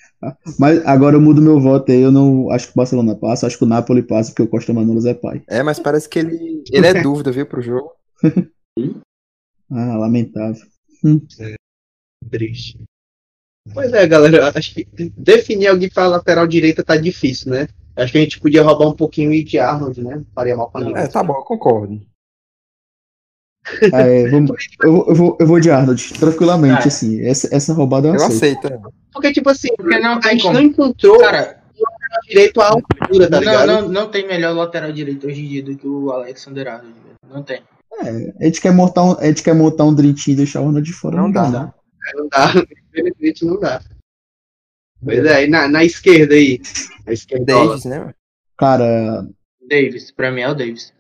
Mas 0.60 0.86
agora 0.86 1.16
eu 1.16 1.22
mudo 1.22 1.42
meu 1.42 1.60
voto 1.60 1.92
aí, 1.92 2.02
eu 2.02 2.12
não 2.12 2.50
acho 2.52 2.68
que 2.68 2.74
o 2.74 2.76
Barcelona 2.76 3.16
passa, 3.16 3.48
acho 3.48 3.58
que 3.58 3.64
o 3.64 3.68
Napoli 3.68 4.04
passa, 4.04 4.30
porque 4.32 4.44
o 4.44 4.48
Costa 4.48 4.74
Manolas 4.74 5.06
é 5.06 5.14
pai. 5.14 5.44
É, 5.48 5.64
mas 5.64 5.80
parece 5.80 6.08
que 6.08 6.20
ele, 6.20 6.64
ele 6.72 6.88
é 6.88 7.02
dúvida, 7.02 7.32
viu, 7.32 7.46
pro 7.46 7.62
jogo. 7.62 7.92
Ah, 9.72 9.98
lamentável. 9.98 10.62
Triste. 12.30 12.84
Pois 13.74 13.92
é, 13.94 14.08
galera. 14.08 14.52
Acho 14.56 14.74
que 14.74 14.86
definir 15.18 15.68
alguém 15.68 15.90
pra 15.90 16.08
lateral 16.08 16.48
direita 16.48 16.84
tá 16.84 16.98
difícil, 16.98 17.52
né? 17.52 17.68
Acho 17.96 18.12
que 18.12 18.18
a 18.18 18.22
gente 18.22 18.40
podia 18.40 18.64
roubar 18.64 18.88
um 18.88 18.96
pouquinho 18.96 19.32
de 19.44 19.60
Arnold, 19.60 20.02
né? 20.04 20.24
Faria 20.34 20.56
mal 20.56 20.70
pra 20.72 20.82
ninguém. 20.82 21.02
É, 21.04 21.08
tá 21.08 21.24
bom, 21.24 21.34
eu 21.34 21.44
concordo. 21.44 22.02
Ah, 23.94 24.02
é, 24.02 24.28
vamos- 24.32 24.52
eu, 24.84 24.92
vou- 24.94 25.08
eu 25.10 25.16
vou, 25.16 25.38
eu 25.40 25.48
vou 25.48 25.60
de 25.60 25.70
Arnold, 25.70 26.14
tranquilamente, 26.14 26.84
É. 26.84 26.88
assim. 26.88 27.22
Essa, 27.26 27.54
essa 27.56 27.74
roubada 27.74 28.08
eu 28.08 28.16
Eu 28.16 28.24
aceito. 28.26 28.66
aceito. 28.68 28.74
é. 28.88 28.92
Porque, 29.14 29.32
tipo 29.34 29.50
assim, 29.50 29.70
Porque 29.78 30.00
não 30.00 30.18
a 30.18 30.22
gente 30.22 30.42
como. 30.44 30.54
não 30.54 30.62
encontrou 30.62 31.20
Cara, 31.20 31.62
direito 32.28 32.62
à 32.62 32.70
altura, 32.70 33.30
tá 33.30 33.36
não, 33.36 33.40
ligado? 33.40 33.68
não, 33.68 33.90
não 33.90 34.10
tem 34.12 34.26
melhor 34.28 34.56
lateral 34.56 34.92
direito 34.92 35.28
hoje 35.28 35.42
em 35.44 35.48
dia 35.48 35.64
do 35.64 35.76
que 35.78 35.88
o 35.88 36.12
Alexander 36.12 36.68
Arnold. 36.68 36.96
Não 37.30 37.44
tem. 37.44 37.62
É, 38.00 38.34
a 38.40 38.46
gente 38.46 38.62
quer 38.62 38.72
montar 38.74 39.04
um, 39.04 39.20
a 39.20 39.26
gente 39.26 39.44
quer 39.44 39.54
montar 39.54 39.86
um 39.86 39.94
Dream 39.94 40.14
Team 40.14 40.34
e 40.34 40.36
deixar 40.36 40.62
o 40.62 40.68
Arnold 40.68 40.86
de 40.86 40.94
fora. 40.94 41.18
Não 41.18 41.32
dá, 41.32 41.50
dá. 41.50 41.50
não. 41.52 41.74
Não 42.16 42.30
dá. 42.30 42.54
Infelizmente 42.90 43.46
não 43.46 43.60
dá. 43.60 43.82
Pois 45.04 45.26
é, 45.26 45.46
e 45.46 45.48
na, 45.50 45.68
na 45.68 45.84
esquerda 45.84 46.36
aí. 46.36 46.62
A 47.06 47.12
esquerda. 47.12 47.46
Davis, 47.46 47.86
né? 47.86 48.14
Cara, 48.58 49.28
Davis, 49.68 50.12
pra 50.12 50.32
mim 50.32 50.42
é 50.42 50.50
o 50.50 50.54
Davis. 50.54 50.94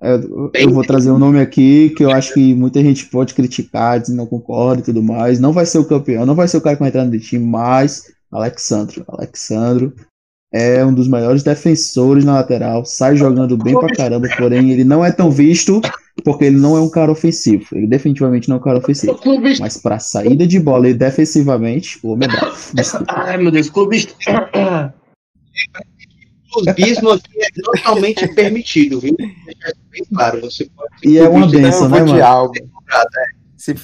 É, 0.00 0.14
Eu, 0.14 0.50
eu 0.54 0.70
vou 0.70 0.84
trazer 0.84 1.10
um 1.10 1.18
nome 1.18 1.40
aqui 1.40 1.90
que 1.90 2.04
eu 2.04 2.10
acho 2.10 2.34
que 2.34 2.54
muita 2.54 2.80
gente 2.80 3.06
pode 3.06 3.34
criticar, 3.34 4.00
dizer 4.00 4.14
não 4.14 4.26
concorda 4.26 4.82
e 4.82 4.84
tudo 4.84 5.02
mais. 5.02 5.38
Não 5.38 5.52
vai 5.52 5.64
ser 5.66 5.78
o 5.78 5.88
campeão, 5.88 6.26
não 6.26 6.34
vai 6.34 6.48
ser 6.48 6.56
o 6.56 6.60
cara 6.60 6.76
que 6.76 6.80
vai 6.80 6.88
entrar 6.88 7.04
no 7.04 7.18
time, 7.18 7.44
mas 7.44 8.12
Alexandro. 8.30 9.04
Alexandro 9.08 9.94
é 10.52 10.84
um 10.84 10.92
dos 10.92 11.08
melhores 11.08 11.42
defensores 11.42 12.24
na 12.24 12.34
lateral, 12.34 12.84
sai 12.84 13.16
jogando 13.16 13.56
bem 13.56 13.78
pra 13.78 13.88
caramba, 13.94 14.28
porém 14.36 14.70
ele 14.70 14.84
não 14.84 15.04
é 15.04 15.10
tão 15.10 15.30
visto 15.30 15.80
porque 16.24 16.44
ele 16.44 16.56
não 16.58 16.76
é 16.76 16.80
um 16.80 16.90
cara 16.90 17.10
ofensivo. 17.10 17.66
Ele 17.72 17.86
definitivamente 17.86 18.48
não 18.48 18.56
é 18.56 18.58
um 18.60 18.62
cara 18.62 18.78
ofensivo. 18.78 19.18
Mas 19.58 19.78
pra 19.78 19.98
saída 19.98 20.46
de 20.46 20.60
bola 20.60 20.88
e 20.88 20.94
defensivamente, 20.94 21.98
o 22.02 22.10
homem 22.12 22.28
é 22.28 22.32
bravo. 22.32 22.56
Ai, 23.08 23.38
meu 23.38 23.50
Deus, 23.50 23.70
clubista. 23.70 24.12
O 26.54 26.64
clubismo 26.64 27.10
aqui 27.10 27.30
é 27.42 27.48
totalmente 27.62 28.28
permitido, 28.34 29.00
viu? 29.00 29.16
Claro. 30.10 30.40
Você 30.42 30.66
pode 30.76 30.90
E 31.02 31.16
é 31.18 31.26
uma 31.28 31.48
Clubista 31.48 31.66
benção, 31.66 31.88
né, 31.88 32.00
mano? 32.00 32.22
algo. 32.24 32.52
Se 33.56 33.74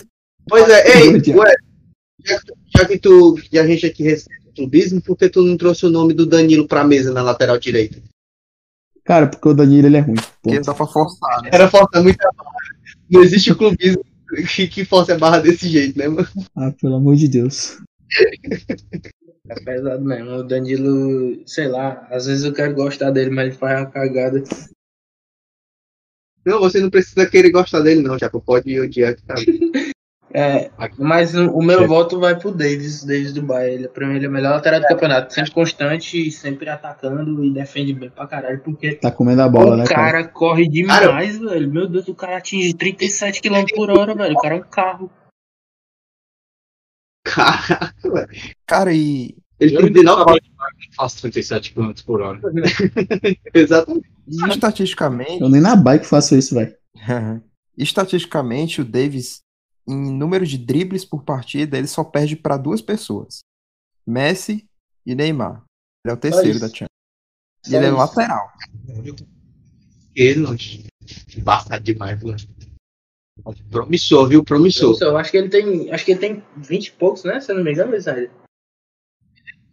Pois 0.46 0.68
é, 0.68 0.98
ei, 1.00 1.10
Muito 1.10 1.30
ué, 1.32 1.54
já, 2.24 2.38
que 2.38 2.44
tu- 2.46 2.54
já 2.76 2.84
que 2.84 2.98
tu, 2.98 3.34
que 3.50 3.58
a 3.58 3.66
gente 3.66 3.86
aqui 3.86 4.02
o 4.02 4.37
clubismo, 4.58 5.00
por 5.00 5.16
que 5.16 5.28
tu 5.28 5.42
não 5.42 5.56
trouxe 5.56 5.86
o 5.86 5.90
nome 5.90 6.12
do 6.12 6.26
Danilo 6.26 6.66
pra 6.66 6.84
mesa 6.84 7.12
na 7.12 7.22
lateral 7.22 7.58
direita? 7.58 8.02
Cara, 9.04 9.28
porque 9.28 9.48
o 9.48 9.54
Danilo 9.54 9.86
ele 9.86 9.96
é 9.96 10.00
ruim. 10.00 10.16
porque 10.16 10.56
ponto. 10.56 10.66
dá 10.66 10.74
pra 10.74 10.86
forçar, 10.86 11.42
né? 11.42 11.50
Era 11.52 11.68
falta 11.68 12.02
muita 12.02 12.28
barra. 12.36 12.50
Não 13.10 13.22
existe 13.22 13.54
clubismo 13.54 14.04
que, 14.54 14.66
que 14.66 14.84
force 14.84 15.12
a 15.12 15.18
barra 15.18 15.38
desse 15.38 15.68
jeito, 15.68 15.98
né, 15.98 16.08
mano? 16.08 16.28
Ah, 16.54 16.72
pelo 16.72 16.96
amor 16.96 17.16
de 17.16 17.28
Deus. 17.28 17.78
É 19.48 19.54
pesado 19.64 20.04
mesmo. 20.04 20.30
O 20.30 20.42
Danilo, 20.42 21.42
sei 21.46 21.68
lá, 21.68 22.06
às 22.10 22.26
vezes 22.26 22.44
eu 22.44 22.52
quero 22.52 22.74
gostar 22.74 23.10
dele, 23.10 23.30
mas 23.30 23.46
ele 23.46 23.56
faz 23.56 23.80
uma 23.80 23.90
cagada. 23.90 24.42
Não, 26.44 26.60
você 26.60 26.80
não 26.80 26.90
precisa 26.90 27.28
querer 27.28 27.50
gostar 27.50 27.80
dele, 27.80 28.02
não, 28.02 28.18
já 28.18 28.28
pode 28.28 28.78
odiar 28.78 29.14
que 29.14 29.22
tá. 29.22 29.34
É, 30.32 30.70
mas 30.98 31.34
o, 31.34 31.50
o 31.50 31.62
meu 31.62 31.88
voto 31.88 32.20
vai 32.20 32.38
pro 32.38 32.50
Davis, 32.52 33.02
Davis 33.02 33.32
do 33.32 33.42
Bahia. 33.42 33.72
Ele, 33.72 33.88
pra 33.88 34.06
mim, 34.06 34.16
ele 34.16 34.26
é 34.26 34.28
o 34.28 34.32
melhor 34.32 34.50
lateral 34.52 34.80
do 34.80 34.86
campeonato. 34.86 35.32
Sempre 35.32 35.52
constante, 35.52 36.30
sempre 36.30 36.68
atacando 36.68 37.42
e 37.44 37.50
defende 37.50 37.92
bem 37.94 38.10
pra 38.10 38.26
caralho. 38.26 38.60
Porque 38.60 38.94
Tá 38.96 39.10
comendo 39.10 39.42
a 39.42 39.48
bola, 39.48 39.74
o 39.74 39.76
né, 39.78 39.86
cara, 39.86 40.12
cara? 40.12 40.28
corre 40.28 40.68
demais, 40.68 41.38
velho. 41.38 41.70
Meu 41.70 41.88
Deus, 41.88 42.08
o 42.08 42.14
cara 42.14 42.36
atinge 42.36 42.74
37 42.74 43.40
km 43.40 43.64
por 43.74 43.90
hora, 43.90 44.14
velho. 44.14 44.34
O 44.34 44.40
cara 44.40 44.54
é 44.56 44.58
um 44.58 44.62
carro. 44.62 45.10
Caraca, 47.24 48.10
velho. 48.10 48.28
Cara, 48.66 48.92
e 48.92 49.36
Ele 49.60 49.70
tem 49.70 49.86
ainda 49.86 49.92
19 50.00 50.24
trabalho 50.24 50.40
de 50.78 50.94
faço 50.94 51.20
37 51.22 51.74
km 51.74 51.92
por 52.06 52.20
hora. 52.20 52.40
Exatamente. 53.54 54.08
e 54.26 54.48
estatisticamente, 54.48 55.40
Eu 55.40 55.48
nem 55.48 55.60
na 55.60 55.74
bike 55.74 56.06
faço 56.06 56.36
isso, 56.36 56.54
velho. 56.54 56.74
estatisticamente, 57.76 58.80
o 58.80 58.84
Davis, 58.84 59.40
em 59.88 60.12
número 60.12 60.46
de 60.46 60.58
dribles 60.58 61.04
por 61.04 61.24
partida, 61.24 61.78
ele 61.78 61.86
só 61.86 62.04
perde 62.04 62.36
pra 62.36 62.56
duas 62.56 62.82
pessoas: 62.82 63.40
Messi 64.06 64.68
e 65.06 65.14
Neymar. 65.14 65.64
Ele 66.04 66.12
é 66.12 66.14
o 66.14 66.20
terceiro 66.20 66.60
da 66.60 66.68
Champions. 66.68 66.88
E 67.66 67.74
ele 67.74 67.86
é 67.86 67.88
isso. 67.88 67.96
lateral. 67.96 68.52
Ele. 70.14 70.46
Embaçado 71.36 71.82
demais, 71.82 72.22
mano. 72.22 72.38
Promissor, 73.70 74.28
viu? 74.28 74.44
Promissor. 74.44 74.96
Eu 75.00 75.16
acho 75.16 75.30
que 75.30 75.38
ele 75.38 75.48
tem. 75.48 75.90
Acho 75.90 76.04
que 76.04 76.10
ele 76.12 76.20
tem 76.20 76.44
20 76.56 76.86
e 76.86 76.92
poucos, 76.92 77.24
né? 77.24 77.40
Se 77.40 77.50
eu 77.50 77.56
não 77.56 77.64
me 77.64 77.72
engano, 77.72 77.94
Israel. 77.94 78.30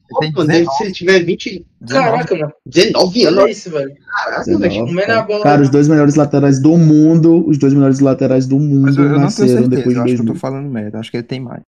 Ele 0.09 0.19
tem 0.19 0.31
Pô, 0.31 0.39
mano, 0.39 0.47
deve- 0.47 0.59
19, 0.59 0.77
se 0.77 0.83
ele 0.83 0.91
tiver 0.93 1.23
20, 1.23 1.65
19. 1.81 2.09
Caraca, 2.11 2.35
mano. 2.35 2.53
19 2.65 3.27
Olha 3.27 3.41
anos, 3.41 3.57
isso, 3.57 3.69
velho. 3.71 3.95
caraca, 4.07 4.43
19, 4.45 4.69
velho. 4.69 4.85
Comendo 4.85 5.11
a 5.13 5.21
bola. 5.23 5.43
Cara, 5.43 5.61
os 5.63 5.69
dois 5.69 5.87
melhores 5.87 6.15
laterais 6.15 6.59
do 6.59 6.77
mundo, 6.77 7.47
os 7.47 7.57
dois 7.57 7.73
melhores 7.73 7.99
laterais 7.99 8.45
do 8.47 8.59
Mas 8.59 8.65
mundo 8.67 8.87
eu, 8.87 9.03
eu 9.03 9.03
não 9.03 9.09
tenho 9.13 9.21
nasceram 9.21 9.47
certeza, 9.49 9.69
depois 9.69 9.85
eu 9.85 9.91
de 9.93 9.97
acho 9.99 10.05
que 10.05 10.11
eu 10.21 10.25
2000. 10.25 10.33
tô 10.33 10.39
falando 10.39 10.69
merda. 10.69 10.99
Acho 10.99 11.11
que 11.11 11.17
ele 11.17 11.23
tem 11.23 11.39
mais. 11.39 11.61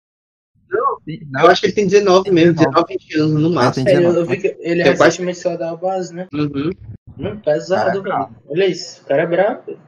Não, 0.71 0.99
Eu 1.45 1.51
acho 1.51 1.61
que 1.61 1.67
ele 1.69 1.75
tem 1.75 1.87
19 1.87 2.31
mesmo, 2.33 2.55
19, 2.55 2.87
20 2.89 3.15
anos 3.21 3.43
no 3.43 3.51
máximo. 3.51 3.89
É, 3.89 3.93
eu, 3.93 3.97
19. 3.99 4.19
eu 4.19 4.27
vi 4.27 4.37
que 4.39 4.57
ele 4.61 4.81
É 4.83 4.85
quase- 4.87 5.03
recentemente 5.05 5.39
saiu 5.39 5.59
da 5.59 5.77
base, 5.77 6.13
né? 6.15 6.27
Uhum. 6.35 6.71
Hum, 7.19 7.37
pesado, 7.45 8.03
Cara, 8.03 8.25
velho. 8.27 8.37
Olha 8.49 8.67
isso. 8.67 9.03
O 9.03 9.07
cara 9.07 9.23
é 9.23 9.27
brabo. 9.27 9.79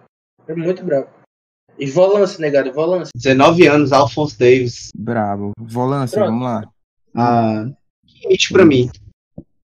É 0.47 0.55
muito 0.55 0.85
brabo. 0.85 1.09
E 1.79 1.87
volância, 1.91 2.41
negado, 2.41 2.73
volância. 2.73 3.11
19 3.15 3.67
anos, 3.67 3.93
Alphonse 3.93 4.39
Davis. 4.39 4.91
Brabo. 4.97 5.51
Volância, 5.59 6.25
vamos 6.25 6.43
lá. 6.45 6.65
Ah, 7.15 7.67
Limite 8.27 8.53
pra 8.53 8.65
mim. 8.65 8.91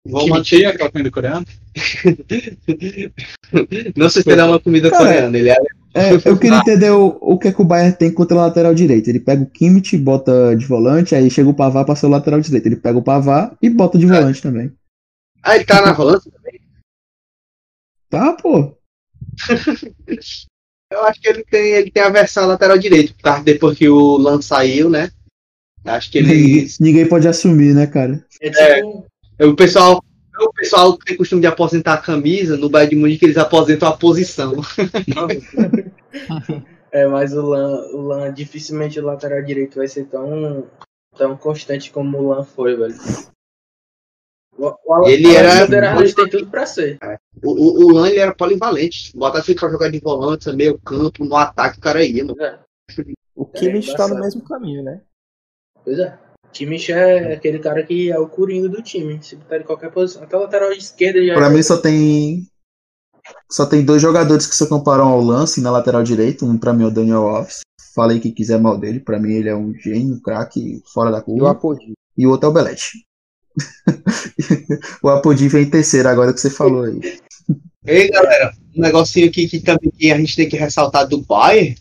Vou 0.07 0.25
Que 0.25 0.31
manter. 0.31 0.57
mentia 0.57 0.71
aquela 0.71 0.91
comida 0.91 1.11
coreana? 1.11 1.47
Não 3.97 4.09
se 4.09 4.19
esperar 4.19 4.49
uma 4.49 4.61
comida 4.61 4.91
Cara, 4.91 5.05
coreana. 5.05 5.39
Ele 5.39 5.51
é 5.51 5.57
é, 5.95 6.13
eu 6.13 6.19
queria 6.37 6.59
entender 6.59 6.91
o, 6.91 7.17
o 7.21 7.39
que 7.39 7.49
é 7.49 7.53
que 7.53 7.63
o 7.63 7.65
Bayern 7.65 7.97
tem 7.97 8.13
contra 8.13 8.37
o 8.37 8.41
lateral 8.41 8.75
direito. 8.75 9.09
Ele 9.09 9.21
pega 9.21 9.43
o 9.43 9.47
Kimmich, 9.47 9.97
bota 9.97 10.55
de 10.57 10.67
volante, 10.67 11.15
aí 11.15 11.31
chega 11.31 11.49
o 11.49 11.55
Pavar 11.55 11.85
pra 11.85 11.95
ser 11.95 12.07
o 12.07 12.11
lateral 12.11 12.41
direito. 12.41 12.67
Ele 12.67 12.77
pega 12.77 12.99
o 12.99 13.03
Pavar 13.03 13.57
e 13.63 13.71
bota 13.71 13.97
de 13.97 14.07
volante 14.07 14.43
também. 14.43 14.73
Ah, 15.43 15.55
ele 15.55 15.65
tá 15.65 15.81
na 15.81 15.93
volância? 15.93 16.31
Tá, 18.11 18.33
pô. 18.35 18.77
Eu 20.93 21.03
acho 21.05 21.21
que 21.21 21.29
ele 21.29 21.45
tem, 21.45 21.73
ele 21.73 21.91
tem 21.91 22.03
a 22.03 22.11
versão 22.11 22.47
lateral 22.47 22.79
direito, 22.79 23.15
causa 23.21 23.43
depois 23.43 23.77
que 23.77 23.89
o 23.89 24.17
Lan 24.17 24.41
saiu, 24.41 24.89
né? 24.89 25.11
Acho 25.85 26.11
que 26.11 26.19
ele. 26.19 26.67
Ninguém 26.81 27.09
pode 27.09 27.29
assumir, 27.29 27.75
né, 27.75 27.87
cara? 27.87 28.25
É 28.41 28.51
tipo. 28.51 29.07
O 29.41 29.55
pessoal. 29.55 30.03
O 30.41 30.53
pessoal 30.53 30.97
tem 30.99 31.17
costume 31.17 31.41
de 31.41 31.47
aposentar 31.47 31.95
a 31.95 31.99
camisa, 31.99 32.57
no 32.57 32.69
Bayern 32.69 32.97
de 32.97 33.01
Munique 33.01 33.25
eles 33.25 33.37
aposentam 33.37 33.89
a 33.89 33.97
posição. 33.97 34.55
É, 36.91 37.09
mas 37.09 37.33
o 37.33 37.43
Lan, 37.43 37.89
o 37.93 38.03
Lan, 38.03 38.33
dificilmente 38.33 39.01
o 39.01 39.05
lateral 39.05 39.43
direito 39.43 39.79
vai 39.79 39.89
ser 39.89 40.05
tão, 40.05 40.65
tão 41.17 41.37
constante 41.37 41.91
como 41.91 42.17
o 42.19 42.29
Lan 42.29 42.45
foi, 42.45 42.77
velho. 42.77 42.95
O, 44.57 44.73
o, 44.87 45.09
Ele 45.09 45.27
o 45.27 45.33
era- 45.33 45.91
Arnold 45.91 46.15
tem 46.15 46.29
tudo 46.29 46.47
pra 46.47 46.65
ser. 46.67 46.99
O, 47.43 47.51
o, 47.51 47.87
o 47.87 47.93
Lan 47.95 48.09
ele 48.09 48.21
era 48.21 48.33
polivalente. 48.33 49.11
Botasse 49.17 49.51
ele 49.51 49.59
pra 49.59 49.71
jogar 49.71 49.91
de 49.91 49.99
volante, 49.99 50.53
meio 50.53 50.79
campo, 50.79 51.25
no 51.25 51.35
ataque, 51.37 51.79
o 51.79 51.81
cara 51.81 52.05
ia, 52.05 52.25
mano. 52.25 52.41
É. 52.41 52.61
O 53.35 53.45
Kimmich 53.45 53.93
tá 53.97 54.07
no 54.07 54.21
mesmo 54.21 54.43
caminho, 54.45 54.85
né? 54.85 55.01
Pois 55.85 55.99
é. 55.99 56.19
O 56.47 56.51
Kimmich 56.51 56.93
é 56.93 57.35
aquele 57.35 57.59
cara 57.59 57.83
que 57.83 58.11
é 58.11 58.19
o 58.19 58.29
coringa 58.29 58.69
do 58.69 58.83
time. 58.83 59.19
Se 59.23 59.37
botar 59.37 59.59
em 59.59 59.65
qualquer 59.65 59.91
posição. 59.91 60.23
Até 60.23 60.37
o 60.37 60.41
lateral 60.41 60.73
esquerda 60.73 61.25
já 61.25 61.35
Pra 61.35 61.51
mim 61.51 61.63
só 61.63 61.77
tem. 61.77 62.47
Só 63.51 63.67
tem 63.67 63.85
dois 63.85 64.01
jogadores 64.01 64.47
que 64.47 64.55
se 64.55 64.69
comparam 64.69 65.09
ao 65.09 65.21
lance 65.21 65.61
na 65.61 65.71
lateral 65.71 66.03
direito. 66.03 66.47
Um 66.47 66.59
pra 66.59 66.73
mim 66.73 66.85
é 66.85 66.87
o 66.87 66.91
Daniel 66.91 67.29
Alves. 67.29 67.61
Falei 67.95 68.21
que 68.21 68.33
quiser 68.33 68.59
mal 68.59 68.79
dele. 68.79 69.01
Pra 69.01 69.19
mim 69.19 69.33
ele 69.33 69.49
é 69.49 69.57
um 69.57 69.75
gênio, 69.75 70.15
um 70.15 70.21
craque 70.21 70.83
fora 70.93 71.11
da 71.11 71.19
E 71.19 71.21
o 71.21 71.25
curva. 71.25 71.51
Apodi. 71.51 71.93
E 72.17 72.27
o 72.27 72.31
outro 72.31 72.47
é 72.47 72.51
o 72.51 72.55
Belete. 72.55 73.05
o 75.03 75.09
Apodi 75.09 75.49
vem 75.49 75.65
em 75.65 75.71
terceiro 75.71 76.09
agora 76.09 76.33
que 76.33 76.41
você 76.41 76.51
falou 76.51 76.85
aí. 76.85 77.01
Ei, 77.87 78.11
galera, 78.11 78.53
um 78.75 78.81
negocinho 78.81 79.29
aqui 79.29 79.47
que 79.47 79.61
também 79.61 79.91
que 79.91 80.11
a 80.11 80.17
gente 80.17 80.37
tem 80.37 80.49
que 80.49 80.57
ressaltar 80.57 81.07
do 81.07 81.21
Bayern 81.21 81.77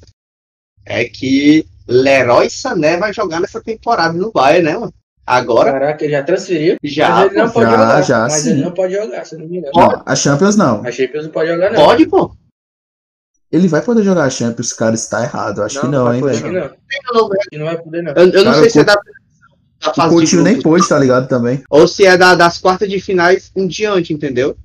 é 0.85 1.05
que 1.05 1.65
Leroy 1.88 2.49
Sané 2.49 2.97
vai 2.97 3.13
jogar 3.13 3.39
nessa 3.39 3.61
temporada 3.61 4.13
no 4.13 4.31
Bayern, 4.31 4.63
né, 4.65 4.77
mano? 4.77 4.93
Agora 5.25 5.71
Caraca, 5.71 6.03
ele 6.03 6.11
já 6.11 6.23
transferiu. 6.23 6.75
já 6.84 7.09
mas 7.09 7.31
ele 7.31 7.41
não 7.41 7.49
pode 7.49 7.65
já, 7.65 7.77
jogar. 7.77 8.01
já, 8.01 8.19
mas 8.23 8.34
sim. 8.34 8.49
ele 8.51 8.61
não 8.63 8.71
pode 8.71 8.93
jogar, 8.93 9.25
se 9.25 9.38
não 9.38 9.47
me 9.47 9.57
engano. 9.57 9.71
Não, 9.75 10.03
a 10.05 10.15
Champions 10.15 10.55
não. 10.57 10.86
A 10.86 10.91
Champions 10.91 11.23
não 11.25 11.31
pode 11.31 11.49
jogar, 11.49 11.71
não. 11.71 11.86
pode, 11.86 12.05
pô. 12.07 12.36
Ele 13.51 13.67
vai 13.67 13.81
poder 13.81 14.03
jogar 14.03 14.23
a 14.23 14.29
Champions, 14.29 14.73
cara, 14.73 14.95
está 14.95 15.23
errado. 15.23 15.61
Acho 15.61 15.75
Não, 15.75 15.81
que 15.84 15.88
não 15.91 16.05
não, 16.05 16.13
hein, 16.13 16.19
poder, 16.21 16.31
Acho 16.34 16.43
que 16.43 16.49
velho. 16.49 16.59
não. 16.61 16.65
Eu 16.65 17.13
não, 17.13 17.59
não 17.59 17.65
vai 17.65 17.77
poder, 17.81 18.01
não. 18.01 18.11
eu- 18.13 18.29
eu 18.31 18.43
não 18.45 18.51
Cara, 18.51 18.57
sei 18.57 18.67
o 18.67 18.71
se 18.71 18.79
é 18.79 18.84
da, 18.84 18.93
da 18.95 19.91
O 19.91 19.93
fase 19.93 20.09
de 20.09 20.15
Coutinho 20.15 20.43
nem 20.43 20.61
pôde, 20.61 20.89
tá 20.89 20.97
ligado 20.99 21.27
também. 21.27 21.63
ou 21.69 21.88
se 21.88 22.05
é 22.05 22.17
da- 22.17 22.36
das 22.36 22.57
quartas 22.57 22.89
de 22.89 22.99
finais 22.99 23.51
em 23.55 23.67
diante, 23.67 24.11
entendeu? 24.13 24.57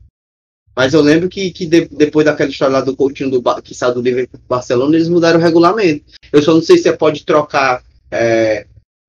Mas 0.79 0.95
eu 0.95 1.01
lembro 1.01 1.29
que, 1.29 1.51
que 1.51 1.67
de- 1.67 1.89
depois 1.89 2.25
daquela 2.25 2.49
história 2.49 2.75
lá 2.75 2.81
do 2.81 2.95
Coutinho 2.95 3.29
do, 3.29 3.43
que 3.63 3.75
saiu 3.75 3.95
do 3.95 4.01
Liverpool 4.01 4.39
Barcelona, 4.49 4.95
eles 4.95 5.09
mudaram 5.09 5.41
o 5.41 5.43
regulamento. 5.43 6.05
Eu 6.33 6.41
só 6.41 6.55
não 6.55 6.63
sei 6.63 6.77
se 6.77 6.85
você 6.85 6.97
pode 6.97 7.25
trocar 7.25 7.83
é, 8.13 8.65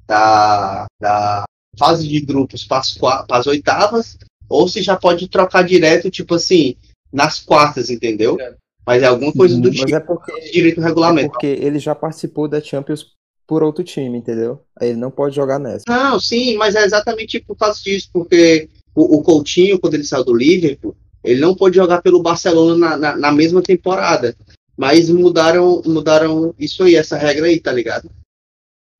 da, 0.07 0.87
da 0.99 1.43
fase 1.77 2.07
de 2.07 2.19
grupos 2.21 2.63
para 2.65 2.79
as, 2.79 2.95
qua- 2.95 3.23
para 3.23 3.37
as 3.37 3.45
oitavas, 3.45 4.17
ou 4.49 4.67
se 4.67 4.81
já 4.81 4.97
pode 4.97 5.27
trocar 5.27 5.61
direto, 5.61 6.09
tipo 6.09 6.33
assim, 6.33 6.75
nas 7.13 7.39
quartas, 7.39 7.91
entendeu? 7.91 8.35
Mas 8.83 9.03
é 9.03 9.05
alguma 9.05 9.31
coisa 9.31 9.55
do 9.55 9.67
Uhum, 9.67 9.71
tipo 9.71 9.83
Mas 9.83 9.93
é 9.93 9.99
porque, 9.99 10.41
de 10.41 10.51
direito 10.51 10.77
no 10.79 10.85
é 10.87 10.89
regulamento. 10.89 11.29
porque 11.33 11.45
ele 11.45 11.77
já 11.77 11.93
participou 11.93 12.47
da 12.47 12.59
Champions 12.59 13.05
por 13.45 13.61
outro 13.61 13.83
time, 13.83 14.17
entendeu? 14.17 14.59
Aí 14.81 14.89
ele 14.89 14.97
não 14.99 15.11
pode 15.11 15.35
jogar 15.35 15.59
nessa. 15.59 15.83
Não, 15.87 16.19
sim, 16.19 16.57
mas 16.57 16.73
é 16.73 16.83
exatamente 16.83 17.39
por 17.39 17.55
causa 17.55 17.79
disso, 17.83 18.09
porque 18.11 18.67
o, 18.95 19.17
o 19.17 19.21
Coutinho, 19.21 19.79
quando 19.79 19.93
ele 19.93 20.03
saiu 20.03 20.23
do 20.25 20.33
Liverpool, 20.35 20.95
ele 21.23 21.41
não 21.41 21.55
pôde 21.55 21.75
jogar 21.75 22.01
pelo 22.01 22.21
Barcelona 22.21 22.75
na, 22.77 22.97
na, 22.97 23.15
na 23.17 23.31
mesma 23.31 23.61
temporada. 23.61 24.35
Mas 24.77 25.09
mudaram, 25.09 25.81
mudaram 25.85 26.53
isso 26.57 26.83
aí, 26.83 26.95
essa 26.95 27.17
regra 27.17 27.47
aí, 27.47 27.59
tá 27.59 27.71
ligado? 27.71 28.09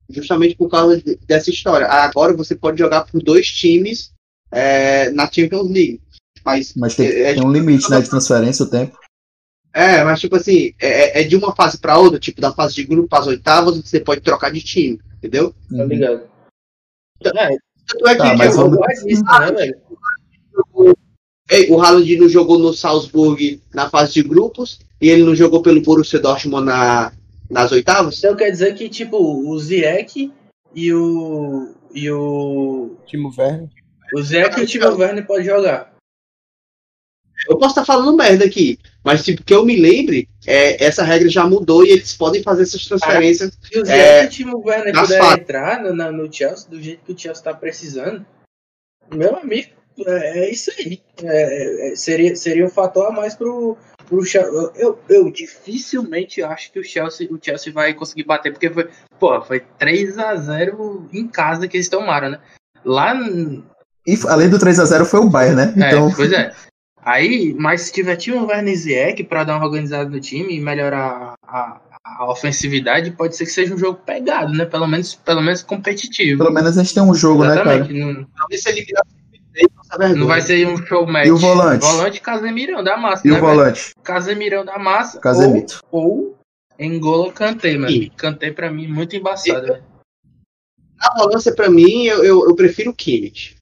Justamente 0.08 0.56
por 0.56 0.68
causa 0.68 1.00
de- 1.00 1.16
dessa 1.26 1.50
história. 1.50 1.86
Agora 1.86 2.32
você 2.36 2.54
pode 2.54 2.78
jogar 2.78 3.04
por 3.06 3.22
dois 3.22 3.46
times 3.46 4.12
é, 4.50 5.10
na 5.10 5.30
Champions 5.30 5.70
League. 5.70 6.00
Mas, 6.44 6.74
Mas 6.74 6.96
tem, 6.96 7.06
é, 7.06 7.30
é, 7.30 7.34
tem 7.34 7.44
um 7.44 7.52
limite, 7.52 7.88
né, 7.90 8.00
de 8.00 8.10
transferência, 8.10 8.64
o 8.64 8.68
tempo. 8.70 8.98
é, 9.72 10.02
mas 10.04 10.18
tipo 10.20 10.36
assim, 10.36 10.72
é, 10.80 11.20
é 11.20 11.24
de 11.24 11.36
uma 11.36 11.54
fase 11.54 11.78
para 11.78 11.98
outra, 11.98 12.18
tipo 12.18 12.40
da 12.40 12.52
fase 12.52 12.74
de 12.74 12.84
grupo 12.84 13.08
para 13.08 13.20
as 13.20 13.26
oitavas, 13.28 13.76
você 13.76 14.00
pode 14.00 14.20
trocar 14.22 14.50
de 14.50 14.60
time, 14.62 14.98
entendeu? 15.18 15.54
Tá 15.70 15.84
ligado? 15.84 16.28
É, 17.24 17.56
Tanto 17.86 18.08
é 18.08 18.12
que 18.12 18.18
Tá, 18.18 18.36
mas 18.36 18.56
eu- 18.56 18.62
vamos- 18.70 18.78
eu 18.78 19.06
disso, 19.06 19.22
né, 19.24 19.52
velho? 19.52 19.80
Ei, 21.50 21.70
o 21.70 21.80
Haaland 21.80 22.16
não 22.16 22.28
jogou 22.28 22.58
no 22.58 22.72
Salzburg 22.72 23.60
na 23.74 23.90
fase 23.90 24.12
de 24.14 24.22
grupos 24.22 24.78
e 25.00 25.08
ele 25.08 25.24
não 25.24 25.34
jogou 25.34 25.62
pelo 25.62 25.80
Borussia 25.82 26.20
Dortmund 26.20 26.64
na, 26.66 27.12
nas 27.50 27.72
oitavas? 27.72 28.18
Então 28.18 28.36
quer 28.36 28.50
dizer 28.50 28.74
que, 28.74 28.88
tipo, 28.88 29.16
o 29.18 29.58
Ziyech 29.58 30.32
e 30.74 30.92
o. 30.94 31.74
E 31.92 32.08
o. 32.10 32.96
Timo 33.06 33.32
Werner. 33.36 33.68
O 34.14 34.22
Ziyech 34.22 34.60
e 34.60 34.62
o 34.62 34.66
Timo 34.66 34.94
Werner 34.96 35.26
podem 35.26 35.44
jogar. 35.44 35.90
Eu 37.48 37.56
posso 37.56 37.70
estar 37.70 37.84
falando 37.86 38.14
merda 38.16 38.44
aqui, 38.44 38.78
mas 39.02 39.24
tipo, 39.24 39.42
que 39.42 39.54
eu 39.54 39.64
me 39.64 39.74
lembre, 39.74 40.28
é, 40.46 40.84
essa 40.84 41.02
regra 41.02 41.26
já 41.28 41.46
mudou 41.46 41.84
e 41.84 41.88
eles 41.90 42.14
podem 42.14 42.42
fazer 42.42 42.62
essas 42.64 42.84
transferências. 42.86 43.58
Se 43.62 43.78
o 43.78 43.82
É, 43.82 43.84
Ziyech 43.86 44.22
e 44.22 44.26
o 44.26 44.30
Timo 44.30 44.62
Werner 44.64 44.92
nas 44.94 45.02
puderem 45.08 45.24
fases. 45.26 45.40
entrar 45.40 45.82
no, 45.82 45.94
na- 45.94 46.12
no 46.12 46.30
Chelsea 46.32 46.68
do 46.68 46.80
jeito 46.80 47.02
que 47.04 47.12
o 47.12 47.18
Chelsea 47.18 47.42
tá 47.42 47.54
precisando, 47.54 48.24
meu 49.12 49.36
amigo, 49.36 49.70
é, 50.06 50.38
é 50.40 50.50
isso 50.50 50.70
aí. 50.78 51.00
É, 51.22 51.92
é, 51.92 51.96
seria, 51.96 52.34
seria 52.36 52.64
um 52.64 52.70
fator 52.70 53.06
a 53.06 53.10
mais 53.10 53.34
pro, 53.34 53.76
pro 54.06 54.24
Chelsea. 54.24 54.50
Eu, 54.50 54.72
eu, 54.76 54.98
eu 55.08 55.30
dificilmente 55.30 56.42
acho 56.42 56.72
que 56.72 56.80
o 56.80 56.84
Chelsea, 56.84 57.28
o 57.30 57.38
Chelsea 57.40 57.72
vai 57.72 57.94
conseguir 57.94 58.24
bater, 58.24 58.52
porque 58.52 58.70
foi, 58.70 58.88
pô, 59.18 59.40
foi 59.42 59.60
3 59.78 60.18
a 60.18 60.36
0 60.36 61.08
em 61.12 61.26
casa 61.26 61.68
que 61.68 61.76
eles 61.76 61.88
tomaram, 61.88 62.30
né? 62.30 62.40
Lá 62.84 63.14
E 64.06 64.18
além 64.26 64.48
do 64.48 64.58
3x0 64.58 65.04
foi 65.04 65.20
o 65.20 65.28
Bayern, 65.28 65.56
né? 65.56 65.74
Então, 65.76 66.08
é, 66.08 66.14
pois 66.14 66.32
é. 66.32 66.52
Aí, 67.02 67.54
mas 67.58 67.82
se 67.82 67.92
tiver 67.92 68.16
Timo 68.16 68.46
Werner 68.46 68.76
Ziyech 68.76 69.24
pra 69.24 69.44
dar 69.44 69.56
uma 69.56 69.66
organizada 69.66 70.08
no 70.08 70.20
time 70.20 70.54
e 70.54 70.60
melhorar 70.60 71.34
a, 71.42 71.80
a 72.04 72.30
ofensividade, 72.30 73.10
pode 73.12 73.36
ser 73.36 73.44
que 73.46 73.52
seja 73.52 73.74
um 73.74 73.78
jogo 73.78 74.00
pegado, 74.04 74.52
né? 74.52 74.66
Pelo 74.66 74.86
menos, 74.86 75.14
pelo 75.14 75.40
menos 75.40 75.62
competitivo. 75.62 76.38
pelo 76.38 76.52
menos 76.52 76.76
a 76.76 76.82
gente 76.82 76.94
tem 76.94 77.02
um 77.02 77.14
jogo, 77.14 77.44
né, 77.44 77.54
cara? 77.54 77.76
Exatamente. 77.76 78.00
Não, 78.00 78.26
Talvez 78.36 78.62
se 78.62 78.68
ele 78.68 78.84
vergonha. 79.98 80.14
não 80.16 80.26
vai 80.26 80.40
ser 80.40 80.66
um 80.66 80.76
show 80.86 81.06
match. 81.06 81.26
E 81.26 81.30
o 81.32 81.36
volante? 81.36 81.84
Volante 81.84 82.20
Casemirão 82.20 82.82
da 82.84 82.96
massa, 82.96 83.26
E 83.26 83.30
né, 83.30 83.36
o 83.38 83.40
volante? 83.40 83.80
velho? 83.82 83.94
Casemirão 84.02 84.64
da 84.64 84.78
massa. 84.78 85.20
Casemiro. 85.20 85.66
Ou, 85.90 86.02
ou 86.04 86.38
Engola 86.78 87.32
Kanté, 87.32 87.74
mano. 87.74 87.88
Sim. 87.90 88.10
Kanté 88.16 88.50
pra 88.50 88.70
mim 88.70 88.86
muito 88.88 89.14
embaçado, 89.16 89.66
velho. 89.66 89.82
Na 90.98 91.14
volância, 91.16 91.54
pra 91.54 91.70
mim, 91.70 92.04
eu, 92.04 92.22
eu, 92.24 92.48
eu 92.48 92.54
prefiro 92.54 92.90
o 92.90 92.94
Kimmich. 92.94 93.56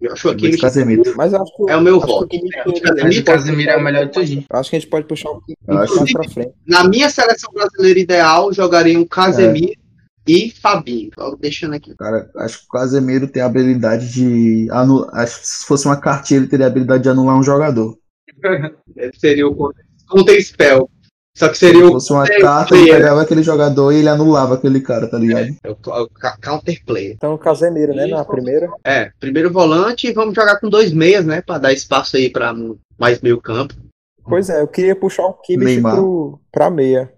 Eu 0.00 0.12
acho 0.12 0.28
o 0.28 0.34
Kimmich 0.36 0.58
Casemiro. 0.60 1.14
Mas 1.16 1.32
eu 1.32 1.40
acho 1.40 1.56
que, 1.56 1.70
é 1.70 1.76
o 1.76 1.80
meu 1.80 1.96
acho 1.98 2.06
que 2.06 2.12
o 2.12 2.14
voto. 2.14 2.28
Kimmich- 2.28 2.56
É, 2.56 2.58
o 2.58 2.62
a 2.62 2.66
gente 2.68 2.80
Casemiro 2.82 3.14
que 3.14 3.22
Casemiro 3.22 3.70
é 3.70 3.76
o 3.76 3.82
melhor 3.82 4.06
de 4.06 4.12
tudinho. 4.12 4.44
Acho 4.50 4.70
que 4.70 4.76
a 4.76 4.78
gente 4.80 4.88
pode 4.90 5.06
puxar 5.06 5.30
o 5.30 5.40
Kimmich 5.40 5.58
mais 5.66 6.12
pra 6.12 6.28
frente. 6.30 6.52
Na 6.66 6.84
minha 6.84 7.08
seleção 7.08 7.50
brasileira 7.52 7.98
ideal, 8.00 8.52
jogariam 8.52 9.04
Casemiro 9.06 9.80
e 10.26 10.50
Fabinho. 10.50 11.10
Tô 11.14 11.36
deixando 11.36 11.74
aqui. 11.74 11.94
Cara, 11.96 12.30
acho 12.36 12.60
que 12.60 12.64
o 12.64 12.68
Casemiro 12.68 13.28
tem 13.28 13.42
a 13.42 13.46
habilidade 13.46 14.12
de 14.12 14.68
anular. 14.70 15.10
Acho 15.14 15.40
que 15.40 15.46
se 15.48 15.66
fosse 15.66 15.86
uma 15.86 16.00
cartinha, 16.00 16.38
ele 16.40 16.48
teria 16.48 16.66
a 16.66 16.68
habilidade 16.68 17.02
de 17.02 17.08
anular 17.08 17.36
um 17.38 17.42
jogador. 17.42 17.96
Seria 19.18 19.46
o 19.48 19.72
Counter 20.08 20.42
Spell. 20.44 20.88
Só 21.36 21.48
que 21.48 21.58
Se 21.58 21.66
seria 21.66 21.84
o, 21.84 21.92
fosse 21.92 22.12
uma 22.12 22.24
carta, 22.28 22.76
ele 22.76 22.92
pegava 22.92 23.20
aquele 23.22 23.42
jogador 23.42 23.90
e 23.90 23.96
ele 23.96 24.08
anulava 24.08 24.54
aquele 24.54 24.80
cara, 24.80 25.08
tá 25.08 25.18
ligado? 25.18 25.48
É 25.64 25.70
o 25.70 25.74
ca- 25.74 26.02
o 26.02 26.08
ca- 26.08 26.36
Counter 26.40 26.80
Player. 26.86 27.12
Então 27.16 27.34
o 27.34 27.38
Casemiro, 27.38 27.92
né, 27.92 28.06
na 28.06 28.24
primeira. 28.24 28.68
É, 28.84 29.10
primeiro 29.18 29.52
volante 29.52 30.06
e 30.06 30.12
vamos 30.12 30.32
jogar 30.32 30.60
com 30.60 30.68
dois 30.68 30.92
meias, 30.92 31.24
né? 31.26 31.42
Pra 31.42 31.58
dar 31.58 31.72
espaço 31.72 32.16
aí 32.16 32.30
pra 32.30 32.54
mais 32.96 33.20
meio 33.20 33.40
campo. 33.40 33.74
Pois 34.22 34.48
é, 34.48 34.60
eu 34.62 34.68
queria 34.68 34.94
puxar 34.94 35.24
o 35.24 35.34
Kimmich 35.34 35.66
pro, 35.96 36.38
pra 36.52 36.70
meia. 36.70 37.12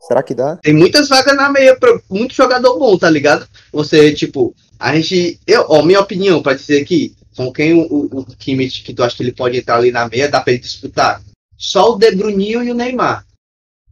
Será 0.00 0.22
que 0.22 0.34
dá? 0.34 0.56
Tem 0.56 0.74
muitas 0.74 1.08
vagas 1.08 1.36
na 1.36 1.50
meia, 1.50 1.78
pra 1.78 2.00
muito 2.08 2.34
jogador 2.34 2.78
bom, 2.78 2.96
tá 2.98 3.08
ligado? 3.08 3.46
Você, 3.72 4.12
tipo, 4.14 4.54
a 4.78 4.94
gente. 4.96 5.38
Eu, 5.46 5.66
ó, 5.68 5.82
minha 5.82 6.00
opinião, 6.00 6.42
pra 6.42 6.54
dizer 6.54 6.82
aqui, 6.82 7.14
com 7.36 7.52
quem 7.52 7.74
o, 7.74 8.06
o, 8.06 8.26
que 8.26 8.94
tu 8.94 9.02
acha 9.02 9.16
que 9.16 9.22
ele 9.22 9.32
pode 9.32 9.58
entrar 9.58 9.76
ali 9.76 9.92
na 9.92 10.08
meia, 10.08 10.28
dá 10.28 10.40
pra 10.40 10.52
ele 10.52 10.62
disputar? 10.62 11.22
Só 11.56 11.92
o 11.92 11.98
De 11.98 12.10
Bruninho 12.12 12.62
e 12.62 12.70
o 12.70 12.74
Neymar. 12.74 13.26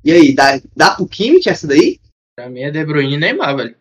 E 0.03 0.13
aí, 0.13 0.35
dá, 0.35 0.61
dá 0.75 0.95
pro 0.95 1.07
Kimmich 1.07 1.49
essa 1.49 1.67
daí? 1.67 2.01
Pra 2.35 2.49
mim 2.49 2.61
é 2.61 2.71
De 2.71 2.85
Bruyne 2.85 3.15
e 3.15 3.19
Neymar, 3.19 3.57
velho. 3.57 3.77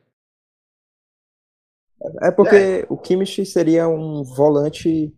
É 2.21 2.31
porque 2.31 2.85
o 2.89 2.97
Kimmich 2.97 3.45
seria 3.45 3.87
um 3.87 4.23
volante, 4.23 5.13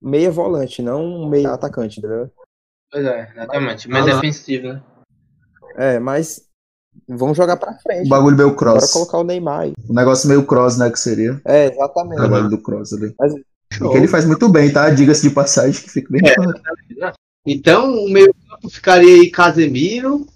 meia 0.00 0.30
volante, 0.30 0.80
não 0.80 1.04
um 1.04 1.28
meia 1.28 1.52
atacante, 1.52 1.98
entendeu? 1.98 2.32
Pois 2.90 3.04
é, 3.04 3.30
exatamente. 3.32 3.88
Mais 3.88 4.06
Ah, 4.06 4.14
defensivo, 4.14 4.72
né? 4.72 4.82
É, 5.76 5.98
mas 5.98 6.48
vamos 7.08 7.36
jogar 7.36 7.56
pra 7.56 7.72
O 7.72 7.82
frente. 7.82 8.08
bagulho 8.08 8.36
meio 8.36 8.48
Bora 8.54 8.58
cross. 8.78 8.92
colocar 8.92 9.18
o 9.18 9.24
Neymar 9.24 9.60
aí. 9.60 9.72
O 9.88 9.92
negócio 9.94 10.28
meio 10.28 10.44
cross, 10.44 10.76
né? 10.78 10.90
Que 10.90 10.98
seria 10.98 11.40
É, 11.44 11.68
o 11.68 11.72
exatamente. 11.72 12.16
trabalho 12.16 12.48
do 12.48 12.58
cross 12.58 12.92
ali. 12.92 13.14
Mas- 13.18 13.32
E 13.34 13.78
que 13.90 13.96
ele 13.96 14.06
faz 14.08 14.24
muito 14.24 14.48
bem, 14.48 14.72
tá? 14.72 14.88
Diga-se 14.90 15.22
de 15.28 15.34
passagem 15.34 15.72
que 15.82 15.90
fica 15.90 16.08
bem 16.10 16.22
É. 16.24 16.34
claro. 16.34 16.52
Então, 17.46 17.92
o 17.92 18.08
meio 18.08 18.32
campo 18.48 18.70
ficaria 18.70 19.14
aí 19.20 19.30
Casemiro, 19.30 20.26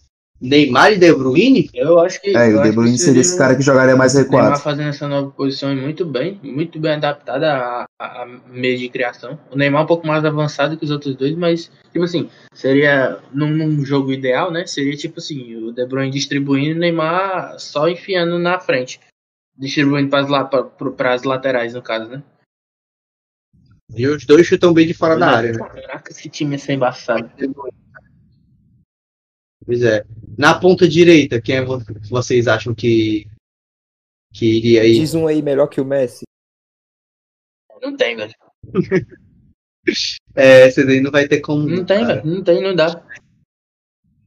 Neymar 0.41 0.93
e 0.93 0.99
De 0.99 1.13
Bruyne? 1.13 1.69
Eu 1.75 1.99
acho 1.99 2.21
que. 2.21 2.37
É, 2.37 2.49
o 2.55 2.63
De 2.63 2.71
Bruyne 2.71 2.97
seria 2.97 3.21
esse 3.21 3.37
cara 3.37 3.57
que 3.57 3.63
jogaria 3.63 3.97
mais 3.97 4.15
Neymar 4.15 4.31
recuado. 4.31 4.63
fazendo 4.63 4.89
essa 4.89 5.09
nova 5.09 5.31
posição 5.31 5.75
muito 5.75 6.07
bem, 6.07 6.39
muito 6.43 6.79
bem 6.79 6.93
adaptada 6.93 7.53
a, 7.53 7.87
a, 7.99 8.23
a 8.23 8.27
meio 8.49 8.79
de 8.79 8.89
criação. 8.89 9.39
O 9.51 9.57
Neymar 9.57 9.81
é 9.81 9.85
um 9.85 9.89
pouco 9.89 10.07
mais 10.07 10.25
avançado 10.25 10.77
que 10.77 10.85
os 10.85 10.91
outros 10.91 11.17
dois, 11.17 11.35
mas, 11.35 11.71
tipo 11.93 12.05
assim, 12.05 12.31
seria 12.53 13.19
num, 13.33 13.49
num 13.49 13.85
jogo 13.85 14.13
ideal, 14.13 14.53
né? 14.53 14.65
Seria 14.67 14.97
tipo 14.97 15.19
assim, 15.19 15.57
o 15.57 15.73
De 15.73 15.85
Bruyne 15.87 16.13
distribuindo 16.13 16.71
e 16.71 16.75
o 16.75 16.79
Neymar 16.79 17.59
só 17.59 17.89
enfiando 17.89 18.39
na 18.39 18.61
frente. 18.61 19.01
Distribuindo 19.57 20.11
para 20.97 21.15
as 21.15 21.25
laterais, 21.25 21.75
no 21.75 21.83
caso, 21.83 22.09
né? 22.09 22.23
E 23.95 24.07
os 24.07 24.25
dois 24.25 24.47
chutam 24.47 24.73
bem 24.73 24.87
de 24.87 24.95
fora 24.95 25.17
da 25.17 25.31
área, 25.31 25.53
né? 25.53 25.59
Caraca, 25.59 26.13
esse 26.13 26.29
time 26.29 26.53
ia 26.53 26.59
ser 26.59 26.75
embaçado. 26.75 27.29
Pois 29.69 29.83
é. 29.83 30.03
Na 30.39 30.59
ponta 30.59 30.89
direita, 30.89 31.43
quem 31.43 31.57
é 31.57 31.63
vo- 31.63 31.79
vocês 32.09 32.49
acham 32.49 32.75
que, 32.75 33.29
que 34.33 34.47
iria 34.47 34.81
aí? 34.81 34.95
Diz 34.95 35.13
um 35.13 35.27
aí 35.27 35.43
melhor 35.43 35.67
que 35.67 35.79
o 35.79 35.85
Messi. 35.85 36.25
Não 37.83 37.95
tem, 37.95 38.17
velho. 38.17 38.35
É, 40.35 40.67
esse 40.67 40.85
daí 40.85 41.01
não 41.01 41.11
vai 41.11 41.27
ter 41.27 41.41
como. 41.41 41.67
Não 41.67 41.83
tem, 41.83 42.01
cara. 42.01 42.21
velho. 42.21 42.27
Não 42.27 42.45
tem, 42.45 42.63
não 42.63 42.77
dá. 42.77 43.03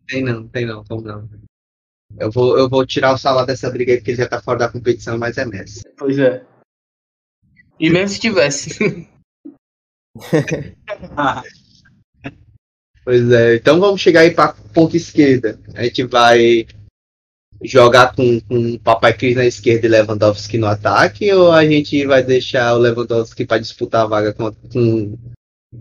Tem 0.07 0.23
não, 0.23 0.47
tem 0.47 0.65
não, 0.65 0.83
como 0.83 1.01
não. 1.03 1.29
Eu 2.19 2.31
vou, 2.31 2.57
eu 2.57 2.67
vou 2.67 2.83
tirar 2.83 3.13
o 3.13 3.17
Salah 3.17 3.45
dessa 3.45 3.69
briga 3.69 3.91
aí 3.91 3.99
porque 3.99 4.09
ele 4.09 4.17
já 4.17 4.27
tá 4.27 4.41
fora 4.41 4.57
da 4.57 4.71
competição, 4.71 5.19
mas 5.19 5.37
é 5.37 5.45
Messi. 5.45 5.83
Pois 5.95 6.17
é. 6.17 6.43
E 7.79 7.91
mesmo 7.91 8.07
se 8.09 8.19
tivesse. 8.19 8.69
Pois 13.03 13.31
é, 13.31 13.55
então 13.55 13.79
vamos 13.79 13.99
chegar 14.01 14.21
aí 14.21 14.31
pra 14.31 14.53
ponta 14.73 14.95
esquerda. 14.95 15.59
A 15.73 15.83
gente 15.83 16.03
vai 16.03 16.65
jogar 17.63 18.15
com, 18.15 18.39
com 18.41 18.73
o 18.73 18.79
Papai 18.79 19.13
Cris 19.13 19.35
na 19.35 19.45
esquerda 19.45 19.85
e 19.85 19.89
Lewandowski 19.89 20.57
no 20.57 20.67
ataque, 20.67 21.31
ou 21.31 21.51
a 21.51 21.63
gente 21.65 22.05
vai 22.05 22.23
deixar 22.23 22.73
o 22.75 22.79
Lewandowski 22.79 23.45
para 23.45 23.59
disputar 23.59 24.03
a 24.03 24.07
vaga 24.07 24.33
com, 24.33 24.51
com 24.71 25.17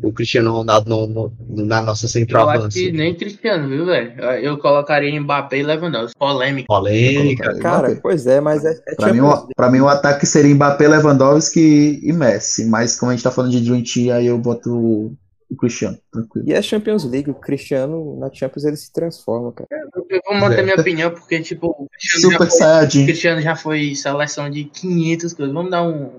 o 0.03 0.13
Cristiano 0.13 0.53
Ronaldo 0.53 0.89
no- 0.89 1.07
no- 1.07 1.67
na 1.67 1.83
nossa 1.83 2.07
Eu 2.07 2.49
acho 2.49 2.93
nem 2.93 3.15
Cristiano, 3.15 3.69
viu, 3.69 3.85
velho? 3.87 4.13
Eu 4.43 4.57
colocaria 4.59 5.21
Mbappé 5.21 5.59
e 5.59 5.63
Lewandowski. 5.63 6.17
Polêmica. 6.19 6.67
Polêmica. 6.69 7.59
Cara, 7.59 7.89
Mbappé. 7.89 8.01
pois 8.03 8.27
é, 8.27 8.41
mas 8.41 8.65
é, 8.65 8.79
é 8.87 8.95
Pra 8.95 9.13
mim, 9.13 9.19
Champions 9.21 9.41
o, 9.45 9.55
pra 9.57 9.71
mim, 9.71 9.81
o 9.81 9.89
ataque 9.89 10.27
seria 10.27 10.55
Mbappé, 10.55 10.87
Lewandowski 10.87 12.01
e 12.03 12.13
Messi. 12.13 12.67
Mas 12.67 12.99
como 12.99 13.11
a 13.11 13.15
gente 13.15 13.25
tá 13.25 13.31
falando 13.31 13.53
de 13.53 13.61
Dream 13.61 13.83
Team, 13.83 14.15
aí 14.17 14.27
eu 14.27 14.39
boto 14.39 15.13
o, 15.51 15.57
Cristiano, 15.57 15.99
tranquilo. 16.13 16.49
E 16.49 16.53
é 16.53 16.63
Champions 16.63 17.05
League, 17.05 17.31
o 17.31 17.35
Cristiano 17.35 18.19
na 18.19 18.33
Champions 18.33 18.65
ele 18.65 18.77
se 18.77 18.93
transforma, 18.93 19.53
cara. 19.53 19.69
Eu 20.09 20.21
vou 20.27 20.35
manter 20.37 20.61
É. 20.61 20.63
minha 20.63 20.77
opinião, 20.77 21.11
porque, 21.11 21.41
tipo, 21.41 21.69
o 21.69 21.87
Cristiano, 21.89 22.23
já 22.23 22.39
Super 22.39 22.49
foi, 22.49 22.59
o. 22.59 23.05
Cristiano 23.05 23.41
já 23.41 23.57
foi 23.57 23.95
seleção 23.95 24.51
de 24.51 24.65
500 24.65 25.33
coisas. 25.33 25.55
Vamos 25.55 25.71
dar 25.71 25.83
um, 25.83 26.11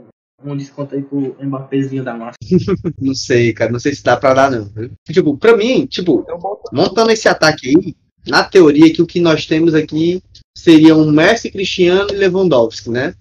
um 0.43 0.55
desconto 0.57 0.95
aí 0.95 1.01
pro 1.01 1.35
Mbappézinho 1.41 2.03
da 2.03 2.13
massa. 2.13 2.37
Não 2.99 3.13
sei, 3.15 3.53
cara, 3.53 3.71
não 3.71 3.79
sei 3.79 3.93
se 3.95 4.03
dá 4.03 4.17
pra 4.17 4.33
dar, 4.33 4.51
não. 4.51 4.69
Tipo, 5.09 5.37
pra 5.37 5.55
mim, 5.55 5.85
tipo, 5.85 6.25
montando 6.71 7.11
esse 7.11 7.27
ataque 7.27 7.69
aí, 7.69 7.95
na 8.27 8.43
teoria 8.43 8.91
que 8.93 9.01
o 9.01 9.07
que 9.07 9.19
nós 9.19 9.45
temos 9.45 9.73
aqui 9.73 10.21
seria 10.55 10.95
um 10.95 11.09
Messi, 11.11 11.49
Cristiano 11.49 12.09
e 12.11 12.17
Lewandowski, 12.17 12.89
né? 12.89 13.15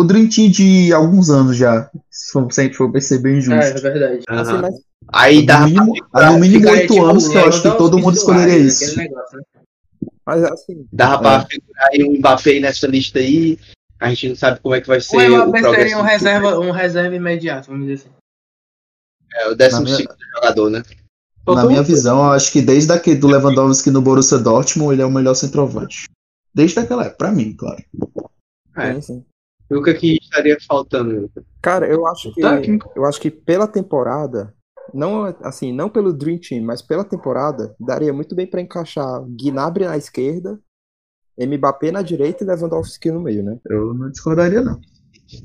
O 0.00 0.04
Dream 0.04 0.28
Team 0.28 0.50
de 0.50 0.92
alguns 0.94 1.28
anos 1.30 1.56
já. 1.56 1.90
Se 2.10 2.32
for- 2.32 2.50
gente 2.52 2.74
for 2.76 2.90
perceber 2.90 3.30
É, 3.30 3.34
é 3.34 3.38
injusto. 3.38 3.82
verdade. 3.82 4.24
assim, 4.28 4.50
Aham. 4.52 4.62
mas 4.62 4.74
Aí 5.12 5.40
no 5.40 5.46
dá 5.46 5.60
mínimo, 5.66 5.94
no 6.14 6.38
mínimo 6.38 6.70
oito 6.70 6.94
tipo, 6.94 7.04
anos 7.04 7.28
que 7.28 7.36
eu 7.36 7.44
acho 7.46 7.62
que 7.62 7.70
todo 7.76 7.98
mundo 7.98 8.14
escolheria 8.16 8.52
Suárez, 8.54 8.80
isso. 8.80 8.96
negócio, 8.96 9.36
né? 9.38 9.44
Mas 10.24 10.44
assim, 10.44 10.86
Dava 10.92 11.18
pra 11.18 11.46
figurar 11.46 11.88
aí 11.92 12.04
um 12.04 12.18
Mbappé 12.18 12.60
nessa 12.60 12.86
lista 12.86 13.18
aí. 13.18 13.58
A 13.98 14.08
gente 14.10 14.28
não 14.30 14.36
sabe 14.36 14.60
como 14.60 14.74
é 14.74 14.80
que 14.80 14.86
vai 14.88 15.00
ser 15.00 15.16
O 15.16 15.46
Mbappé 15.48 15.60
progresso. 15.60 15.74
seria 15.76 15.98
um 15.98 16.02
reserva, 16.02 16.58
um 16.60 16.70
reserva 16.70 17.14
imediato, 17.16 17.68
vamos 17.70 17.86
dizer 17.88 18.04
assim. 18.08 18.14
É, 19.34 19.48
o 19.48 19.54
décimo 19.54 19.82
minha- 19.84 19.96
segundo 19.96 20.16
jogador, 20.36 20.70
né? 20.70 20.82
Na 21.46 21.64
minha 21.66 21.82
visão, 21.82 22.18
eu 22.24 22.32
acho 22.32 22.52
que 22.52 22.62
desde 22.62 22.92
aquele 22.92 23.16
do 23.18 23.26
Lewandowski 23.26 23.90
no 23.90 24.00
Borussia 24.00 24.38
Dortmund, 24.38 24.92
ele 24.94 25.02
é 25.02 25.06
o 25.06 25.10
melhor 25.10 25.34
centroavante. 25.34 26.08
Desde 26.54 26.78
aquela 26.78 27.02
época, 27.02 27.16
pra 27.18 27.32
mim, 27.32 27.54
claro. 27.56 27.82
É. 28.76 28.94
sim, 28.94 29.00
sim. 29.00 29.24
E 29.70 29.74
o 29.74 29.82
que, 29.82 29.94
que 29.94 30.18
estaria 30.20 30.58
faltando? 30.66 31.30
Cara, 31.62 31.86
eu 31.86 32.06
acho 32.06 32.32
que 32.34 32.40
Técnico. 32.40 32.92
eu 32.96 33.04
acho 33.04 33.20
que 33.20 33.30
pela 33.30 33.68
temporada 33.68 34.52
não 34.92 35.24
assim, 35.42 35.72
não 35.72 35.88
pelo 35.88 36.12
Dream 36.12 36.38
Team, 36.38 36.64
mas 36.64 36.82
pela 36.82 37.04
temporada, 37.04 37.74
daria 37.78 38.12
muito 38.12 38.34
bem 38.34 38.46
pra 38.46 38.60
encaixar 38.60 39.22
Gnabry 39.28 39.84
na 39.84 39.96
esquerda, 39.96 40.58
Mbappé 41.38 41.90
na 41.90 42.02
direita 42.02 42.44
e 42.44 42.46
Lewandowski 42.46 43.10
no 43.10 43.20
meio, 43.20 43.42
né? 43.42 43.58
Eu 43.68 43.94
não 43.94 44.10
discordaria, 44.10 44.60
não. 44.60 44.80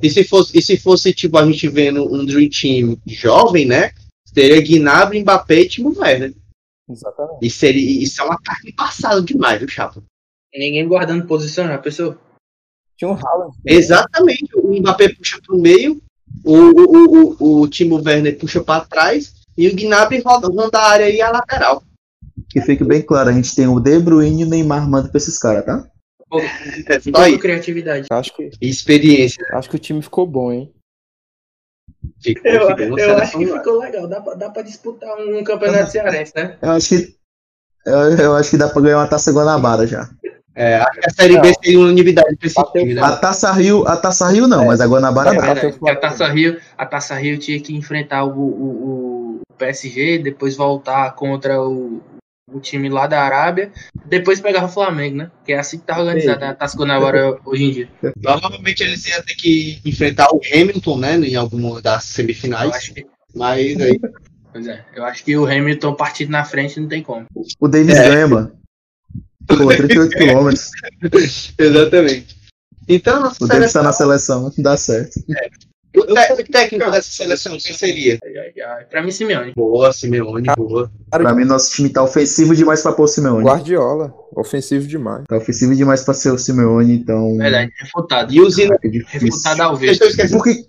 E 0.02 0.10
se 0.10 0.24
fosse, 0.24 0.58
e 0.58 0.62
se 0.62 0.78
fosse 0.78 1.14
tipo, 1.14 1.38
a 1.38 1.46
gente 1.46 1.68
vendo 1.68 2.04
um 2.12 2.26
Dream 2.26 2.50
Team 2.50 2.98
jovem, 3.08 3.66
né? 3.66 3.92
Seria 4.26 4.62
Gnabry, 4.62 5.22
Mbappé 5.22 5.62
e 5.62 5.70
Timo 5.70 5.94
Werner. 5.98 6.34
Exatamente. 6.90 7.46
E 7.46 7.50
seria, 7.50 8.04
isso 8.04 8.22
é 8.22 8.26
uma 8.26 8.40
carne 8.42 8.74
passada 8.74 9.22
demais, 9.22 9.60
viu, 9.60 9.68
Chapa? 9.68 10.04
Ninguém 10.54 10.88
guardando 10.88 11.28
posição, 11.28 11.68
já 11.68 11.78
pensou? 11.78 12.18
Tinha 12.98 13.12
um 13.12 13.14
Haaland. 13.16 13.54
Exatamente. 13.66 14.50
O 14.56 14.74
Mbappé 14.80 15.10
puxa 15.10 15.40
pro 15.46 15.58
meio, 15.58 16.02
o, 16.44 16.56
o, 16.56 17.36
o, 17.40 17.62
o 17.62 17.68
Timo 17.68 18.02
Werner 18.04 18.38
puxa 18.38 18.64
para 18.64 18.86
trás 18.86 19.34
e 19.58 19.68
o 19.68 19.76
Gnabry 19.76 20.22
roda, 20.22 20.48
roda 20.48 20.78
a 20.78 20.90
área 20.90 21.10
e 21.10 21.22
a 21.22 21.32
lateral. 21.32 21.84
Que 22.50 22.62
fique 22.62 22.84
bem 22.84 23.02
claro, 23.02 23.30
a 23.30 23.34
gente 23.34 23.56
tem 23.56 23.68
o 23.68 23.80
De 23.80 24.00
Bruyne 24.00 24.42
e 24.42 24.46
o 24.46 24.50
Neymar 24.50 24.90
manda 24.90 25.10
pra 25.10 25.18
esses 25.18 25.38
caras, 25.38 25.66
tá? 25.66 25.88
É 26.88 27.00
só 27.00 27.12
Falta 27.12 27.30
isso. 27.30 27.40
criatividade. 27.40 28.08
Acho 28.12 28.36
que, 28.36 28.50
Experiência. 28.62 29.46
acho 29.54 29.70
que 29.70 29.76
o 29.76 29.80
time 29.80 30.02
ficou 30.02 30.26
bom, 30.26 30.52
hein? 30.52 30.74
Ficou, 32.22 32.52
Eu, 32.52 32.76
ficou 32.76 33.00
eu 33.00 33.18
acho 33.18 33.38
que 33.38 33.46
ficou 33.46 33.80
legal. 33.80 34.08
Dá 34.08 34.22
pra, 34.22 34.34
dá 34.34 34.50
pra 34.50 34.62
disputar 34.62 35.16
um 35.18 35.44
campeonato 35.44 35.92
cearense, 35.92 36.34
né? 36.36 36.58
Eu 36.62 36.72
acho 36.72 36.90
que. 36.90 37.16
Eu, 37.86 38.18
eu 38.18 38.36
acho 38.36 38.50
que 38.50 38.58
dá 38.58 38.68
pra 38.68 38.82
ganhar 38.82 38.98
uma 38.98 39.08
taça 39.08 39.32
Guanabara 39.32 39.86
já. 39.86 40.10
É, 40.56 40.78
acho 40.78 41.00
que 41.00 41.06
a 41.06 41.10
Série 41.10 41.40
B 41.42 41.52
seria 41.62 41.80
uma 41.80 41.86
unanimidade 41.88 42.36
pra 42.38 42.48
esse 42.48 42.56
Bateu 42.56 42.82
time, 42.82 42.94
né? 42.94 43.02
A 43.04 43.18
taça 43.18 43.52
Rio, 43.52 43.86
a 43.88 43.98
taça 43.98 44.28
Rio 44.30 44.48
não, 44.48 44.66
mas 44.68 44.80
a 44.80 44.86
Guanabara 44.88 45.32
É 45.32 45.34
dá. 45.34 45.40
Bateu 45.42 45.54
verdade. 45.56 45.76
o 45.76 45.80
Porque 45.80 45.92
a. 45.92 45.96
Taça 46.00 46.28
Rio, 46.28 46.58
a 46.78 46.86
Taça 46.86 47.16
Rio 47.16 47.38
tinha 47.38 47.60
que 47.60 47.76
enfrentar 47.76 48.24
o, 48.24 48.30
o, 48.40 49.42
o 49.50 49.54
PSG, 49.58 50.20
depois 50.20 50.56
voltar 50.56 51.14
contra 51.16 51.62
o, 51.62 52.02
o 52.50 52.60
time 52.62 52.88
lá 52.88 53.06
da 53.06 53.22
Arábia, 53.22 53.70
depois 54.06 54.40
pegar 54.40 54.64
o 54.64 54.70
Flamengo, 54.70 55.18
né? 55.18 55.32
Que 55.46 55.52
é 55.54 55.60
assim 55.60 55.78
que 55.78 55.84
tá 55.86 56.00
organizada 56.00 56.50
a 56.50 56.54
Taça 56.54 56.78
Guanabara 56.78 57.38
hoje 57.44 57.64
em 57.66 57.72
dia. 57.72 57.90
Provavelmente 58.22 58.82
eles 58.82 59.06
iam 59.08 59.22
ter 59.24 59.36
que 59.36 59.80
enfrentar 59.84 60.28
o 60.32 60.40
Hamilton, 60.54 60.98
né? 60.98 61.16
Em 61.18 61.36
alguma 61.36 61.82
das 61.82 62.10
Eu 62.10 62.16
semifinais. 62.16 62.74
acho 62.74 62.94
que, 62.94 63.06
Mas 63.36 63.82
aí. 63.82 64.00
pois 64.54 64.68
é, 64.68 64.86
eu 64.96 65.04
acho 65.04 65.22
que 65.26 65.36
o 65.36 65.46
Hamilton 65.46 65.94
partido 65.96 66.32
na 66.32 66.46
frente 66.46 66.80
não 66.80 66.88
tem 66.88 67.04
como. 67.04 67.26
O 67.60 67.68
Davis 67.68 67.94
É. 67.98 68.08
ganha, 68.10 68.28
mano. 68.28 68.52
Pô, 69.48 69.68
38 69.68 70.10
quilômetros. 70.18 70.72
Exatamente. 71.58 72.36
Então, 72.88 73.20
nossa 73.22 73.44
O 73.44 73.48
tá 73.48 73.56
seleção, 73.56 73.84
na 73.84 73.92
seleção, 73.94 74.54
dá 74.60 74.78
certo. 74.78 75.20
o, 75.98 76.02
te- 76.06 76.34
o 76.34 76.52
técnico 76.52 76.92
dessa 76.92 77.10
seleção, 77.10 77.58
quem 77.58 77.74
seria? 77.74 78.20
Ai, 78.24 78.38
ai, 78.38 78.62
ai. 78.62 78.86
Pra 78.86 79.02
mim, 79.02 79.10
Simeone. 79.12 79.54
Boa, 79.56 79.92
Simeone, 79.92 80.48
boa. 80.56 80.92
Pra 81.10 81.34
mim, 81.34 81.46
nosso 81.46 81.72
time 81.74 81.90
tá 81.90 82.04
ofensivo 82.04 82.56
demais 82.56 82.84
pra 82.84 82.92
pôr 82.92 83.04
o 83.04 83.08
Simeone. 83.08 83.44
Guardiola, 83.44 84.14
ofensivo 84.36 84.86
demais. 84.88 85.24
Tá 85.28 85.38
ofensivo 85.38 85.74
demais 85.76 86.04
pra 86.04 86.14
ser 86.14 86.32
o 86.32 86.38
Simeone, 86.38 86.96
então. 86.96 87.38
Verdade, 87.38 87.72
refutado. 87.80 88.32
E 88.34 88.40
o 88.42 88.50
Zidane 88.50 88.80
É. 88.84 89.18
Refutado 89.18 89.62
ao 89.64 89.76
vivo. 89.76 89.98
Porque 90.32 90.66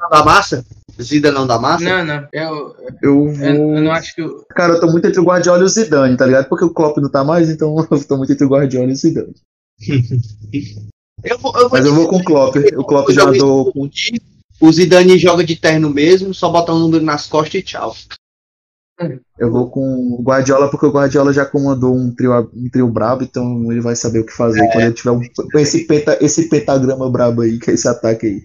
não 0.00 0.10
da 0.10 0.24
massa? 0.24 0.64
Zida 1.00 1.30
não 1.30 1.46
da 1.46 1.58
massa? 1.58 1.84
Não, 1.84 2.04
não. 2.04 2.28
Eu, 2.32 2.76
eu 3.00 3.02
eu, 3.02 3.32
vou. 3.32 3.46
eu 3.46 3.80
não 3.80 3.92
acho 3.92 4.14
que 4.14 4.22
o. 4.22 4.44
Cara, 4.50 4.74
eu 4.74 4.80
tô 4.80 4.86
muito 4.88 5.06
entre 5.06 5.20
o 5.20 5.24
Guardiola 5.24 5.60
e 5.60 5.64
o 5.64 5.68
Zidane, 5.68 6.16
tá 6.16 6.26
ligado? 6.26 6.48
Porque 6.48 6.64
o 6.64 6.74
Klopp 6.74 6.98
não 6.98 7.10
tá 7.10 7.24
mais, 7.24 7.48
então 7.48 7.74
eu 7.90 8.04
tô 8.04 8.16
muito 8.16 8.32
entre 8.32 8.44
o 8.44 8.50
Guardiola 8.50 8.88
e 8.88 8.92
o 8.92 8.96
Zidane. 8.96 9.34
Eu 11.24 11.38
vou, 11.38 11.54
eu 11.54 11.68
vou 11.68 11.78
Mas 11.78 11.86
eu 11.86 11.94
vou 11.94 12.08
com 12.08 12.16
o 12.16 12.24
Klopp. 12.24 12.56
O 12.76 12.84
Klopp 12.84 13.10
já 13.10 13.28
andou 13.28 13.72
com. 13.72 13.88
O 14.60 14.72
Zidane 14.72 15.16
joga 15.18 15.44
de 15.44 15.54
terno 15.54 15.88
mesmo, 15.88 16.34
só 16.34 16.50
botar 16.50 16.74
um 16.74 16.80
número 16.80 17.04
nas 17.04 17.28
costas 17.28 17.60
e 17.60 17.62
tchau. 17.62 17.94
Eu 19.38 19.50
vou 19.50 19.70
com 19.70 20.16
o 20.18 20.22
Guardiola 20.22 20.70
porque 20.70 20.86
o 20.86 20.90
Guardiola 20.90 21.32
já 21.32 21.44
comandou 21.44 21.94
um 21.94 22.14
trio, 22.14 22.50
um 22.54 22.68
trio 22.70 22.88
brabo, 22.88 23.22
então 23.24 23.70
ele 23.70 23.80
vai 23.80 23.96
saber 23.96 24.20
o 24.20 24.26
que 24.26 24.32
fazer 24.32 24.60
quando 24.72 24.84
ele 24.84 24.94
tiver 24.94 25.10
um, 25.10 25.22
esse, 25.56 25.86
penta, 25.86 26.18
esse 26.20 26.48
pentagrama 26.48 27.10
brabo 27.10 27.42
aí, 27.42 27.58
que 27.58 27.70
é 27.70 27.74
esse 27.74 27.88
ataque 27.88 28.26
aí. 28.26 28.42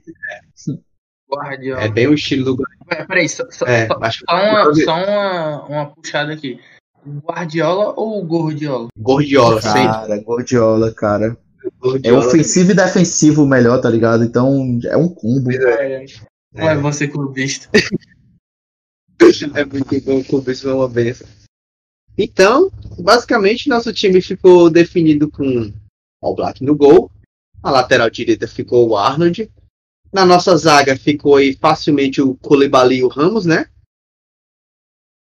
Guardiola. 1.29 1.81
É 1.81 1.89
bem 1.89 2.07
o 2.07 2.13
estilo 2.13 2.55
do 2.55 2.63
Pera- 2.87 3.05
Peraí, 3.05 3.27
só, 3.29 3.45
só, 3.51 3.65
É, 3.65 3.87
só, 3.87 3.97
acho 4.01 4.23
só 4.29 4.35
uma, 4.35 4.75
só 4.75 4.95
uma, 4.95 5.65
uma 5.67 5.85
puxada 5.87 6.33
aqui. 6.33 6.59
Guardiola 7.05 7.93
ou 7.97 8.23
Gordiola? 8.25 8.87
Gordiola, 8.97 9.61
sempre. 9.61 9.83
Cara, 9.87 10.17
Guardiola, 10.17 10.93
cara. 10.93 11.37
É 11.63 11.69
Gordiola. 11.79 12.25
ofensivo 12.25 12.71
e 12.71 12.75
defensivo 12.75 13.45
melhor, 13.45 13.79
tá 13.81 13.89
ligado? 13.89 14.23
Então 14.23 14.79
é 14.85 14.95
um 14.97 15.07
combo. 15.09 15.51
É, 15.51 16.05
Não 16.53 16.69
é 16.69 16.75
você 16.77 17.07
clubista. 17.07 17.69
É 19.55 19.65
muito 19.65 20.01
bom, 20.05 20.19
o 20.19 20.23
clube 20.23 20.53
foi 20.55 20.71
uma 20.71 20.87
benção. 20.87 21.27
Então, 22.17 22.71
basicamente, 22.99 23.67
nosso 23.67 23.91
time 23.91 24.21
ficou 24.21 24.69
definido 24.69 25.29
com 25.29 25.73
o 26.21 26.35
Black 26.35 26.63
no 26.63 26.75
gol. 26.75 27.11
A 27.63 27.71
lateral 27.71 28.09
direita 28.11 28.47
ficou 28.47 28.87
o 28.87 28.95
Arnold. 28.95 29.51
Na 30.11 30.25
nossa 30.25 30.55
zaga 30.55 30.97
ficou 30.97 31.35
aí 31.35 31.55
facilmente 31.55 32.21
o 32.21 32.35
Koulibaly 32.35 32.97
e 32.97 33.03
o 33.03 33.07
Ramos, 33.07 33.45
né? 33.45 33.69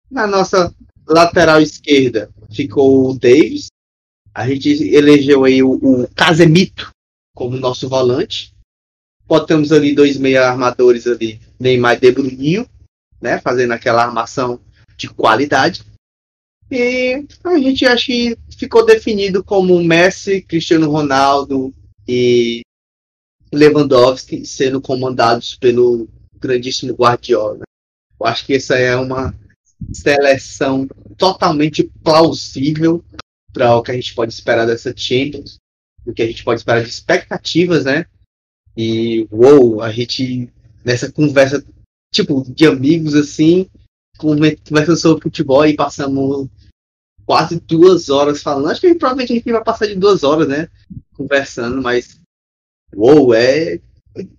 Na 0.10 0.28
nossa 0.28 0.74
lateral 1.08 1.62
esquerda 1.62 2.30
ficou 2.52 3.10
o 3.10 3.18
Davis. 3.18 3.68
A 4.34 4.48
gente 4.48 4.70
elegeu 4.94 5.44
aí 5.44 5.64
o, 5.64 5.74
o 5.74 6.08
Casemito 6.16 6.92
como 7.36 7.58
nosso 7.58 7.88
volante. 7.88 8.54
Botamos 9.26 9.72
ali 9.72 9.96
dois 9.96 10.18
meia 10.18 10.50
armadores 10.50 11.08
ali, 11.08 11.40
Neymar 11.60 11.96
e 11.96 12.00
De 12.00 12.12
Bruninho 12.12 12.70
né, 13.24 13.40
fazendo 13.40 13.72
aquela 13.72 14.04
armação 14.04 14.60
de 14.98 15.08
qualidade. 15.08 15.82
E 16.70 17.26
a 17.46 17.58
gente 17.58 17.86
acho 17.86 18.08
que 18.08 18.38
ficou 18.58 18.86
definido 18.86 19.42
como 19.44 19.82
Messi, 19.82 20.42
Cristiano 20.42 20.92
Ronaldo 20.92 21.74
e 22.06 22.62
Lewandowski 23.54 24.46
sendo 24.46 24.82
comandados 24.82 25.56
pelo 25.56 26.10
grandíssimo 26.40 26.94
Guardiola. 26.94 27.62
Eu 28.20 28.26
acho 28.26 28.46
que 28.46 28.54
essa 28.54 28.76
é 28.76 28.96
uma 28.96 29.34
seleção 29.94 30.88
totalmente 31.18 31.84
plausível 32.04 33.04
para 33.54 33.76
o 33.76 33.84
que 33.84 33.92
a 33.92 33.96
gente 33.96 34.14
pode 34.16 34.34
esperar 34.34 34.66
dessa 34.66 34.94
Champions, 34.96 35.58
o 36.06 36.14
que 36.14 36.22
a 36.22 36.28
gente 36.28 36.44
pode 36.44 36.60
esperar 36.62 36.82
de 36.84 36.90
expectativas, 36.90 37.86
né? 37.86 38.06
E 38.76 39.28
uou, 39.32 39.82
a 39.82 39.92
gente 39.92 40.50
nessa 40.84 41.12
conversa 41.12 41.64
tipo, 42.14 42.44
de 42.48 42.66
amigos, 42.66 43.16
assim, 43.16 43.70
conver- 44.18 44.60
conversando 44.68 44.98
sobre 44.98 45.24
futebol 45.24 45.66
e 45.66 45.76
passamos 45.76 46.48
quase 47.26 47.60
duas 47.60 48.10
horas 48.10 48.42
falando. 48.42 48.70
Acho 48.70 48.82
que 48.82 48.96
provavelmente 48.96 49.32
a 49.34 49.36
gente 49.36 49.52
vai 49.52 49.64
passar 49.64 49.88
de 49.88 49.96
duas 49.96 50.24
horas, 50.24 50.48
né? 50.48 50.70
Conversando, 51.16 51.82
mas. 51.82 52.20
Uou, 52.96 53.34
é. 53.34 53.80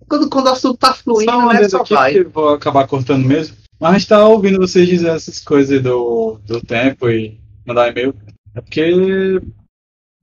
Quando, 0.07 0.29
quando 0.29 0.47
o 0.47 0.51
assunto 0.51 0.77
tá 0.77 0.93
fluindo, 0.93 1.31
Só 1.31 1.53
né? 1.53 1.69
Só 1.69 1.83
vai. 1.83 2.13
que 2.13 2.19
eu 2.19 2.29
vou 2.29 2.49
acabar 2.49 2.87
cortando 2.87 3.25
mesmo. 3.25 3.57
Mas 3.79 3.89
a 3.89 3.97
gente 3.97 4.07
tá 4.07 4.25
ouvindo 4.27 4.59
vocês 4.59 4.87
dizer 4.87 5.09
essas 5.09 5.39
coisas 5.39 5.81
do, 5.81 6.39
do 6.45 6.61
tempo 6.61 7.09
e 7.09 7.39
mandar 7.65 7.89
e-mail. 7.89 8.15
É 8.53 8.61
porque 8.61 9.41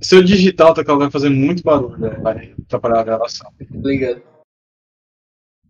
seu 0.00 0.22
digital 0.22 0.72
tá 0.72 0.82
vai 0.82 1.10
fazer 1.10 1.28
muito 1.28 1.62
barulho, 1.62 1.98
né? 1.98 2.10
vai 2.22 2.54
atrapalhar 2.64 3.00
a 3.00 3.04
gravação. 3.04 3.52
Ligado. 3.70 4.22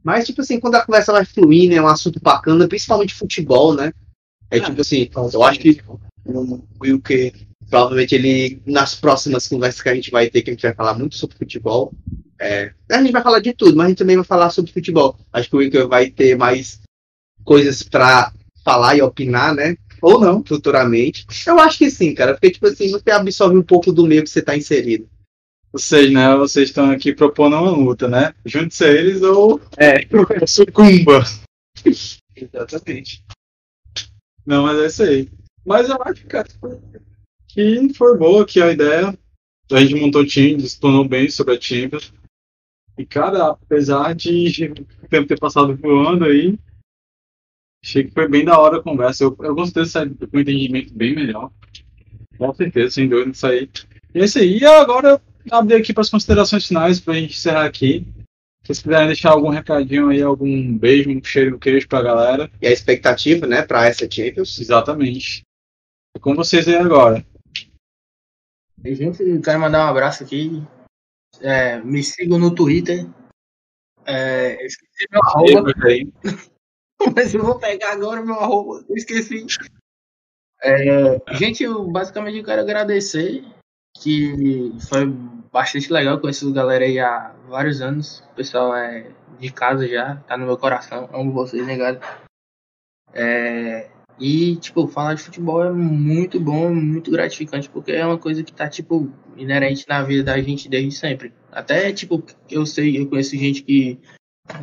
Mas, 0.02 0.26
tipo 0.26 0.40
assim, 0.40 0.58
quando 0.58 0.76
a 0.76 0.84
conversa 0.84 1.12
vai 1.12 1.24
fluindo, 1.24 1.74
é 1.74 1.82
um 1.82 1.86
assunto 1.86 2.20
bacana, 2.20 2.66
principalmente 2.66 3.14
futebol, 3.14 3.74
né? 3.74 3.92
É 4.50 4.60
tipo 4.60 4.80
assim, 4.80 5.08
eu 5.32 5.42
acho 5.42 5.60
que 5.60 5.80
o 6.26 7.00
que 7.00 7.32
provavelmente 7.72 8.14
ele, 8.14 8.60
nas 8.66 8.94
próximas 8.94 9.48
conversas 9.48 9.80
que 9.80 9.88
a 9.88 9.94
gente 9.94 10.10
vai 10.10 10.28
ter, 10.28 10.42
que 10.42 10.50
a 10.50 10.52
gente 10.52 10.60
vai 10.60 10.74
falar 10.74 10.92
muito 10.92 11.16
sobre 11.16 11.38
futebol, 11.38 11.90
é, 12.38 12.70
a 12.90 13.00
gente 13.00 13.12
vai 13.12 13.22
falar 13.22 13.40
de 13.40 13.54
tudo, 13.54 13.74
mas 13.74 13.86
a 13.86 13.88
gente 13.88 13.98
também 13.98 14.16
vai 14.16 14.26
falar 14.26 14.50
sobre 14.50 14.70
futebol. 14.70 15.18
Acho 15.32 15.48
que 15.48 15.56
o 15.56 15.58
Will 15.58 15.88
vai 15.88 16.10
ter 16.10 16.36
mais 16.36 16.82
coisas 17.42 17.82
pra 17.82 18.30
falar 18.62 18.96
e 18.96 19.00
opinar, 19.00 19.54
né? 19.54 19.74
Ou 20.02 20.20
não, 20.20 20.44
futuramente. 20.44 21.24
Eu 21.46 21.58
acho 21.60 21.78
que 21.78 21.90
sim, 21.90 22.14
cara, 22.14 22.34
porque, 22.34 22.50
tipo 22.50 22.66
assim, 22.66 22.90
você 22.90 23.10
absorve 23.10 23.56
um 23.56 23.62
pouco 23.62 23.90
do 23.90 24.06
meio 24.06 24.22
que 24.22 24.28
você 24.28 24.42
tá 24.42 24.54
inserido. 24.54 25.08
Vocês, 25.72 26.12
né? 26.12 26.36
Vocês 26.36 26.68
estão 26.68 26.90
aqui 26.90 27.14
propondo 27.14 27.56
uma 27.56 27.70
luta, 27.70 28.06
né? 28.06 28.34
Junte-se 28.44 28.84
a 28.84 28.88
eles 28.88 29.22
ou 29.22 29.58
É, 29.78 30.06
sucumba. 30.46 31.24
exatamente. 32.36 33.24
Não, 34.44 34.64
mas 34.64 34.78
é 34.78 34.86
isso 34.88 35.02
aí. 35.04 35.30
Mas 35.64 35.88
eu 35.88 35.96
acho, 36.02 36.26
cara, 36.26 36.46
que 37.52 37.92
foi 37.94 38.16
boa 38.16 38.42
aqui 38.42 38.62
a 38.62 38.72
ideia. 38.72 39.16
A 39.70 39.80
gente 39.80 39.94
montou 39.94 40.22
o 40.22 40.26
time, 40.26 40.62
explanou 40.62 41.06
bem 41.06 41.28
sobre 41.28 41.56
a 41.56 41.60
Champions. 41.60 42.12
E, 42.96 43.06
cara, 43.06 43.48
apesar 43.48 44.14
de 44.14 44.72
o 45.02 45.08
tempo 45.08 45.28
ter 45.28 45.38
passado 45.38 45.74
voando 45.76 46.24
aí, 46.24 46.58
achei 47.82 48.04
que 48.04 48.12
foi 48.12 48.28
bem 48.28 48.44
da 48.44 48.58
hora 48.58 48.78
a 48.78 48.82
conversa. 48.82 49.24
Eu, 49.24 49.36
eu 49.40 49.54
gostei 49.54 49.82
de 49.82 49.88
sair 49.88 50.10
com 50.10 50.36
um 50.36 50.40
entendimento 50.40 50.92
bem 50.94 51.14
melhor. 51.14 51.50
Com 52.36 52.52
certeza, 52.54 52.90
sem 52.90 53.08
dúvida 53.08 53.30
disso 53.30 53.46
aí. 53.46 53.68
E 54.14 54.20
é 54.20 54.24
isso 54.24 54.38
aí. 54.38 54.58
E 54.58 54.64
agora, 54.64 55.20
abrir 55.50 55.76
aqui 55.76 55.92
para 55.92 56.02
as 56.02 56.10
considerações 56.10 56.66
finais, 56.66 57.00
para 57.00 57.14
a 57.14 57.16
gente 57.16 57.34
encerrar 57.34 57.64
aqui. 57.64 58.06
Se 58.62 58.68
vocês 58.68 58.82
quiserem 58.82 59.06
deixar 59.08 59.30
algum 59.30 59.48
recadinho 59.48 60.08
aí, 60.08 60.22
algum 60.22 60.76
beijo, 60.76 61.10
um 61.10 61.22
cheiro, 61.24 61.56
um 61.56 61.58
queijo 61.58 61.88
pra 61.88 62.02
galera. 62.02 62.50
E 62.60 62.66
a 62.66 62.70
expectativa, 62.70 63.46
né, 63.46 63.62
pra 63.62 63.86
essa 63.86 64.08
Champions. 64.10 64.58
Exatamente. 64.60 65.42
É 66.14 66.18
com 66.20 66.34
vocês 66.34 66.68
aí 66.68 66.76
agora. 66.76 67.24
Gente, 68.84 69.22
eu 69.22 69.40
quero 69.40 69.60
mandar 69.60 69.86
um 69.86 69.90
abraço 69.90 70.24
aqui. 70.24 70.62
É, 71.40 71.78
me 71.80 72.02
sigam 72.02 72.38
no 72.38 72.54
Twitter. 72.54 73.06
É, 74.04 74.60
eu 74.60 74.66
esqueci 74.66 75.06
meu 75.10 75.22
arroba, 75.22 75.72
mas 77.14 77.34
eu 77.34 77.42
vou 77.42 77.58
pegar 77.58 77.92
agora 77.92 78.24
meu 78.24 78.34
arroba. 78.34 78.84
Eu 78.88 78.96
esqueci. 78.96 79.46
É, 80.62 81.20
gente, 81.36 81.62
eu 81.62 81.84
basicamente 81.88 82.44
quero 82.44 82.62
agradecer. 82.62 83.44
Que 84.00 84.72
foi 84.88 85.06
bastante 85.52 85.92
legal. 85.92 86.20
Conheço 86.20 86.48
a 86.48 86.52
galera 86.52 86.84
aí 86.84 86.98
há 86.98 87.34
vários 87.46 87.80
anos. 87.80 88.20
O 88.32 88.34
pessoal 88.34 88.74
é 88.74 89.12
de 89.38 89.52
casa 89.52 89.86
já, 89.86 90.16
tá 90.26 90.36
no 90.36 90.46
meu 90.46 90.58
coração. 90.58 91.08
Amo 91.12 91.32
vocês, 91.32 91.64
negado. 91.64 92.00
É, 93.14 93.90
e, 94.22 94.54
tipo, 94.54 94.86
falar 94.86 95.14
de 95.14 95.22
futebol 95.24 95.64
é 95.64 95.72
muito 95.72 96.38
bom, 96.38 96.72
muito 96.72 97.10
gratificante, 97.10 97.68
porque 97.68 97.90
é 97.90 98.06
uma 98.06 98.16
coisa 98.16 98.44
que 98.44 98.52
tá, 98.52 98.68
tipo, 98.68 99.12
inerente 99.36 99.84
na 99.88 100.00
vida 100.04 100.22
da 100.22 100.40
gente 100.40 100.68
desde 100.68 100.92
sempre. 100.92 101.32
Até, 101.50 101.92
tipo, 101.92 102.22
eu 102.48 102.64
sei, 102.64 103.00
eu 103.00 103.08
conheço 103.08 103.36
gente 103.36 103.64
que 103.64 103.98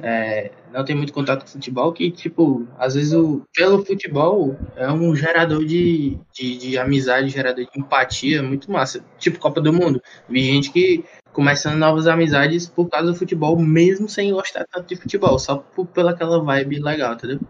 é, 0.01 0.51
não 0.71 0.85
tem 0.85 0.95
muito 0.95 1.11
contato 1.11 1.41
com 1.41 1.51
futebol, 1.51 1.91
que, 1.91 2.09
tipo, 2.09 2.65
às 2.77 2.95
vezes 2.95 3.11
o, 3.11 3.41
pelo 3.53 3.83
futebol 3.83 4.57
é 4.77 4.89
um 4.89 5.13
gerador 5.13 5.65
de, 5.65 6.17
de, 6.33 6.57
de 6.57 6.77
amizade, 6.77 7.27
gerador 7.27 7.65
de 7.65 7.77
empatia, 7.77 8.41
muito 8.41 8.71
massa. 8.71 9.03
Tipo, 9.17 9.39
Copa 9.39 9.59
do 9.59 9.73
Mundo. 9.73 10.01
Vi 10.29 10.41
gente 10.41 10.71
que 10.71 11.03
começando 11.33 11.77
novas 11.77 12.07
amizades 12.07 12.65
por 12.65 12.87
causa 12.87 13.11
do 13.11 13.17
futebol, 13.17 13.59
mesmo 13.59 14.07
sem 14.07 14.31
gostar 14.31 14.65
tanto 14.71 14.87
de 14.87 14.95
futebol, 14.95 15.37
só 15.37 15.57
por, 15.57 15.85
pela 15.85 16.11
aquela 16.11 16.41
vibe 16.41 16.79
legal, 16.79 17.15
entendeu? 17.15 17.41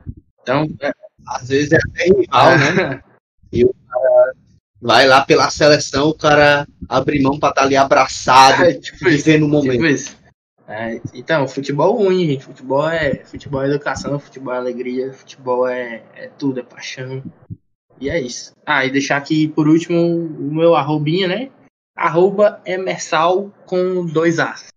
Então, 0.41 0.65
é, 0.81 0.91
Às 1.27 1.49
vezes 1.49 1.71
é 1.71 1.77
até 1.77 2.05
rival, 2.05 2.57
né? 2.57 3.01
Vai 4.81 5.05
lá 5.07 5.25
pela 5.25 5.49
seleção, 5.49 6.07
o 6.07 6.13
cara 6.13 6.65
abre 6.87 7.21
mão 7.21 7.37
pra 7.37 7.49
estar 7.49 7.63
ali 7.63 7.75
abraçado, 7.75 8.63
É, 8.63 8.73
tipo 8.73 9.09
isso, 9.09 9.25
vivendo 9.25 9.43
o 9.43 9.49
momento. 9.49 9.73
Tipo 9.73 9.85
isso. 9.87 10.17
É, 10.67 11.01
então, 11.13 11.47
futebol 11.47 11.97
ruim, 11.97 12.25
gente. 12.27 12.45
Futebol 12.45 12.87
é, 12.87 13.25
futebol 13.25 13.63
é 13.63 13.67
educação, 13.67 14.19
futebol 14.19 14.53
é 14.53 14.57
alegria, 14.57 15.11
futebol 15.11 15.67
é, 15.67 16.03
é 16.15 16.27
tudo, 16.27 16.59
é 16.59 16.63
paixão. 16.63 17.23
E 17.99 18.09
é 18.09 18.21
isso. 18.21 18.53
Ah, 18.65 18.85
e 18.85 18.91
deixar 18.91 19.17
aqui 19.17 19.49
por 19.49 19.67
último 19.67 19.99
o 19.99 20.53
meu 20.53 20.75
arrobinha, 20.75 21.27
né? 21.27 21.49
Arroba 21.95 22.61
emersal 22.65 23.51
com 23.65 24.05
dois 24.05 24.39
As. 24.39 24.67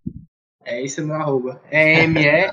É 0.65 0.83
esse 0.83 1.01
é 1.01 1.05
o 1.05 1.07
meu 1.07 1.17
arroba. 1.17 1.61
É 1.71 2.03
M-E-R-S-A-A-A-L. 2.05 2.53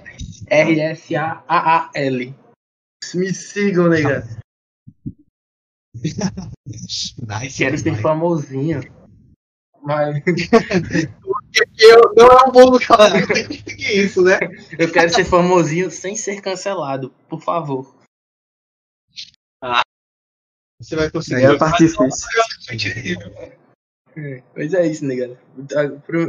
Me 3.14 3.34
sigam, 3.34 3.90
nega. 3.90 4.28
Nice, 6.66 7.58
Quero 7.58 7.78
ser 7.78 8.02
famosinho. 8.02 8.82
Mas 9.82 10.16
Eu, 11.80 12.14
não 12.16 12.28
é 12.28 12.48
um 12.48 12.52
bom 12.52 12.78
tem 12.78 13.48
que 13.48 13.92
isso, 13.94 14.22
né? 14.22 14.38
eu 14.78 14.92
quero 14.92 15.10
ser 15.10 15.26
famosinho 15.26 15.90
sem 15.90 16.16
ser 16.16 16.42
cancelado, 16.42 17.10
por 17.28 17.42
favor. 17.42 17.96
Você 20.80 20.96
vai 20.96 21.10
conseguir. 21.10 21.38
Aí 21.38 21.44
é 21.44 21.48
a 21.48 21.58
parte. 21.58 21.86
Pois 24.54 24.74
é 24.74 24.88
isso, 24.88 25.06
negado. 25.06 25.38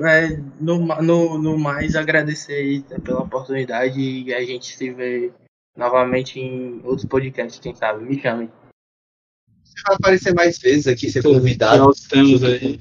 É, 0.09 0.37
no, 0.61 0.79
no, 1.03 1.39
no 1.39 1.59
mais, 1.59 1.95
agradecer 1.95 2.55
aí 2.55 2.83
pela 3.01 3.23
oportunidade 3.23 4.01
e 4.01 4.33
a 4.35 4.45
gente 4.45 4.77
se 4.77 4.91
vê 4.91 5.33
novamente 5.77 6.39
em 6.39 6.81
outros 6.85 7.05
podcasts, 7.05 7.61
quem 7.61 7.75
sabe. 7.75 8.05
Me 8.05 8.21
chamem. 8.21 8.51
Você 9.65 9.83
vai 9.87 9.97
aparecer 9.97 10.35
mais 10.35 10.59
vezes 10.59 10.87
aqui, 10.87 11.11
ser 11.11 11.23
convidado. 11.23 11.89
os 11.89 12.01
temos 12.01 12.43
aí. 12.43 12.81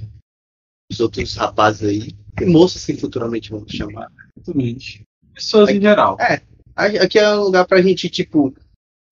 Os 0.91 0.99
outros 0.99 1.35
rapazes 1.35 1.87
aí. 1.87 2.15
E 2.41 2.45
moças 2.45 2.85
que 2.85 2.95
futuramente 2.95 3.51
vamos 3.51 3.71
chamar. 3.71 4.11
Exatamente. 4.37 5.03
Pessoas 5.33 5.69
em 5.69 5.81
geral. 5.81 6.17
Aqui 6.75 7.19
é 7.19 7.35
um 7.35 7.43
lugar 7.43 7.65
pra 7.67 7.81
gente, 7.81 8.09
tipo, 8.09 8.53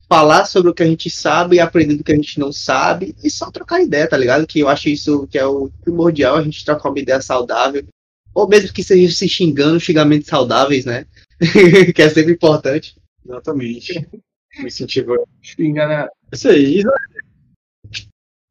falar 0.10 0.46
sobre 0.46 0.72
o 0.72 0.74
que 0.74 0.84
a 0.84 0.86
gente 0.86 1.10
sabe 1.10 1.58
e 1.58 1.60
aprender 1.60 1.96
do 1.96 2.04
que 2.04 2.12
a 2.12 2.16
gente 2.16 2.40
não 2.40 2.52
sabe 2.52 3.16
e 3.24 3.30
só 3.30 3.52
trocar 3.52 3.82
ideia, 3.82 4.08
tá 4.08 4.18
ligado? 4.18 4.48
Que 4.48 4.60
eu 4.60 4.70
acho 4.70 4.90
isso 4.90 5.28
que 5.28 5.38
é 5.38 5.46
o 5.46 5.70
primordial, 5.82 6.36
a 6.36 6.42
gente 6.42 6.64
trocar 6.64 6.90
uma 6.90 7.00
ideia 7.00 7.22
saudável. 7.22 7.86
Ou 8.34 8.48
mesmo 8.48 8.72
que 8.72 8.84
seja 8.84 9.14
se 9.14 9.28
xingando, 9.28 9.80
xingamentos 9.80 10.28
saudáveis, 10.28 10.86
né? 10.86 11.06
que 11.94 12.02
é 12.02 12.10
sempre 12.10 12.34
importante. 12.34 12.96
Exatamente. 13.28 13.94
Me 14.60 14.68
incentivo. 14.68 15.28
Engana... 15.60 16.10
Isso 16.32 16.48
aí. 16.50 16.82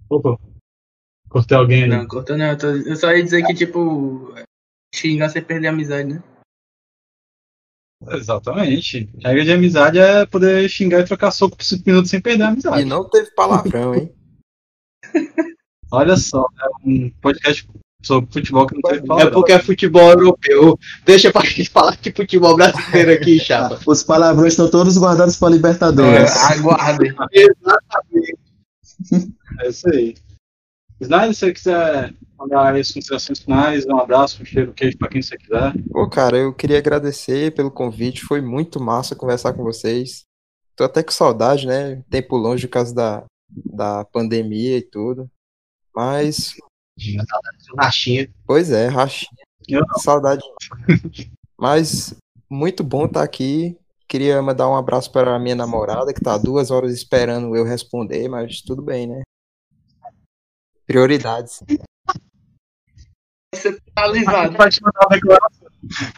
Opa. 0.09 0.39
Cortei 1.29 1.57
alguém 1.57 1.83
aí. 1.85 1.89
Não, 1.89 2.07
cortou 2.07 2.37
não. 2.37 2.47
Eu, 2.51 2.59
tô- 2.59 2.66
eu 2.70 2.97
só 2.97 3.11
ia 3.12 3.22
dizer 3.24 3.45
que, 3.45 3.55
tipo, 3.55 4.33
xingar 4.95 5.31
sem 5.31 5.43
perder 5.43 5.68
a 5.68 5.70
amizade, 5.70 6.14
né? 6.14 6.22
Exatamente. 8.12 9.11
Regra 9.22 9.45
de 9.45 9.53
amizade 9.53 9.99
é 9.99 10.27
poder 10.27 10.68
xingar 10.68 11.01
e 11.01 11.05
trocar 11.05 11.31
soco 11.31 11.57
por 11.57 11.64
5 11.64 11.83
minutos 11.87 12.11
sem 12.11 12.20
perder 12.20 12.45
a 12.45 12.47
E 12.47 12.53
amizade. 12.53 12.85
não 12.85 13.09
teve 13.09 13.31
palavrão, 13.33 13.95
hein? 13.95 14.14
Olha 15.91 16.16
só, 16.16 16.47
é 16.61 16.89
um 16.89 17.11
podcast 17.20 17.66
sobre 18.07 18.32
futebol 18.32 18.66
que 18.66 18.74
não 18.74 18.82
teve 18.82 18.98
É 18.98 19.07
palavrão. 19.07 19.32
porque 19.32 19.52
é 19.52 19.59
futebol 19.59 20.11
europeu. 20.11 20.78
Deixa 21.04 21.32
pra 21.32 21.44
gente 21.44 21.68
falar 21.68 21.96
de 21.96 22.12
futebol 22.12 22.57
brasileiro 22.57 23.12
aqui, 23.12 23.38
chapa. 23.40 23.78
Os 23.86 24.02
palavrões 24.02 24.52
estão 24.52 24.70
todos 24.70 24.96
guardados 24.96 25.36
para 25.36 25.50
Libertadores. 25.52 26.30
É, 26.36 26.54
aguardem. 26.54 27.14
É 29.61 29.68
isso 29.68 29.88
aí. 29.88 30.14
Snyder, 31.00 31.34
se 31.34 31.40
você 31.40 31.52
quiser 31.52 32.14
mandar 32.38 32.74
as 32.74 32.90
considerações 32.90 33.40
finais, 33.40 33.86
um 33.86 33.98
abraço, 33.98 34.42
um 34.42 34.44
cheiro, 34.44 34.72
queijo 34.72 34.96
pra 34.98 35.09
quem 35.09 35.20
você 35.22 35.36
quiser. 35.36 35.72
Pô, 35.90 36.09
cara, 36.09 36.36
eu 36.38 36.54
queria 36.54 36.78
agradecer 36.78 37.54
pelo 37.54 37.70
convite, 37.70 38.24
foi 38.24 38.40
muito 38.40 38.80
massa 38.80 39.14
conversar 39.16 39.52
com 39.52 39.62
vocês. 39.62 40.24
Tô 40.74 40.84
até 40.84 41.02
com 41.02 41.12
saudade, 41.12 41.66
né? 41.66 42.02
Tempo 42.11 42.36
longe 42.36 42.66
por 42.66 42.72
causa 42.72 42.94
da, 42.94 43.24
da 43.48 44.04
pandemia 44.07 44.78
e 44.78 44.82
tudo. 44.82 45.30
Mas, 45.94 46.54
Rachinha. 47.78 48.28
pois 48.47 48.70
é, 48.70 48.86
rachinha. 48.88 49.30
Eu 49.68 49.82
Saudade. 49.99 50.42
Mas, 51.59 52.14
muito 52.49 52.82
bom 52.84 53.07
estar 53.07 53.22
aqui. 53.22 53.76
Queria 54.09 54.40
mandar 54.40 54.68
um 54.68 54.76
abraço 54.76 55.11
para 55.11 55.34
a 55.34 55.38
minha 55.38 55.57
namorada, 55.57 56.14
que 56.14 56.20
tá 56.20 56.34
há 56.34 56.38
duas 56.38 56.70
horas 56.70 56.92
esperando 56.92 57.57
eu 57.57 57.64
responder, 57.64 58.28
mas 58.28 58.61
tudo 58.61 58.80
bem, 58.80 59.07
né? 59.09 59.22
Prioridades. 60.86 61.62
Você 63.53 63.72
tá 63.94 64.05
alisado. 64.05 64.57
Vai 64.57 64.70
te 64.70 64.80
mandar 64.82 65.01
uma 65.07 65.16
declaração. 65.16 65.68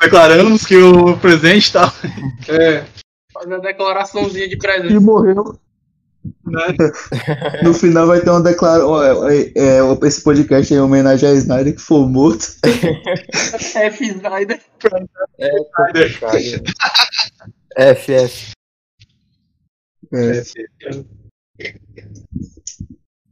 Declaramos 0.00 0.66
que 0.66 0.76
o 0.76 1.18
presidente 1.18 1.72
tá. 1.72 1.92
É. 2.48 2.84
Fazer 3.32 3.48
uma 3.54 3.60
declaraçãozinha 3.60 4.48
de 4.48 4.54
E 4.54 4.58
presente. 4.58 4.98
morreu. 4.98 5.58
Né? 6.44 6.74
No 7.62 7.72
final 7.74 8.06
vai 8.06 8.20
ter 8.20 8.30
uma 8.30 8.42
declaração. 8.42 9.28
É, 9.28 9.52
é, 9.56 9.80
esse 10.06 10.22
podcast 10.22 10.72
é 10.72 10.76
em 10.76 10.80
homenagem 10.80 11.28
a 11.28 11.32
Snyder 11.34 11.74
que 11.74 11.80
foi 11.80 12.06
morto. 12.06 12.46
F. 13.74 14.04
Snyder. 14.04 14.60
É. 15.38 15.50
F, 17.92 18.12
F. 18.12 18.52
É. 20.12 20.42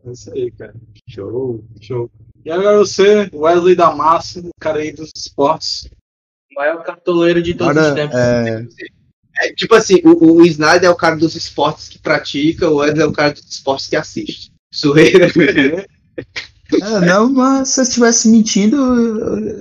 É 0.07 0.13
isso 0.13 0.33
aí, 0.33 0.51
cara. 0.53 0.75
Show, 1.09 1.65
show. 1.81 2.09
E 2.45 2.51
agora 2.51 2.79
você, 2.79 3.29
Wesley 3.35 3.75
da 3.75 3.93
Massa, 3.93 4.41
o 4.41 4.51
cara 4.61 4.79
aí 4.79 4.93
dos 4.93 5.11
esportes. 5.17 5.91
Maior 6.55 6.83
cartoleiro 6.85 7.43
de 7.43 7.55
todos 7.55 7.77
os 7.77 7.93
tempos. 7.93 8.17
é, 8.17 8.65
É, 9.39 9.53
tipo 9.53 9.75
assim, 9.75 10.01
o, 10.05 10.41
o 10.41 10.47
Snyder 10.47 10.85
é 10.85 10.91
o 10.91 10.97
cara 10.97 11.17
dos 11.17 11.35
esportes 11.35 11.89
que 11.89 11.99
pratica, 11.99 12.71
o 12.71 12.77
Wesley 12.77 13.03
é 13.03 13.07
o 13.07 13.13
cara 13.13 13.33
dos 13.33 13.45
esportes 13.45 13.89
que 13.89 13.97
assiste. 13.97 14.53
Sueira. 14.73 15.27
é, 16.73 17.01
não, 17.01 17.33
mas 17.33 17.71
se 17.71 17.81
eu 17.81 17.85
estivesse 17.85 18.29
mentindo, 18.29 18.77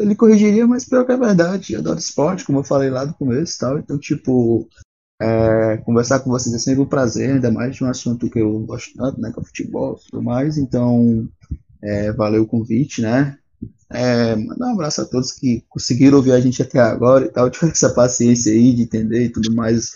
ele 0.01 0.15
corrigiria, 0.15 0.65
mas 0.65 0.86
pior 0.86 1.05
que 1.05 1.11
é 1.11 1.17
verdade. 1.17 1.73
Eu 1.73 1.80
adoro 1.80 1.99
esporte, 1.99 2.45
como 2.45 2.59
eu 2.59 2.63
falei 2.63 2.89
lá 2.89 3.05
do 3.05 3.13
começo 3.13 3.55
e 3.55 3.59
tal. 3.59 3.80
Então, 3.80 3.97
tipo, 3.97 4.67
é, 5.21 5.78
conversar 5.78 6.19
com 6.19 6.30
vocês 6.30 6.53
é 6.55 6.59
sempre 6.59 6.82
um 6.82 6.88
prazer, 6.88 7.32
ainda 7.32 7.51
mais 7.51 7.76
de 7.76 7.84
um 7.84 7.89
assunto 7.89 8.30
que 8.30 8.39
eu 8.39 8.59
gosto 8.59 8.93
tanto, 8.95 9.19
né? 9.19 9.32
Que 9.34 9.39
é 9.39 9.43
futebol 9.43 9.99
e 9.99 10.09
tudo 10.09 10.23
mais. 10.23 10.57
Então, 10.57 11.28
é, 11.82 12.11
valeu 12.11 12.43
o 12.43 12.47
convite, 12.47 13.01
né? 13.01 13.38
É, 13.91 14.36
mandar 14.36 14.67
um 14.67 14.73
abraço 14.73 15.01
a 15.01 15.05
todos 15.05 15.31
que 15.31 15.63
conseguiram 15.69 16.17
ouvir 16.17 16.31
a 16.31 16.39
gente 16.39 16.61
até 16.61 16.79
agora 16.79 17.25
e 17.25 17.29
tal, 17.29 17.49
tiver 17.51 17.71
essa 17.71 17.89
paciência 17.89 18.51
aí 18.51 18.73
de 18.73 18.83
entender 18.83 19.25
e 19.25 19.29
tudo 19.29 19.53
mais, 19.53 19.91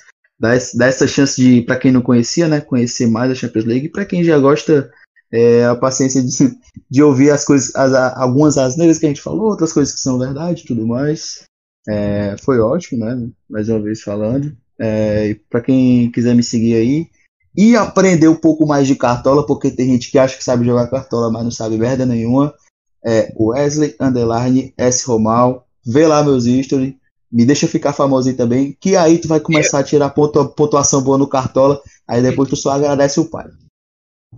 esse- 0.55 0.77
dar 0.77 0.87
essa 0.87 1.07
chance 1.07 1.41
de, 1.41 1.61
para 1.63 1.77
quem 1.77 1.91
não 1.91 2.01
conhecia, 2.01 2.47
né, 2.47 2.61
conhecer 2.61 3.07
mais 3.07 3.31
a 3.31 3.35
Champions 3.35 3.65
League, 3.65 3.85
e 3.87 3.91
para 3.91 4.05
quem 4.05 4.23
já 4.23 4.37
gosta, 4.37 4.91
é, 5.31 5.65
a 5.65 5.75
paciência 5.75 6.21
de, 6.23 6.29
de 6.89 7.03
ouvir 7.03 7.31
as 7.31 7.43
coisas, 7.43 7.75
as, 7.75 7.93
algumas 8.17 8.57
asneiras 8.57 8.97
que 8.99 9.05
a 9.05 9.09
gente 9.09 9.21
falou, 9.21 9.47
outras 9.49 9.73
coisas 9.73 9.93
que 9.93 10.01
são 10.01 10.19
verdade 10.19 10.63
e 10.63 10.65
tudo 10.67 10.85
mais. 10.85 11.43
É, 11.87 12.35
foi 12.43 12.59
ótimo, 12.59 13.03
né? 13.03 13.29
Mais 13.49 13.67
uma 13.69 13.81
vez 13.81 14.01
falando. 14.01 14.55
É, 14.77 15.35
para 15.49 15.61
quem 15.61 16.11
quiser 16.11 16.35
me 16.35 16.43
seguir 16.43 16.75
aí 16.75 17.07
e 17.55 17.75
aprender 17.75 18.27
um 18.27 18.35
pouco 18.35 18.65
mais 18.65 18.87
de 18.87 18.95
cartola, 18.95 19.45
porque 19.45 19.71
tem 19.71 19.87
gente 19.87 20.11
que 20.11 20.19
acha 20.19 20.37
que 20.37 20.43
sabe 20.43 20.65
jogar 20.65 20.89
cartola, 20.89 21.31
mas 21.31 21.43
não 21.43 21.51
sabe 21.51 21.77
merda 21.77 22.05
nenhuma. 22.05 22.53
É 23.03 23.31
Wesley 23.39 23.95
Underline 23.99 24.73
S 24.77 25.05
Romal. 25.07 25.65
Vê 25.85 26.05
lá 26.07 26.23
meus 26.23 26.45
stories. 26.45 26.93
Me 27.31 27.45
deixa 27.45 27.67
ficar 27.67 27.93
famosinho 27.93 28.35
também. 28.35 28.75
Que 28.79 28.95
aí 28.95 29.17
tu 29.19 29.27
vai 29.27 29.39
começar 29.39 29.79
a 29.79 29.83
tirar 29.83 30.09
pontua- 30.09 30.49
pontuação 30.49 31.01
boa 31.01 31.17
no 31.17 31.27
cartola. 31.27 31.81
Aí 32.07 32.21
depois 32.21 32.49
tu 32.49 32.55
só 32.55 32.71
agradece 32.71 33.19
o 33.19 33.25
pai. 33.29 33.47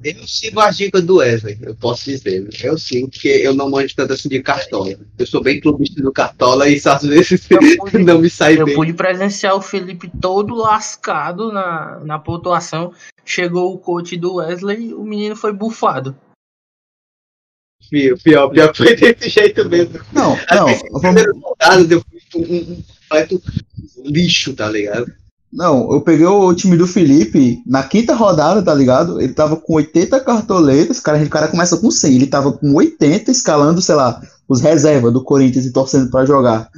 Eu 0.03 0.25
sigo 0.25 0.59
as 0.61 0.77
dicas 0.77 1.03
do 1.03 1.17
Wesley, 1.17 1.57
eu 1.61 1.75
posso 1.75 2.05
dizer. 2.05 2.47
Eu 2.63 2.77
sigo, 2.77 3.09
porque 3.09 3.27
eu 3.27 3.53
não 3.53 3.69
manjo 3.69 3.93
tanto 3.95 4.13
assim 4.13 4.29
de 4.29 4.41
cartola. 4.41 4.95
Eu 5.17 5.27
sou 5.27 5.43
bem 5.43 5.59
clubista 5.59 6.01
do 6.01 6.11
cartola 6.13 6.67
e 6.69 6.75
isso 6.75 6.89
às 6.89 7.03
vezes 7.03 7.45
pude- 7.45 7.97
não 8.03 8.19
me 8.19 8.29
sai 8.29 8.59
Eu 8.59 8.65
bem. 8.65 8.75
pude 8.75 8.93
presenciar 8.93 9.53
o 9.55 9.61
Felipe 9.61 10.09
todo 10.21 10.55
lascado 10.55 11.51
na, 11.51 11.99
na 12.05 12.17
pontuação. 12.19 12.93
Chegou 13.25 13.73
o 13.73 13.77
coach 13.77 14.15
do 14.17 14.35
Wesley, 14.35 14.93
o 14.93 15.03
menino 15.03 15.35
foi 15.35 15.51
bufado. 15.53 16.15
Pior, 17.91 18.17
pior, 18.23 18.49
pior 18.49 18.73
foi 18.73 18.95
desse 18.95 19.27
jeito 19.27 19.67
mesmo. 19.69 19.99
Não, 20.13 20.37
não, 20.49 20.65
vamos, 20.65 21.01
Primeiro 21.01 21.37
rodado, 21.39 21.93
eu 21.93 22.01
fui 22.31 22.41
um, 22.41 22.71
um, 22.71 22.83
um 23.97 24.05
lixo, 24.05 24.55
tá 24.55 24.69
ligado? 24.69 25.11
Não, 25.51 25.91
eu 25.91 25.99
peguei 25.99 26.25
o 26.25 26.55
time 26.55 26.77
do 26.77 26.87
Felipe 26.87 27.61
na 27.67 27.83
quinta 27.83 28.15
rodada, 28.15 28.63
tá 28.63 28.73
ligado? 28.73 29.19
Ele 29.19 29.33
tava 29.33 29.57
com 29.57 29.73
80 29.73 30.21
cartoletas, 30.21 31.01
cara, 31.01 31.21
o 31.21 31.29
cara 31.29 31.49
começa 31.49 31.75
com 31.75 31.91
100, 31.91 32.15
ele 32.15 32.27
tava 32.27 32.53
com 32.53 32.73
80 32.73 33.29
escalando, 33.29 33.81
sei 33.81 33.95
lá, 33.95 34.21
os 34.47 34.61
reservas 34.61 35.11
do 35.11 35.21
Corinthians 35.21 35.65
e 35.65 35.73
torcendo 35.73 36.09
pra 36.09 36.25
jogar. 36.25 36.71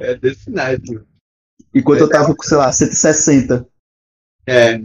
É 0.00 0.16
desse 0.16 0.50
naipe. 0.50 1.00
Enquanto 1.72 2.00
eu 2.00 2.08
tava 2.08 2.34
com, 2.34 2.42
sei 2.42 2.56
lá, 2.56 2.72
160. 2.72 3.64
É. 4.44 4.80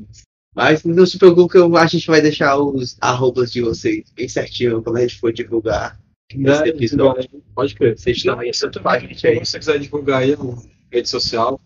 Mas 0.56 0.84
não 0.86 1.06
se 1.06 1.18
preocupe 1.20 1.52
que 1.52 1.58
eu- 1.58 1.76
a 1.76 1.86
gente 1.86 2.08
vai 2.08 2.22
deixar 2.22 2.58
os 2.58 2.98
arrobas 3.02 3.52
de 3.52 3.62
vocês 3.62 4.10
bem 4.16 4.30
certinho 4.30 4.82
quando 4.82 4.98
a 4.98 5.02
gente 5.02 5.20
for 5.20 5.34
divulgar 5.34 6.00
esse 6.32 6.64
É, 6.64 6.68
episódio. 6.70 7.30
Pode 7.54 7.76
crer. 7.76 7.98
Vocês 7.98 8.24
Não, 8.24 8.34
estão 8.42 8.50
isso 8.50 8.66
aí, 8.66 8.72
também, 8.72 9.02
gente 9.10 9.28
aí. 9.28 9.36
se 9.46 9.52
você 9.52 9.60
quiser 9.60 9.80
divulgar 9.80 10.22
aí 10.22 10.34
a 10.34 10.38
rede 10.92 11.10
social. 11.10 11.60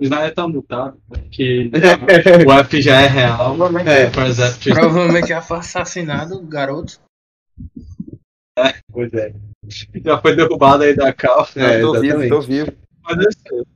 O 0.00 0.04
Snyder 0.04 0.32
tá 0.34 0.46
mutado, 0.48 0.96
que 1.30 1.70
o 2.48 2.52
F 2.52 2.80
já 2.80 3.00
é 3.02 3.06
real. 3.08 3.56
É. 3.86 4.08
Por 4.10 4.22
exemplo, 4.24 4.74
Provavelmente 4.74 5.28
já 5.28 5.42
foi 5.42 5.58
assassinado, 5.58 6.40
garoto. 6.42 7.00
Pois 8.90 9.12
é. 9.12 9.34
já 10.04 10.18
foi 10.20 10.34
derrubado 10.36 10.84
aí 10.84 10.94
da 10.94 11.12
cal. 11.12 11.46
É, 11.56 11.80
tô 11.80 11.92
vivo, 11.94 12.04
exatamente. 12.22 12.28
tô 12.30 12.40
vivo. 12.40 12.72
Mas 13.02 13.18
é 13.18 13.30
sério. 13.32 13.66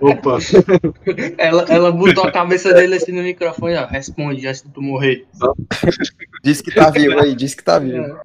Opa, 0.00 0.38
Ela, 1.38 1.64
ela 1.68 1.92
botou 1.92 2.24
a 2.24 2.30
cabeça 2.30 2.72
dele 2.72 2.94
assim 2.94 3.12
no 3.12 3.22
microfone, 3.22 3.74
ó. 3.74 3.86
Responde 3.86 4.46
antes 4.46 4.62
de 4.62 4.70
tu 4.70 4.80
morrer. 4.80 5.26
Diz 6.44 6.60
que 6.60 6.72
tá 6.72 6.90
vivo 6.90 7.18
aí, 7.18 7.34
diz 7.34 7.54
que 7.54 7.64
tá 7.64 7.78
vivo. 7.78 8.18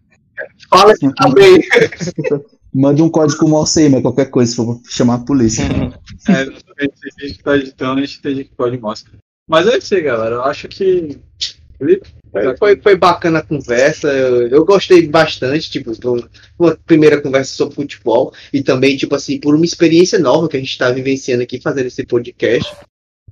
Fala 0.69 0.93
que 0.93 1.13
tá 1.13 1.29
bem. 1.29 1.59
Manda 2.73 3.03
um 3.03 3.09
código 3.09 3.49
Morse 3.49 3.81
aí, 3.81 3.89
mas 3.89 4.01
qualquer 4.01 4.29
coisa, 4.29 4.51
se 4.51 4.57
for 4.57 4.79
chamar 4.87 5.15
a 5.15 5.19
polícia. 5.25 5.63
é, 5.63 6.41
exatamente, 6.41 6.99
se 6.99 7.25
a 7.25 7.27
gente 7.27 7.43
tá 7.43 7.57
editando, 7.57 7.99
a 8.01 8.05
gente 8.05 8.21
tem 8.21 8.43
que 8.43 8.69
de 8.71 8.77
mosca. 8.77 9.11
Mas 9.49 9.67
é 9.67 9.77
isso 9.77 9.95
aí, 9.95 10.01
galera. 10.01 10.35
Eu 10.35 10.43
acho 10.43 10.67
que. 10.67 11.19
Felipe, 11.77 12.09
Foi, 12.31 12.57
foi, 12.57 12.81
foi 12.81 12.95
bacana 12.95 13.39
a 13.39 13.43
conversa, 13.43 14.07
eu, 14.09 14.47
eu 14.47 14.65
gostei 14.65 15.07
bastante, 15.07 15.69
tipo, 15.69 15.91
uma 16.59 16.77
primeira 16.85 17.21
conversa 17.21 17.53
sobre 17.53 17.75
futebol 17.75 18.33
e 18.51 18.61
também, 18.61 18.97
tipo 18.97 19.15
assim, 19.15 19.39
por 19.39 19.55
uma 19.55 19.65
experiência 19.65 20.19
nova 20.19 20.47
que 20.47 20.57
a 20.57 20.59
gente 20.59 20.69
está 20.69 20.91
vivenciando 20.91 21.43
aqui, 21.43 21.59
fazendo 21.59 21.87
esse 21.87 22.05
podcast. 22.05 22.71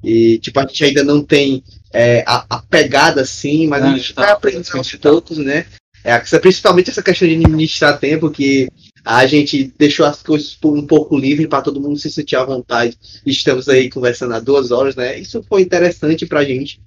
E, 0.04 0.38
tipo, 0.40 0.60
a 0.60 0.64
gente 0.68 0.84
ainda 0.84 1.04
não 1.04 1.24
tem 1.24 1.64
é, 1.92 2.24
a, 2.28 2.46
a 2.50 2.62
pegada 2.62 3.22
assim, 3.22 3.68
mas 3.68 3.82
Não, 3.82 3.94
a 3.94 3.98
gente 3.98 4.14
tá, 4.14 4.22
vai 4.22 4.32
aprendendo 4.32 4.66
tá, 4.66 4.78
aos 4.78 4.92
tá. 4.92 4.98
poucos, 4.98 5.38
né? 5.38 5.66
É, 6.04 6.20
principalmente 6.40 6.92
essa 6.92 7.02
questão 7.02 7.28
de 7.28 7.34
administrar 7.34 8.00
tempo, 8.00 8.30
que 8.30 8.68
a 9.04 9.26
gente 9.26 9.74
deixou 9.76 10.06
as 10.06 10.22
coisas 10.22 10.54
por- 10.54 10.78
um 10.78 10.86
pouco 10.86 11.18
livre 11.18 11.48
para 11.48 11.64
todo 11.64 11.82
mundo 11.82 11.98
se 11.98 12.12
sentir 12.12 12.36
à 12.36 12.44
vontade. 12.46 12.96
Estamos 13.26 13.68
aí 13.68 13.90
conversando 13.90 14.36
há 14.36 14.40
duas 14.40 14.70
horas, 14.70 14.96
né? 14.96 15.18
Isso 15.18 15.44
foi 15.50 15.64
interessante 15.64 16.28
pra 16.28 16.46
gente 16.46 16.80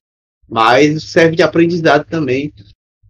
mas 0.48 1.04
serve 1.04 1.36
de 1.36 1.42
aprendizado 1.42 2.04
também. 2.04 2.52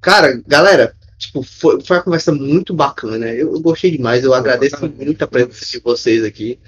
Cara, 0.01 0.43
galera, 0.47 0.95
tipo, 1.18 1.43
foi, 1.43 1.80
foi 1.80 1.97
uma 1.97 2.03
conversa 2.03 2.32
muito 2.32 2.74
bacana. 2.74 3.28
Eu, 3.28 3.55
eu 3.55 3.61
gostei 3.61 3.91
demais, 3.91 4.24
eu 4.24 4.34
agradeço 4.34 4.76
muito 4.89 5.22
a 5.22 5.26
presença 5.26 5.64
de 5.66 5.80
vocês 5.80 6.24
aqui. 6.24 6.59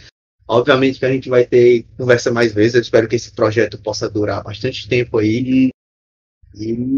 Obviamente 0.47 0.99
que 0.99 1.07
a 1.07 1.13
gente 1.13 1.29
vai 1.29 1.47
ter 1.47 1.87
conversa 1.97 2.31
mais 2.33 2.53
vezes. 2.53 2.75
Eu 2.75 2.81
espero 2.81 3.09
que 3.09 3.17
esse 3.17 3.31
projeto 3.33 3.79
possa 3.79 4.11
durar 4.11 4.43
bastante 4.43 4.89
tempo 4.89 5.19
aí. 5.19 5.71
E 6.57 6.97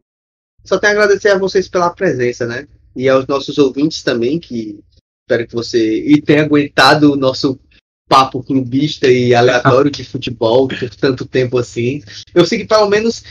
só 0.64 0.78
tenho 0.78 0.92
a 0.92 0.96
agradecer 0.96 1.28
a 1.28 1.38
vocês 1.38 1.68
pela 1.68 1.90
presença, 1.90 2.46
né? 2.46 2.66
E 2.96 3.08
aos 3.08 3.26
nossos 3.26 3.58
ouvintes 3.58 4.02
também, 4.02 4.38
que 4.38 4.78
espero 5.22 5.46
que 5.46 5.54
você 5.54 6.00
e 6.00 6.20
tenha 6.20 6.44
aguentado 6.44 7.12
o 7.12 7.16
nosso 7.16 7.58
papo 8.08 8.42
clubista 8.42 9.10
e 9.10 9.34
aleatório 9.34 9.90
de 9.90 10.04
futebol 10.04 10.68
por 10.68 10.90
tanto 10.90 11.26
tempo 11.26 11.58
assim. 11.58 12.02
Eu 12.34 12.46
sei 12.46 12.58
que 12.58 12.66
pelo 12.66 12.88
menos 12.88 13.22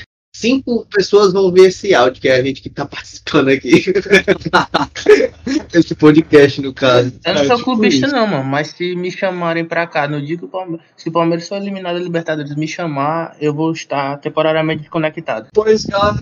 cinco 0.42 0.86
pessoas 0.94 1.32
vão 1.32 1.52
ver 1.52 1.68
esse 1.70 1.94
áudio, 1.94 2.22
que 2.22 2.28
é 2.28 2.36
a 2.36 2.44
gente 2.44 2.62
que 2.62 2.70
tá 2.70 2.86
participando 2.88 3.50
aqui. 3.50 3.86
esse 5.74 5.96
podcast, 5.96 6.62
no 6.62 6.74
caso. 6.74 7.14
Eu 7.26 7.34
não 7.34 7.42
É, 7.42 7.46
sou 7.46 7.58
tipo 7.58 7.72
clubista, 7.72 8.08
isso. 8.08 8.16
não, 8.16 8.28
mano. 8.28 8.44
Mas 8.44 8.70
se 8.70 8.96
me 8.96 9.12
chamarem 9.12 9.66
pra 9.66 9.88
cá 9.88 10.08
no 10.08 10.22
dia 10.22 10.38
que 10.38 10.46
o 10.46 10.48
Palmeiras. 10.48 10.86
Se 10.98 11.10
o 11.10 11.12
Palmeiras 11.12 11.48
for 11.48 11.56
eliminado 11.58 11.96
da 11.96 12.04
Libertadores 12.04 12.56
me 12.56 12.68
chamar, 12.68 13.36
eu 13.40 13.54
vou 13.54 13.72
estar 13.72 14.18
temporariamente 14.18 14.82
desconectado. 14.82 15.48
Pois, 15.54 15.86
galera, 15.86 16.18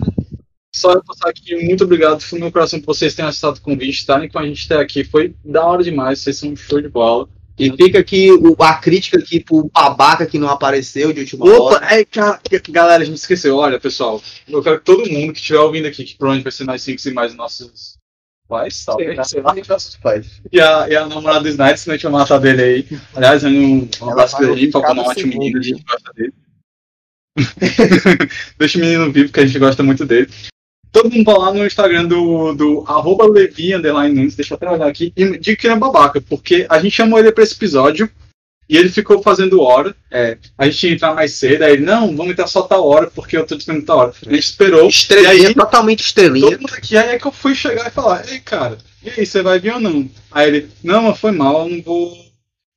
só 0.74 0.92
eu 0.92 1.02
passar 1.04 1.28
aqui, 1.30 1.56
muito 1.64 1.84
obrigado 1.84 2.24
do 2.28 2.38
meu 2.38 2.52
coração 2.52 2.80
por 2.80 2.94
vocês 2.94 3.14
terem 3.14 3.28
aceitado 3.28 3.56
o 3.56 3.60
convite, 3.62 3.98
estarem 4.00 4.28
com 4.28 4.38
a 4.38 4.46
gente 4.46 4.64
até 4.72 4.80
aqui. 4.82 5.02
Foi 5.04 5.34
da 5.44 5.64
hora 5.66 5.82
demais, 5.82 6.20
vocês 6.20 6.36
são 6.38 6.50
um 6.50 6.56
show 6.56 6.80
de 6.80 6.88
bola. 6.88 7.28
E 7.60 7.76
fica 7.76 7.98
aqui 7.98 8.32
o- 8.32 8.56
a 8.62 8.74
crítica 8.74 9.18
aqui 9.18 9.38
pro 9.40 9.70
babaca 9.72 10.24
que 10.26 10.38
não 10.38 10.48
apareceu 10.48 11.12
de 11.12 11.20
última 11.20 11.44
hora. 11.46 11.76
Opa, 11.76 11.94
é, 11.94 12.04
cara, 12.04 12.40
galera, 12.70 13.02
a 13.02 13.06
gente 13.06 13.16
esqueceu. 13.18 13.56
Olha, 13.56 13.78
pessoal, 13.78 14.22
eu 14.48 14.62
quero 14.62 14.78
que 14.78 14.84
todo 14.84 15.08
mundo 15.10 15.32
que 15.32 15.38
estiver 15.40 15.58
ouvindo 15.60 15.86
aqui, 15.86 16.04
que 16.04 16.16
provavelmente 16.16 16.44
vai 16.44 16.52
ser 16.52 16.64
nós 16.64 16.82
cinco 16.82 17.00
e 17.06 17.12
mais 17.12 17.34
nossos 17.34 17.98
pais, 18.48 18.84
talvez, 18.84 19.28
sei 19.28 19.42
lá. 19.42 19.54
nossos 19.68 19.96
pais. 19.96 20.40
E 20.52 20.60
a, 20.60 20.88
e 20.88 20.96
a 20.96 21.06
namorada 21.06 21.40
do 21.42 21.48
Snyder, 21.48 21.78
senão 21.78 21.94
a 21.94 21.96
gente 21.96 22.02
vai 22.04 22.12
matar 22.12 22.38
dele 22.38 22.62
aí. 22.62 22.86
Aliás, 23.14 23.44
um, 23.44 23.88
um 24.02 24.10
abraço 24.10 24.36
pra 24.36 24.50
ele, 24.50 24.70
pra 24.70 24.80
uma 24.80 25.02
ótima 25.02 25.14
segundo. 25.14 25.38
menina, 25.38 25.58
a 25.58 25.62
gente 25.62 25.84
gosta 25.84 26.12
dele. 26.14 26.32
Deixa 28.58 28.78
o 28.78 28.80
menino 28.80 29.12
vivo, 29.12 29.32
que 29.32 29.40
a 29.40 29.46
gente 29.46 29.58
gosta 29.58 29.82
muito 29.82 30.04
dele. 30.04 30.28
Todo 30.92 31.10
mundo 31.10 31.24
vai 31.24 31.38
lá 31.38 31.52
no 31.52 31.66
Instagram 31.66 32.06
do, 32.06 32.52
do 32.52 32.84
arroba 32.86 33.26
Levi, 33.26 33.76
Nunes, 33.76 34.34
deixa 34.34 34.54
eu 34.54 34.56
até 34.56 34.70
olhar 34.70 34.88
aqui, 34.88 35.12
e 35.16 35.38
diga 35.38 35.56
que 35.56 35.66
ele 35.66 35.74
é 35.74 35.78
babaca, 35.78 36.20
porque 36.20 36.66
a 36.68 36.78
gente 36.80 36.96
chamou 36.96 37.18
ele 37.18 37.30
pra 37.30 37.44
esse 37.44 37.54
episódio, 37.54 38.10
e 38.68 38.76
ele 38.76 38.88
ficou 38.88 39.22
fazendo 39.22 39.60
hora, 39.60 39.94
é, 40.10 40.38
a 40.56 40.66
gente 40.66 40.86
ia 40.86 40.94
entrar 40.94 41.14
mais 41.14 41.32
cedo, 41.32 41.62
aí 41.62 41.72
ele, 41.72 41.84
não, 41.84 42.16
vamos 42.16 42.32
entrar 42.32 42.46
só 42.46 42.62
tal 42.62 42.86
hora, 42.86 43.10
porque 43.10 43.36
eu 43.36 43.44
tô 43.44 43.56
dizendo 43.56 43.84
tal 43.84 43.98
hora. 43.98 44.12
A 44.26 44.30
gente 44.30 44.44
esperou, 44.44 44.88
Estrelinha, 44.88 45.48
aí, 45.48 45.54
totalmente 45.54 46.00
estrelinha. 46.00 46.50
todo 46.50 46.60
mundo 46.60 46.74
aqui, 46.74 46.96
aí 46.96 47.10
é 47.10 47.18
que 47.18 47.26
eu 47.26 47.32
fui 47.32 47.54
chegar 47.54 47.88
e 47.88 47.90
falar, 47.90 48.28
ei, 48.30 48.40
cara, 48.40 48.78
e 49.02 49.10
aí, 49.10 49.26
você 49.26 49.42
vai 49.42 49.58
vir 49.58 49.74
ou 49.74 49.80
não? 49.80 50.08
Aí 50.30 50.48
ele, 50.48 50.70
não, 50.84 51.02
mas 51.02 51.18
foi 51.18 51.32
mal, 51.32 51.68
eu 51.68 51.76
não 51.76 51.82
vou 51.82 52.16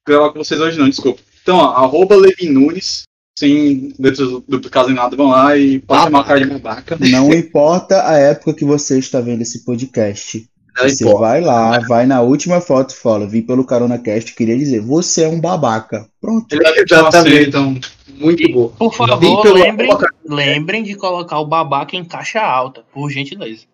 gravar 0.08 0.32
com 0.32 0.44
vocês 0.44 0.60
hoje 0.60 0.80
não, 0.80 0.90
desculpa. 0.90 1.22
Então, 1.42 1.58
ó, 1.58 1.74
arroba 1.74 2.16
Levi 2.16 2.50
Nunes, 2.50 3.04
sem 3.38 3.94
letras 4.00 4.30
duplicadas 4.48 4.92
em 4.92 4.96
nada, 4.96 5.16
vão 5.16 5.30
lá 5.30 5.58
e 5.58 5.80
pode 5.80 6.04
chamar 6.04 6.20
a 6.20 6.24
cara 6.24 6.40
de 6.40 6.46
babaca. 6.46 6.98
Não 7.10 7.34
importa 7.34 8.08
a 8.08 8.18
época 8.18 8.54
que 8.54 8.66
você 8.66 9.00
está 9.00 9.20
vendo 9.20 9.42
esse 9.42 9.66
podcast. 9.66 10.48
Não 10.76 10.90
Você 10.90 11.04
importa. 11.04 11.20
vai 11.20 11.42
lá, 11.42 11.80
vai 11.82 12.06
na 12.08 12.22
última 12.22 12.60
foto 12.60 12.92
e 12.92 12.98
fala, 12.98 13.28
vim 13.28 13.44
pelo 13.44 13.64
Carona 13.64 14.00
Cast, 14.00 14.34
queria 14.34 14.58
dizer, 14.58 14.82
você 14.82 15.24
é 15.24 15.28
um 15.28 15.40
babaca. 15.40 16.08
Pronto. 16.20 16.48
Exatamente. 16.52 17.16
aceitam. 17.16 17.80
Muito 18.16 18.52
bom. 18.52 18.70
Por 18.70 18.94
favor, 18.94 19.46
lembrem, 19.54 19.90
lembrem 20.26 20.84
de 20.84 20.96
colocar 20.96 21.40
o 21.40 21.46
babaca 21.46 21.96
em 21.96 22.04
caixa 22.04 22.42
alta, 22.42 22.84
por 22.92 23.10
gentileza. 23.10 23.66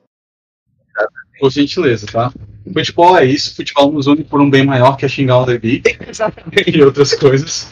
Por 1.39 1.49
gentileza, 1.51 2.05
tá? 2.07 2.34
Futebol 2.72 3.17
é 3.17 3.26
isso, 3.26 3.55
futebol 3.55 3.91
nos 3.91 4.07
une 4.07 4.24
por 4.24 4.41
um 4.41 4.49
bem 4.49 4.65
maior 4.65 4.95
que 4.95 5.05
é 5.05 5.09
xingar 5.09 5.39
o 5.39 5.45
Levi 5.45 5.82
e 6.67 6.82
outras 6.82 7.13
coisas. 7.13 7.67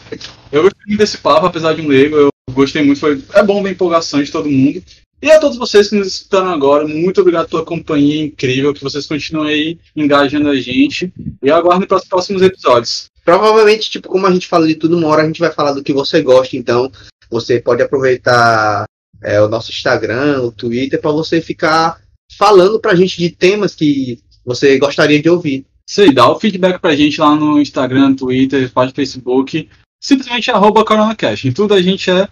Eu 0.50 0.62
gostei 0.62 0.82
muito 0.86 0.98
desse 0.98 1.18
papo, 1.18 1.46
apesar 1.46 1.74
de 1.74 1.82
um 1.82 1.88
leigo, 1.88 2.16
eu 2.16 2.28
gostei 2.52 2.82
muito, 2.82 2.98
foi, 2.98 3.22
é 3.34 3.42
bom 3.42 3.62
ver 3.62 3.70
a 3.70 3.72
empolgação 3.72 4.22
de 4.22 4.30
todo 4.30 4.48
mundo. 4.48 4.82
E 5.20 5.30
a 5.32 5.40
todos 5.40 5.58
vocês 5.58 5.88
que 5.88 5.96
nos 5.96 6.06
escutaram 6.06 6.50
agora, 6.50 6.86
muito 6.86 7.20
obrigado 7.20 7.48
pela 7.48 7.64
companhia 7.64 8.24
incrível, 8.24 8.72
que 8.72 8.82
vocês 8.82 9.04
continuem 9.04 9.52
aí 9.52 9.78
engajando 9.96 10.48
a 10.48 10.54
gente. 10.54 11.12
E 11.42 11.50
aguardem 11.50 11.88
para 11.88 11.96
os 11.96 12.04
próximos 12.04 12.40
episódios. 12.40 13.06
Provavelmente, 13.24 13.90
tipo, 13.90 14.08
como 14.08 14.26
a 14.26 14.30
gente 14.30 14.46
fala 14.46 14.66
de 14.66 14.76
tudo, 14.76 14.96
uma 14.96 15.08
hora 15.08 15.22
a 15.22 15.26
gente 15.26 15.40
vai 15.40 15.52
falar 15.52 15.72
do 15.72 15.82
que 15.82 15.92
você 15.92 16.22
gosta, 16.22 16.56
então 16.56 16.90
você 17.28 17.60
pode 17.60 17.82
aproveitar 17.82 18.84
é, 19.20 19.40
o 19.40 19.48
nosso 19.48 19.72
Instagram, 19.72 20.42
o 20.42 20.52
Twitter, 20.52 21.00
para 21.00 21.10
você 21.10 21.40
ficar 21.40 22.00
falando 22.36 22.78
pra 22.78 22.94
gente 22.94 23.18
de 23.18 23.30
temas 23.30 23.74
que 23.74 24.20
você 24.48 24.78
gostaria 24.78 25.20
de 25.20 25.28
ouvir. 25.28 25.66
Aí, 25.98 26.12
dá 26.12 26.30
o 26.30 26.38
feedback 26.40 26.80
pra 26.80 26.96
gente 26.96 27.20
lá 27.20 27.34
no 27.34 27.60
Instagram, 27.60 28.14
Twitter, 28.14 28.70
página 28.72 28.94
Facebook. 28.94 29.68
Simplesmente 30.02 30.50
arroba 30.50 30.84
CoronaCast. 30.84 31.48
Em 31.48 31.52
tudo 31.52 31.74
a 31.74 31.82
gente 31.82 32.10
é 32.10 32.28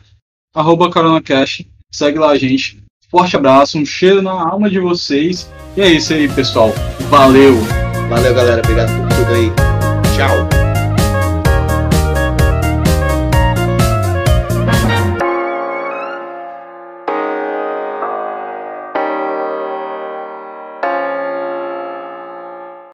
arroba 0.55 0.91
CoronaCast. 0.91 1.67
Segue 1.93 2.19
lá 2.19 2.31
a 2.31 2.39
gente. 2.39 2.83
Forte 3.11 3.37
abraço, 3.37 3.79
um 3.79 3.87
cheiro 3.87 4.21
na 4.21 4.33
alma 4.33 4.69
de 4.69 4.81
vocês. 4.81 5.51
E 5.77 5.81
é 5.81 5.89
isso 5.89 6.13
aí, 6.13 6.29
pessoal. 6.29 6.73
Valeu! 7.09 7.55
Valeu, 8.09 8.35
galera. 8.35 8.61
Obrigado 8.61 8.91
por 9.01 9.17
tudo 9.17 9.35
aí. 9.35 9.51
Tchau. 10.17 10.66